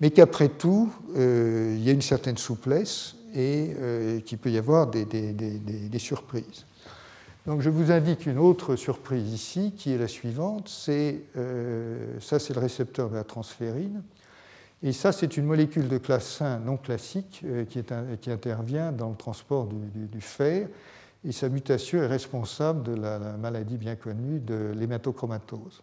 mais 0.00 0.10
qu'après 0.10 0.48
tout, 0.48 0.92
euh, 1.16 1.74
il 1.76 1.82
y 1.82 1.90
a 1.90 1.92
une 1.92 2.00
certaine 2.02 2.38
souplesse 2.38 3.16
et 3.34 3.74
euh, 3.76 4.20
qu'il 4.20 4.38
peut 4.38 4.50
y 4.50 4.56
avoir 4.56 4.86
des, 4.86 5.98
surprises. 5.98 6.64
Donc 7.44 7.60
je 7.60 7.70
vous 7.70 7.90
indique 7.90 8.26
une 8.26 8.38
autre 8.38 8.76
surprise 8.76 9.32
ici, 9.32 9.72
qui 9.76 9.92
est 9.92 9.98
la 9.98 10.08
suivante. 10.08 10.68
C'est, 10.68 11.22
ça, 12.20 12.38
c'est 12.38 12.54
le 12.54 12.60
récepteur 12.60 13.08
de 13.08 13.16
la 13.16 13.24
transférine. 13.24 14.02
Et 14.82 14.92
ça, 14.92 15.12
c'est 15.12 15.36
une 15.36 15.46
molécule 15.46 15.88
de 15.88 15.98
classe 15.98 16.40
1 16.40 16.60
non 16.60 16.76
classique 16.76 17.44
qui, 17.70 18.30
intervient 18.30 18.92
dans 18.92 19.08
le 19.08 19.16
transport 19.16 19.66
du 19.66 20.20
fer 20.20 20.68
et 21.28 21.32
sa 21.32 21.50
mutation 21.50 22.02
est 22.02 22.06
responsable 22.06 22.82
de 22.84 22.94
la, 22.94 23.18
maladie 23.18 23.76
bien 23.76 23.96
connue 23.96 24.40
de 24.40 24.72
l'hématochromatose. 24.74 25.82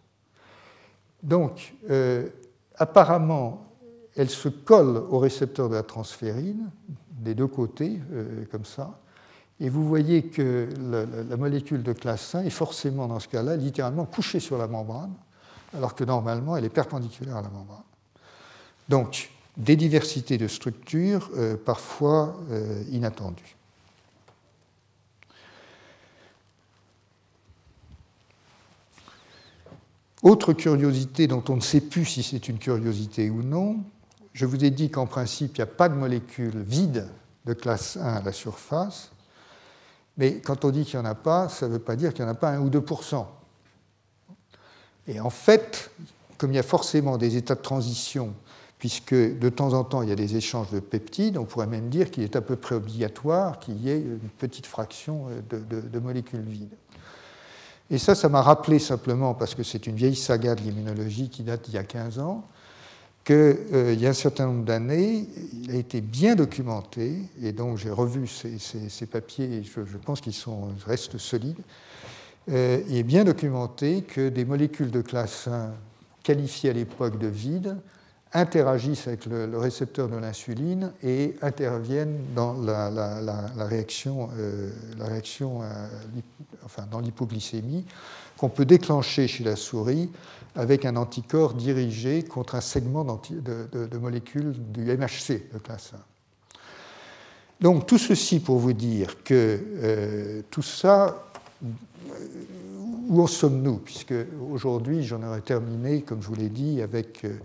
Donc, 1.22 1.76
euh, 1.92 2.28
apparemment, 2.76 3.68
elle 4.16 4.32
se 4.32 4.50
colle 4.50 4.98
au 4.98 5.20
récepteur 5.20 5.70
de 5.70 5.76
la 5.76 5.84
transférine, 5.84 6.72
des 7.12 7.36
deux 7.36 7.46
côtés, 7.46 8.02
euh, 8.12 8.46
comme 8.52 8.66
ça, 8.66 9.00
et 9.60 9.70
vous 9.70 9.88
voyez 9.88 10.24
que 10.24 10.68
la, 11.30 11.38
molécule 11.38 11.84
de 11.84 11.94
classe 11.94 12.34
1 12.34 12.44
est 12.44 12.50
forcément, 12.50 13.08
dans 13.08 13.20
ce 13.20 13.28
cas-là, 13.28 13.56
littéralement 13.56 14.06
couchée 14.06 14.40
sur 14.40 14.58
la 14.58 14.68
membrane, 14.68 15.14
alors 15.76 15.94
que 15.94 16.04
normalement, 16.04 16.58
elle 16.58 16.66
est 16.66 16.70
perpendiculaire 16.70 17.38
à 17.38 17.44
la 17.44 17.50
membrane. 17.50 17.84
Donc, 18.90 19.30
des 19.58 19.76
diversités 19.76 20.40
de 20.40 20.48
structures, 20.48 21.30
euh, 21.36 21.56
parfois 21.56 22.36
inattendues. 22.92 23.56
Autre 30.26 30.54
curiosité 30.54 31.28
dont 31.28 31.44
on 31.50 31.58
ne 31.58 31.62
sait 31.62 31.82
plus 31.82 32.04
si 32.04 32.24
c'est 32.24 32.50
une 32.50 32.58
curiosité 32.58 33.30
ou 33.30 33.44
non, 33.44 33.84
je 34.34 34.48
vous 34.48 34.66
ai 34.66 34.72
dit 34.72 34.90
qu'en 34.90 35.06
principe, 35.06 35.56
il 35.56 35.60
n'y 35.60 35.64
a 35.64 35.68
pas 35.68 35.88
de 35.88 35.94
molécules 35.94 36.64
vides 36.64 37.08
de 37.46 37.54
classe 37.54 37.96
1 37.98 38.02
à 38.02 38.22
la 38.24 38.32
surface, 38.32 39.12
mais 40.18 40.42
quand 40.42 40.66
on 40.66 40.72
dit 40.72 40.84
qu'il 40.84 41.00
n'y 41.00 41.06
en 41.06 41.10
a 41.12 41.14
pas, 41.14 41.48
ça 41.48 41.68
ne 41.68 41.74
veut 41.74 41.80
pas 41.80 41.96
dire 41.96 42.12
qu'il 42.12 42.26
n'y 42.26 42.32
en 42.32 42.34
a 42.34 42.38
pas 42.38 42.50
1 42.50 42.62
ou 42.62 42.72
2% 42.72 43.24
Et 45.06 45.20
en 45.20 45.30
fait, 45.30 45.92
comme 46.40 46.52
il 46.54 46.56
y 46.56 46.60
a 46.60 46.64
forcément 46.64 47.20
des 47.20 47.38
états 47.38 47.54
de 47.54 47.62
transition, 47.62 48.34
puisque 48.80 49.14
de 49.14 49.50
temps 49.50 49.74
en 49.74 49.84
temps 49.84 50.02
il 50.02 50.10
y 50.10 50.12
a 50.12 50.16
des 50.16 50.38
échanges 50.38 50.72
de 50.72 50.80
peptides, 50.80 51.38
on 51.38 51.46
pourrait 51.46 51.68
même 51.68 51.90
dire 51.90 52.10
qu'il 52.10 52.24
est 52.24 52.36
à 52.36 52.42
peu 52.42 52.56
près 52.56 52.74
obligatoire 52.74 53.60
qu'il 53.60 53.80
y 53.80 53.92
ait 53.92 54.00
une 54.00 54.30
petite 54.40 54.66
fraction 54.66 55.28
de 55.52 56.00
molécules 56.00 56.42
vides. 56.42 56.76
Et 57.92 57.98
ça, 57.98 58.16
ça 58.16 58.30
m'a 58.30 58.42
rappelé 58.42 58.80
simplement, 58.80 59.34
parce 59.34 59.54
que 59.54 59.64
c'est 59.64 59.86
une 59.86 59.96
vieille 59.96 60.16
saga 60.16 60.56
de 60.56 60.62
l'immunologie 60.62 61.30
qui 61.30 61.44
date 61.44 61.66
d'il 61.66 61.76
y 61.76 61.78
a 61.78 61.84
15 61.84 62.20
ans, 62.20 62.48
qu'il 63.24 63.36
euh, 63.36 63.94
y 63.94 64.06
a 64.06 64.10
un 64.10 64.14
certain 64.14 64.48
nombre 64.48 64.66
d'années, 64.66 65.28
il 65.54 65.72
a 65.72 65.76
été 65.76 66.02
bien 66.02 66.36
documenté, 66.36 67.18
et 67.42 67.52
donc 67.52 67.78
j'ai 67.78 67.92
revu 67.92 68.28
ces, 68.28 69.06
papiers, 69.06 69.58
et 69.58 69.64
je, 69.64 69.98
pense 69.98 70.22
qu'ils 70.22 70.34
restent 70.86 71.18
solides. 71.18 71.62
euh, 72.52 72.82
il 72.88 72.98
est 72.98 73.04
bien 73.04 73.24
documenté 73.24 74.02
que 74.02 74.30
des 74.30 74.46
molécules 74.46 74.92
de 74.92 75.02
classe 75.02 75.48
1 75.48 75.72
qualifiées 76.24 76.72
à 76.72 76.74
l'époque 76.74 77.20
de 77.20 77.28
vide 77.28 77.78
interagissent 78.36 79.08
avec 79.08 79.26
le, 79.26 79.58
récepteur 79.58 80.08
de 80.08 80.18
l'insuline 80.18 80.92
et 81.02 81.36
interviennent 81.42 82.20
dans 82.36 82.54
la, 82.54 83.66
réaction, 83.66 84.30
la 84.98 85.06
réaction 85.06 85.62
enfin, 86.64 86.86
dans 86.92 87.00
l'hypoglycémie 87.00 87.86
qu'on 88.38 88.50
peut 88.50 88.66
déclencher 88.66 89.28
chez 89.28 89.44
la 89.44 89.56
souris 89.56 90.10
avec 90.56 90.86
un 90.86 90.96
anticorps 90.96 91.54
dirigé 91.54 92.24
contre 92.24 92.56
un 92.56 92.62
segment 92.62 93.04
de, 93.30 93.98
molécules 93.98 94.54
du 94.72 94.84
MHC 94.86 95.52
de 95.54 95.60
classe 95.60 95.92
1. 95.94 95.98
Donc 97.62 97.86
tout 97.88 97.98
ceci 97.98 98.40
pour 98.40 98.60
vous 98.60 98.74
dire 98.74 99.24
que 99.24 99.60
euh, 99.84 100.42
tout 100.52 100.62
ça, 100.62 101.26
euh, 101.64 101.68
où 103.08 103.22
en 103.22 103.28
sommes-nous? 103.28 103.78
Puisque 103.78 104.14
aujourd'hui 104.52 105.04
j'en 105.04 105.24
aurais 105.24 105.42
terminé, 105.42 106.02
comme 106.02 106.22
je 106.22 106.28
vous 106.28 106.36
l'ai 106.36 106.50
dit, 106.50 106.82
avec 106.82 107.24
euh, 107.24 107.38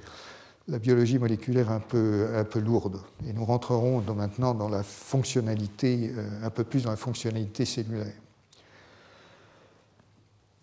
la 0.70 0.78
biologie 0.78 1.18
moléculaire 1.18 1.70
un 1.70 1.80
peu, 1.80 2.28
un 2.34 2.44
peu 2.44 2.60
lourde. 2.60 3.00
Et 3.28 3.32
nous 3.32 3.44
rentrerons 3.44 4.02
maintenant 4.14 4.54
dans 4.54 4.68
la 4.68 4.82
fonctionnalité, 4.82 6.12
un 6.42 6.50
peu 6.50 6.64
plus 6.64 6.84
dans 6.84 6.90
la 6.90 6.96
fonctionnalité 6.96 7.64
cellulaire 7.64 8.14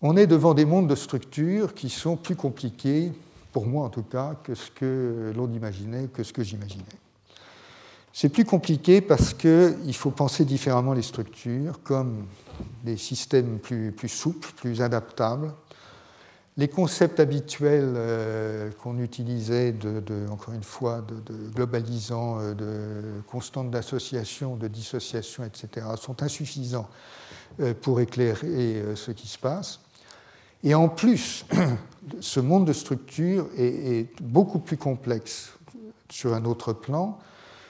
on 0.00 0.16
est 0.16 0.26
devant 0.26 0.54
des 0.54 0.64
mondes 0.64 0.88
de 0.88 0.94
structures 0.94 1.74
qui 1.74 1.88
sont 1.88 2.16
plus 2.16 2.36
compliqués, 2.36 3.12
pour 3.52 3.66
moi 3.66 3.84
en 3.84 3.90
tout 3.90 4.02
cas, 4.02 4.36
que 4.44 4.54
ce 4.54 4.70
que 4.70 5.32
l'on 5.36 5.52
imaginait, 5.52 6.06
que 6.06 6.22
ce 6.22 6.32
que 6.32 6.42
j'imaginais. 6.42 6.84
C'est 8.12 8.28
plus 8.28 8.44
compliqué 8.44 9.00
parce 9.00 9.34
qu'il 9.34 9.94
faut 9.94 10.10
penser 10.10 10.44
différemment 10.44 10.92
les 10.92 11.02
structures 11.02 11.82
comme 11.82 12.26
des 12.84 12.96
systèmes 12.96 13.58
plus, 13.58 13.92
souples, 14.08 14.52
plus 14.56 14.82
adaptables. 14.82 15.52
Les 16.58 16.66
concepts 16.66 17.20
habituels 17.20 17.94
euh, 17.96 18.70
qu'on 18.82 18.98
utilisait, 18.98 19.70
de, 19.70 20.26
encore 20.28 20.54
une 20.54 20.64
fois, 20.64 21.04
de, 21.06 21.32
globalisant, 21.54 22.40
euh, 22.40 22.54
de 22.54 23.22
constantes 23.28 23.70
d'association, 23.70 24.56
de 24.56 24.66
dissociation, 24.66 25.44
etc., 25.44 25.86
sont 25.96 26.20
insuffisants 26.20 26.88
euh, 27.60 27.74
pour 27.80 28.00
éclairer 28.00 28.82
ce 28.96 29.12
qui 29.12 29.28
se 29.28 29.38
passe. 29.38 29.78
Et 30.64 30.74
en 30.74 30.88
plus, 30.88 31.46
ce 32.20 32.40
monde 32.40 32.66
de 32.66 32.72
structure 32.72 33.46
est, 33.56 34.08
beaucoup 34.20 34.58
plus 34.58 34.76
complexe 34.76 35.52
sur 36.10 36.34
un 36.34 36.44
autre 36.44 36.72
plan, 36.72 37.20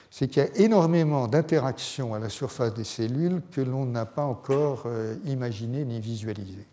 c'est 0.09 0.27
qu'il 0.27 0.41
y 0.41 0.45
a 0.47 0.57
énormément 0.57 1.27
d'interactions 1.27 2.15
à 2.15 2.19
la 2.19 2.29
surface 2.29 2.73
des 2.73 2.83
cellules 2.83 3.43
que 3.51 3.61
l'on 3.61 3.85
n'a 3.85 4.07
pas 4.07 4.23
encore 4.23 4.87
imaginées 5.25 5.85
ni 5.85 5.99
visualisées. 5.99 6.65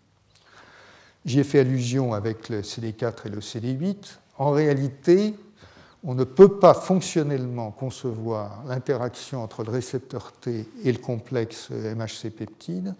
J'y 1.27 1.41
ai 1.41 1.43
fait 1.43 1.59
allusion 1.59 2.13
avec 2.13 2.47
le 2.47 2.61
CD4 2.61 3.25
et 3.25 3.29
le 3.29 3.41
CD8. 3.41 3.97
En 4.37 4.51
réalité, 4.51 5.35
on 6.05 6.15
ne 6.15 6.23
peut 6.23 6.57
pas 6.57 6.73
fonctionnellement 6.73 7.71
concevoir 7.71 8.63
l'interaction 8.65 9.43
entre 9.43 9.65
le 9.65 9.71
récepteur 9.71 10.31
T 10.31 10.65
et 10.85 10.91
le 10.91 10.99
complexe 10.99 11.69
MHC 11.69 12.29
peptide 12.29 12.95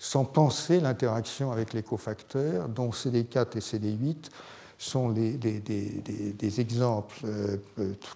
sans 0.00 0.24
penser 0.24 0.80
l'interaction 0.80 1.52
avec 1.52 1.72
les 1.72 1.84
cofacteurs, 1.84 2.68
dont 2.68 2.90
CD4 2.90 3.56
et 3.56 3.60
CD8 3.60 4.16
sont 4.76 5.10
des, 5.10 6.60
exemples 6.60 7.20
euh, 7.24 7.56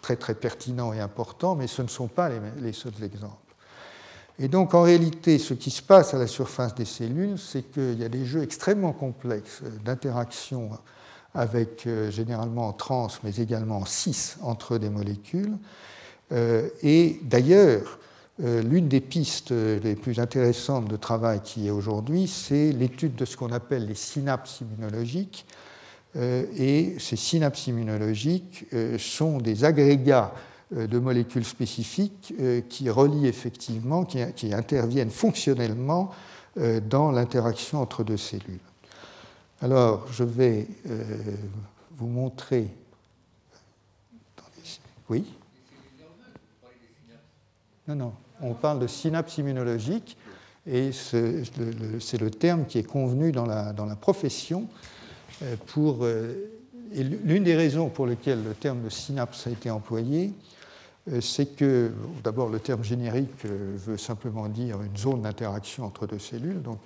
très 0.01 0.17
très 0.17 0.35
pertinents 0.35 0.93
et 0.93 1.01
importants, 1.01 1.55
mais 1.55 1.69
ce 1.69 1.83
ne 1.83 1.89
sont 1.89 2.09
pas 2.09 2.31
les, 2.61 2.73
seuls 2.73 3.03
exemples. 3.03 3.42
Et 4.39 4.49
donc 4.49 4.75
en 4.75 4.83
réalité, 4.83 5.39
ce 5.39 5.55
qui 5.55 5.71
se 5.71 5.83
passe 5.83 6.15
à 6.15 6.19
la 6.19 6.27
surface 6.27 6.75
des 6.75 6.85
cellules, 6.85 7.39
c'est 7.39 7.63
qu'il 7.71 7.99
y 8.01 8.05
a 8.05 8.09
des 8.09 8.25
jeux 8.25 8.43
extrêmement 8.43 8.93
complexes 8.93 9.63
d'interaction 9.85 10.71
avec 11.35 11.87
euh, 11.87 12.11
généralement 12.11 12.69
en 12.69 12.73
trans, 12.73 13.09
mais 13.25 13.35
également 13.37 13.79
en 13.79 13.87
cis 13.87 14.35
entre 14.43 14.79
des 14.79 14.91
molécules. 14.91 15.57
Euh, 16.33 16.69
et 16.83 17.21
d'ailleurs, 17.23 17.99
euh, 18.43 18.63
l'une 18.63 18.89
des 18.89 19.01
pistes 19.01 19.51
les 19.51 19.95
plus 19.95 20.19
intéressantes 20.19 20.89
de 20.89 20.97
travail 20.97 21.41
qui 21.43 21.67
est 21.67 21.71
aujourd'hui, 21.71 22.27
c'est 22.27 22.73
l'étude 22.73 23.15
de 23.15 23.25
ce 23.25 23.37
qu'on 23.37 23.53
appelle 23.53 23.87
les 23.87 23.95
synapses 23.95 24.61
immunologiques. 24.61 25.47
Et 26.15 26.97
ces 26.99 27.17
synapses 27.17 27.69
immunologiques 27.69 28.67
sont 28.99 29.39
des 29.39 29.65
agrégats 29.65 30.35
de 30.75 30.99
molécules 30.99 31.45
spécifiques 31.45 32.35
qui 32.69 32.91
relient 32.91 33.27
effectivement, 33.27 34.05
qui, 34.05 34.55
interviennent 34.55 35.11
fonctionnellement 35.11 36.11
dans 36.89 37.11
l'interaction 37.11 37.81
entre 37.81 38.05
deux 38.05 38.17
cellules. 38.17 38.59
Alors, 39.61 40.07
je 40.11 40.25
vais 40.25 40.67
vous 41.97 42.09
montrer. 42.09 42.69
Oui? 45.09 45.25
Non, 47.87 47.95
non 47.97 48.13
on 48.43 48.55
parle 48.55 48.81
de 48.81 48.87
synapse 48.87 49.39
immunologique, 49.39 50.17
et 50.67 50.91
c'est 50.93 51.45
le, 51.59 52.31
terme 52.31 52.67
qui 52.67 52.79
est 52.79 52.83
convenu 52.83 53.33
dans 53.33 53.47
la, 53.47 53.97
profession. 54.01 54.69
Euh, 55.43 55.57
pour, 55.67 56.05
euh, 56.05 56.35
l'une 56.93 57.43
des 57.43 57.57
raisons 57.57 57.89
pour 57.89 58.07
lesquelles 58.07 58.45
le 58.45 58.53
terme 58.55 58.83
de 58.83 58.91
synapse 58.91 59.47
a 59.47 59.51
été 59.51 59.71
employé, 59.71 60.27
euh, 60.27 60.31
c'est 61.21 61.57
que, 61.57 61.91
d'abord, 62.23 62.49
le 62.49 62.61
terme 62.61 62.85
générique 62.85 63.45
veut 63.45 63.99
simplement 63.99 64.49
dire 64.49 64.81
une 64.83 64.97
zone 64.97 65.23
d'interaction 65.23 65.85
entre 65.85 66.07
deux 66.07 66.21
cellules. 66.21 66.63
Donc, 66.63 66.79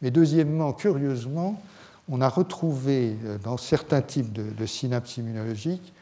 mais 0.00 0.10
deuxièmement, 0.10 0.72
curieusement, 0.72 1.60
on 2.08 2.20
a 2.20 2.28
retrouvé 2.28 3.16
dans 3.42 3.56
certains 3.56 4.02
types 4.02 4.32
de, 4.32 4.66
synapses 4.66 5.16
immunologiques 5.16 5.92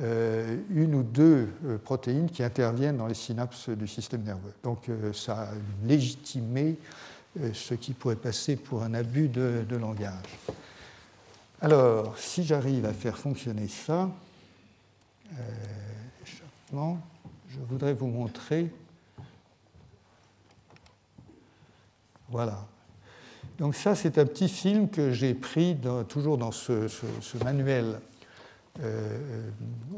euh, 0.00 0.56
une 0.70 0.94
ou 0.94 1.02
deux 1.02 1.48
euh, 1.66 1.76
protéines 1.76 2.30
qui 2.30 2.42
interviennent 2.42 2.96
dans 2.96 3.06
les 3.06 3.14
synapses 3.14 3.68
du 3.68 3.86
système 3.86 4.22
nerveux. 4.22 4.54
Donc 4.62 4.88
euh, 4.88 5.12
ça 5.12 5.42
a 5.42 5.48
légitimé 5.84 6.76
ce 7.52 7.74
qui 7.74 7.92
pourrait 7.92 8.16
passer 8.16 8.56
pour 8.56 8.82
un 8.82 8.92
abus 8.92 9.28
de, 9.28 9.76
langage. 9.76 10.38
Alors, 11.62 12.18
si 12.18 12.44
j'arrive 12.44 12.84
à 12.84 12.92
faire 12.92 13.16
fonctionner 13.16 13.68
ça, 13.68 14.10
je 16.72 17.58
voudrais 17.68 17.92
vous 17.92 18.06
montrer. 18.06 18.70
Voilà. 22.28 22.66
Donc 23.58 23.74
ça, 23.74 23.94
c'est 23.94 24.18
un 24.18 24.26
petit 24.26 24.48
film 24.48 24.88
que 24.88 25.12
j'ai 25.12 25.34
pris 25.34 25.76
toujours 26.08 26.38
dans 26.38 26.52
ce 26.52 26.88
manuel 27.44 28.00
euh, 28.80 29.50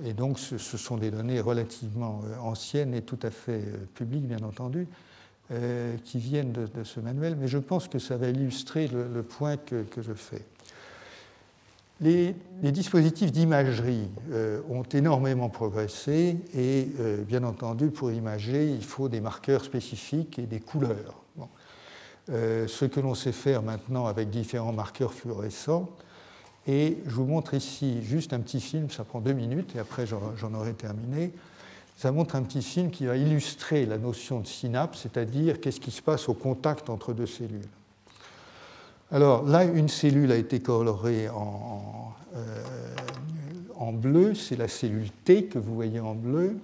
et 0.05 0.13
donc, 0.13 0.39
ce, 0.39 0.59
sont 0.59 0.97
des 0.97 1.11
données 1.11 1.41
relativement 1.41 2.23
euh, 2.25 2.37
anciennes 2.39 2.95
et 2.95 3.03
tout 3.03 3.19
à 3.23 3.31
fait 3.31 3.63
euh, 3.63 3.77
publiques, 3.95 4.27
bien 4.27 4.43
entendu, 4.43 4.89
qui 6.05 6.19
viennent 6.19 6.53
de, 6.53 6.85
ce 6.85 7.01
manuel, 7.01 7.37
mais 7.39 7.49
je 7.49 7.59
pense 7.59 7.87
que 7.87 7.99
ça 7.99 8.17
va 8.17 8.29
illustrer 8.29 8.89
le, 8.89 9.23
point 9.23 9.59
que, 9.59 9.85
je 9.99 10.15
fais. 10.15 10.43
Les, 12.01 12.35
dispositifs 12.63 13.31
d'imagerie 13.31 14.09
ont 14.69 14.83
énormément 14.83 15.49
progressé 15.49 16.37
et, 16.55 16.89
bien 17.27 17.45
entendu, 17.45 17.91
pour 17.91 18.11
imager, 18.11 18.69
il 18.69 18.85
faut 18.85 19.09
des 19.09 19.21
marqueurs 19.21 19.65
spécifiques 19.65 20.39
et 20.39 20.47
des 20.47 20.61
couleurs. 20.61 21.23
ce 22.29 22.85
que 22.85 23.01
l'on 23.01 23.15
sait 23.15 23.33
faire 23.33 23.63
maintenant 23.63 24.07
avec 24.07 24.31
différents 24.31 24.73
marqueurs 24.73 25.15
fluorescents, 25.15 25.89
et 26.67 26.99
je 27.07 27.15
vous 27.15 27.27
montre 27.27 27.55
ici 27.55 28.03
juste 28.03 28.33
un 28.33 28.41
petit 28.41 28.61
film, 28.61 28.91
ça 28.91 29.05
prend 29.05 29.21
deux 29.21 29.33
minutes 29.33 29.77
et 29.77 29.79
après 29.79 30.07
j'en 30.07 30.55
aurai 30.55 30.73
terminé. 30.73 31.33
Ça 31.97 32.11
montre 32.11 32.37
un 32.37 32.43
petit 32.43 32.63
film 32.63 32.91
qui 32.91 33.07
va 33.07 33.17
illustrer 33.17 33.87
la 33.87 33.99
notion 33.99 34.41
de 34.41 34.47
synapse, 34.47 35.03
c'est-à-dire 35.03 35.61
qu'est-ce 35.61 35.79
qui 35.79 35.91
se 35.91 36.03
passe 36.03 36.29
au 36.29 36.35
contact 36.35 36.91
entre 36.91 37.13
deux 37.13 37.27
cellules. 37.27 37.69
Alors 39.15 39.45
là, 39.45 39.63
une 39.63 39.89
cellule 39.89 40.33
a 40.33 40.37
été 40.37 40.59
colorée 40.59 41.29
en, 41.29 42.13
euh, 42.35 42.65
en 43.77 43.93
bleu, 43.93 44.35
c'est 44.35 44.57
la 44.57 44.67
cellule 44.67 45.09
T 45.25 45.45
que 45.45 45.57
vous 45.57 45.73
voyez 45.73 46.01
en 46.01 46.17
bleu, 46.17 46.57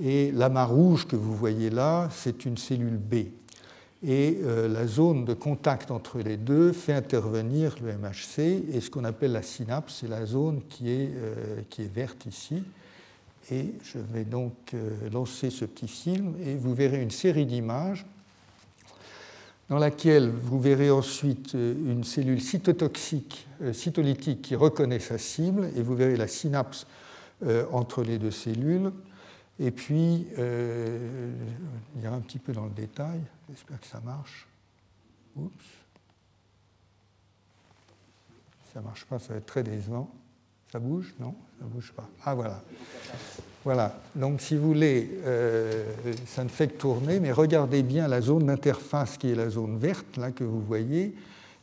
et 0.00 0.30
l'amas 0.30 0.66
rouge 0.66 1.08
que 1.08 1.16
vous 1.16 1.34
voyez 1.34 1.68
là, 1.68 2.08
c'est 2.12 2.44
une 2.44 2.56
cellule 2.56 2.96
B. 2.96 3.14
Et 4.06 4.38
euh, 4.44 4.68
la 4.68 4.86
zone 4.86 5.24
de 5.24 5.34
contact 5.34 5.90
entre 5.90 6.20
les 6.20 6.36
deux 6.36 6.70
fait 6.70 6.92
intervenir 6.92 7.74
le 7.82 7.92
MHC 7.94 8.38
et 8.72 8.80
ce 8.80 8.88
qu'on 8.88 9.02
appelle 9.02 9.32
la 9.32 9.42
synapse, 9.42 9.98
c'est 10.00 10.08
la 10.08 10.26
zone 10.26 10.60
qui 10.68 10.90
est, 10.90 11.10
euh, 11.12 11.60
verte 11.92 12.24
ici. 12.24 12.62
Et 13.50 13.74
je 13.82 13.98
vais 13.98 14.24
donc 14.24 14.52
lancer 15.12 15.50
ce 15.50 15.64
petit 15.64 15.88
film 15.88 16.34
et 16.46 16.54
vous 16.54 16.72
verrez 16.72 17.02
une 17.02 17.10
série 17.10 17.46
d'images 17.46 18.06
dans 19.70 19.78
laquelle 19.78 20.30
vous 20.30 20.60
verrez 20.60 20.90
ensuite 20.90 21.54
une 21.54 22.04
cellule 22.04 22.42
cytotoxique, 22.42 23.46
cytolytique 23.72 24.42
qui 24.42 24.56
reconnaît 24.56 24.98
sa 24.98 25.16
cible 25.16 25.70
et 25.76 25.82
vous 25.82 25.94
verrez 25.94 26.16
la 26.16 26.26
synapse 26.26 26.86
entre 27.72 28.02
les 28.02 28.18
deux 28.18 28.32
cellules. 28.32 28.92
Et 29.60 29.70
puis, 29.70 30.26
euh, 30.38 31.32
il 31.94 32.02
y 32.02 32.06
a 32.06 32.12
un 32.12 32.20
petit 32.20 32.38
peu 32.38 32.54
dans 32.54 32.64
le 32.64 32.70
détail, 32.70 33.20
j'espère 33.50 33.78
que 33.78 33.86
ça 33.86 34.00
marche. 34.00 34.48
Oups. 35.36 35.64
ça 38.72 38.80
ne 38.80 38.86
marche 38.86 39.04
pas, 39.04 39.18
ça 39.18 39.34
va 39.34 39.38
être 39.38 39.46
très 39.46 39.62
décevant. 39.62 40.10
Ça 40.72 40.78
bouge? 40.78 41.14
Non 41.20 41.34
Ça 41.58 41.66
ne 41.66 41.70
bouge 41.70 41.92
pas. 41.92 42.08
Ah 42.24 42.34
voilà. 42.34 42.62
Voilà. 43.64 44.00
Donc 44.14 44.40
si 44.40 44.56
vous 44.56 44.68
voulez, 44.68 45.10
euh, 45.24 45.84
ça 46.26 46.44
ne 46.44 46.48
fait 46.48 46.68
que 46.68 46.78
tourner, 46.78 47.20
mais 47.20 47.30
regardez 47.30 47.82
bien 47.82 48.08
la 48.08 48.22
zone 48.22 48.46
d'interface 48.46 49.18
qui 49.18 49.30
est 49.30 49.34
la 49.34 49.50
zone 49.50 49.76
verte, 49.78 50.16
là 50.16 50.30
que 50.30 50.44
vous 50.44 50.62
voyez, 50.62 51.14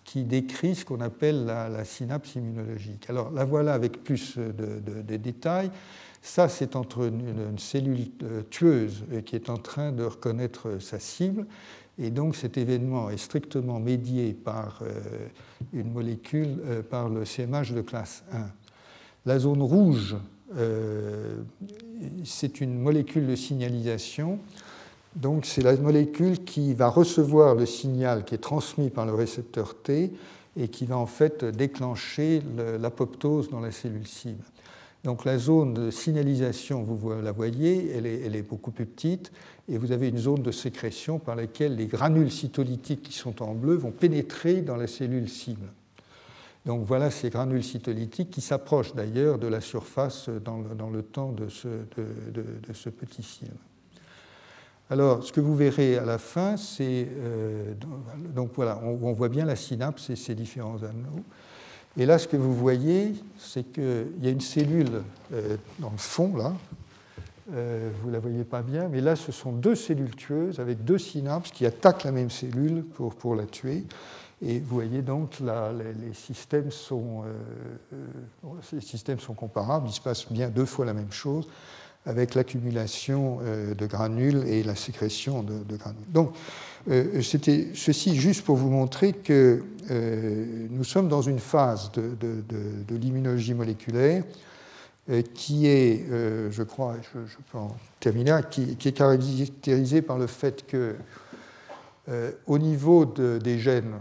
qui 0.04 0.24
décrit 0.24 0.76
ce 0.76 0.86
qu'on 0.86 1.02
appelle 1.02 1.46
la, 1.46 1.84
synapse 1.86 2.36
immunologique. 2.36 3.10
Alors 3.10 3.32
la 3.32 3.46
voilà 3.46 3.74
avec 3.74 4.04
plus 4.04 4.38
de, 4.38 5.18
détails. 5.18 5.72
Ça, 6.22 6.50
c'est 6.50 6.76
entre 6.76 7.08
une, 7.08 7.58
cellule 7.58 8.08
euh, 8.24 8.42
tueuse 8.50 9.04
qui 9.26 9.36
est 9.36 9.50
en 9.50 9.58
train 9.58 9.92
de 9.92 10.04
reconnaître 10.04 10.80
sa 10.80 11.00
cible. 11.00 11.48
Et 11.98 12.12
donc 12.12 12.36
cet 12.36 12.60
événement 12.60 13.10
est 13.10 13.18
strictement 13.18 13.80
médié 13.80 14.34
par 14.34 14.82
euh, 14.84 15.28
une 15.74 15.92
molécule, 15.92 16.60
par 16.92 17.10
le 17.10 17.26
CMH 17.26 17.74
de 17.74 17.82
classe 17.82 18.24
1. 18.32 18.46
La 19.26 19.40
zone 19.40 19.64
rouge, 19.64 20.16
c'est 22.24 22.62
une 22.62 22.80
molécule 22.80 23.28
de 23.28 23.36
signalisation. 23.36 24.40
Donc 25.16 25.46
c'est 25.46 25.62
la 25.62 25.76
molécule 25.76 26.44
qui 26.44 26.74
va 26.74 26.90
recevoir 26.90 27.56
le 27.56 27.66
signal 27.66 28.24
qui 28.24 28.36
est 28.36 28.40
transmis 28.40 28.90
par 28.90 29.06
le 29.06 29.14
récepteur 29.14 29.76
T 29.76 30.12
et 30.56 30.68
qui 30.68 30.86
va 30.86 30.98
en 30.98 31.06
fait 31.06 31.44
déclencher 31.44 32.42
l'apoptose 32.80 33.50
dans 33.50 33.60
la 33.60 33.72
cellule 33.72 34.08
cible. 34.08 34.44
Donc 35.04 35.26
la 35.26 35.38
zone 35.38 35.74
de 35.74 35.92
signalisation, 35.92 36.84
vous 36.84 37.12
la 37.22 37.32
voyez, 37.32 37.92
elle 37.96 38.06
est, 38.06 38.22
elle 38.26 38.36
est, 38.36 38.42
beaucoup 38.42 38.72
plus 38.72 38.86
petite, 38.86 39.32
et 39.70 39.78
vous 39.78 39.92
avez 39.92 40.10
une 40.10 40.18
zone 40.18 40.42
de 40.42 40.52
sécrétion 40.52 41.20
par 41.20 41.36
laquelle 41.36 41.76
les 41.76 41.86
granules 41.86 42.32
cytolytiques 42.32 43.04
qui 43.04 43.14
sont 43.14 43.42
en 43.42 43.54
bleu 43.54 43.76
vont 43.76 43.92
pénétrer 43.92 44.62
dans 44.62 44.76
la 44.76 44.88
cellule 44.88 45.30
cible. 45.30 45.68
Donc 46.66 46.84
voilà 46.86 47.12
ces 47.12 47.30
granules 47.30 47.64
cytolytiques 47.64 48.30
qui 48.30 48.42
s'approchent 48.42 48.94
d'ailleurs 48.94 49.40
de 49.40 49.48
la 49.48 49.62
surface 49.62 50.30
dans 50.30 50.60
le, 50.90 51.02
temps 51.02 51.32
de 51.32 51.48
ce, 51.48 52.90
petit 52.90 53.24
film. 53.24 53.56
Alors, 54.90 55.24
ce 55.24 55.34
que 55.34 55.42
vous 55.42 55.56
verrez 55.56 55.98
à 55.98 56.06
la 56.06 56.18
fin, 56.18 56.56
c'est. 56.56 57.08
Euh, 57.10 57.74
donc 58.34 58.52
voilà, 58.56 58.80
on, 58.84 59.12
voit 59.12 59.28
bien 59.28 59.44
la 59.44 59.58
synapse 59.58 60.10
et 60.10 60.16
ses 60.16 60.34
différents 60.34 60.82
anneaux. 60.84 61.24
Et 61.98 62.06
là, 62.06 62.18
ce 62.18 62.28
que 62.28 62.38
vous 62.38 62.54
voyez, 62.54 63.14
c'est 63.38 63.64
qu'il 63.64 64.08
y 64.22 64.28
a 64.28 64.30
une 64.30 64.40
cellule 64.40 65.02
euh, 65.34 65.58
dans 65.80 65.90
le 65.90 65.98
fond, 65.98 66.38
là. 66.38 66.54
Euh, 67.54 67.90
vous 68.02 68.10
ne 68.10 68.14
la 68.14 68.20
voyez 68.20 68.44
pas 68.44 68.62
bien, 68.62 68.90
mais 68.90 69.00
là, 69.00 69.16
ce 69.16 69.32
sont 69.32 69.54
deux 69.54 69.76
cellules 69.76 70.16
tueuses 70.16 70.60
avec 70.60 70.84
deux 70.84 70.98
synapses 70.98 71.52
qui 71.52 71.66
attaquent 71.66 72.04
la 72.04 72.12
même 72.12 72.30
cellule 72.30 72.84
pour, 72.84 73.16
pour 73.16 73.36
la 73.36 73.46
tuer. 73.46 73.86
Et 74.42 74.60
vous 74.60 74.76
voyez 74.76 75.02
donc, 75.02 75.40
là, 75.40 75.72
les, 75.74 76.14
systèmes 76.14 76.70
sont, 76.70 77.24
euh, 77.26 77.98
euh, 78.44 78.82
systèmes 78.82 79.20
sont 79.20 79.34
comparables, 79.34 79.88
il 79.90 79.94
se 79.94 80.02
passe 80.02 80.32
bien 80.32 80.50
deux 80.50 80.66
fois 80.66 80.86
la 80.86 80.94
même 80.94 81.12
chose 81.12 81.48
avec 82.06 82.36
l'accumulation 82.36 83.40
euh, 83.42 83.74
de 83.74 83.86
granules 83.88 84.44
et 84.48 84.64
la 84.64 84.76
sécrétion 84.76 85.42
de, 85.42 85.76
granules. 85.76 86.10
Donc, 86.10 86.34
c'était 87.22 87.68
ceci 87.74 88.16
juste 88.16 88.46
pour 88.46 88.56
vous 88.56 88.70
montrer 88.70 89.12
que 89.12 89.62
nous 90.70 90.86
sommes 90.86 91.10
dans 91.10 91.22
une 91.22 91.40
phase 91.40 91.92
de, 91.92 92.16
de 92.18 92.96
l'immunologie 92.96 93.54
moléculaire 93.54 94.24
qui 95.34 95.68
est, 95.68 96.06
je 96.10 96.64
crois, 96.64 96.96
je, 97.02 97.20
je, 97.26 97.36
peux 97.52 97.58
en 97.58 97.76
terminer, 98.00 98.40
qui, 98.50 98.78
qui, 98.78 98.88
est 98.88 98.94
caractérisée 98.94 100.02
par 100.02 100.18
le 100.18 100.28
fait 100.28 100.66
que 100.66 100.96
au 102.46 102.58
niveau 102.58 103.04
des 103.06 103.60
gènes, 103.60 103.96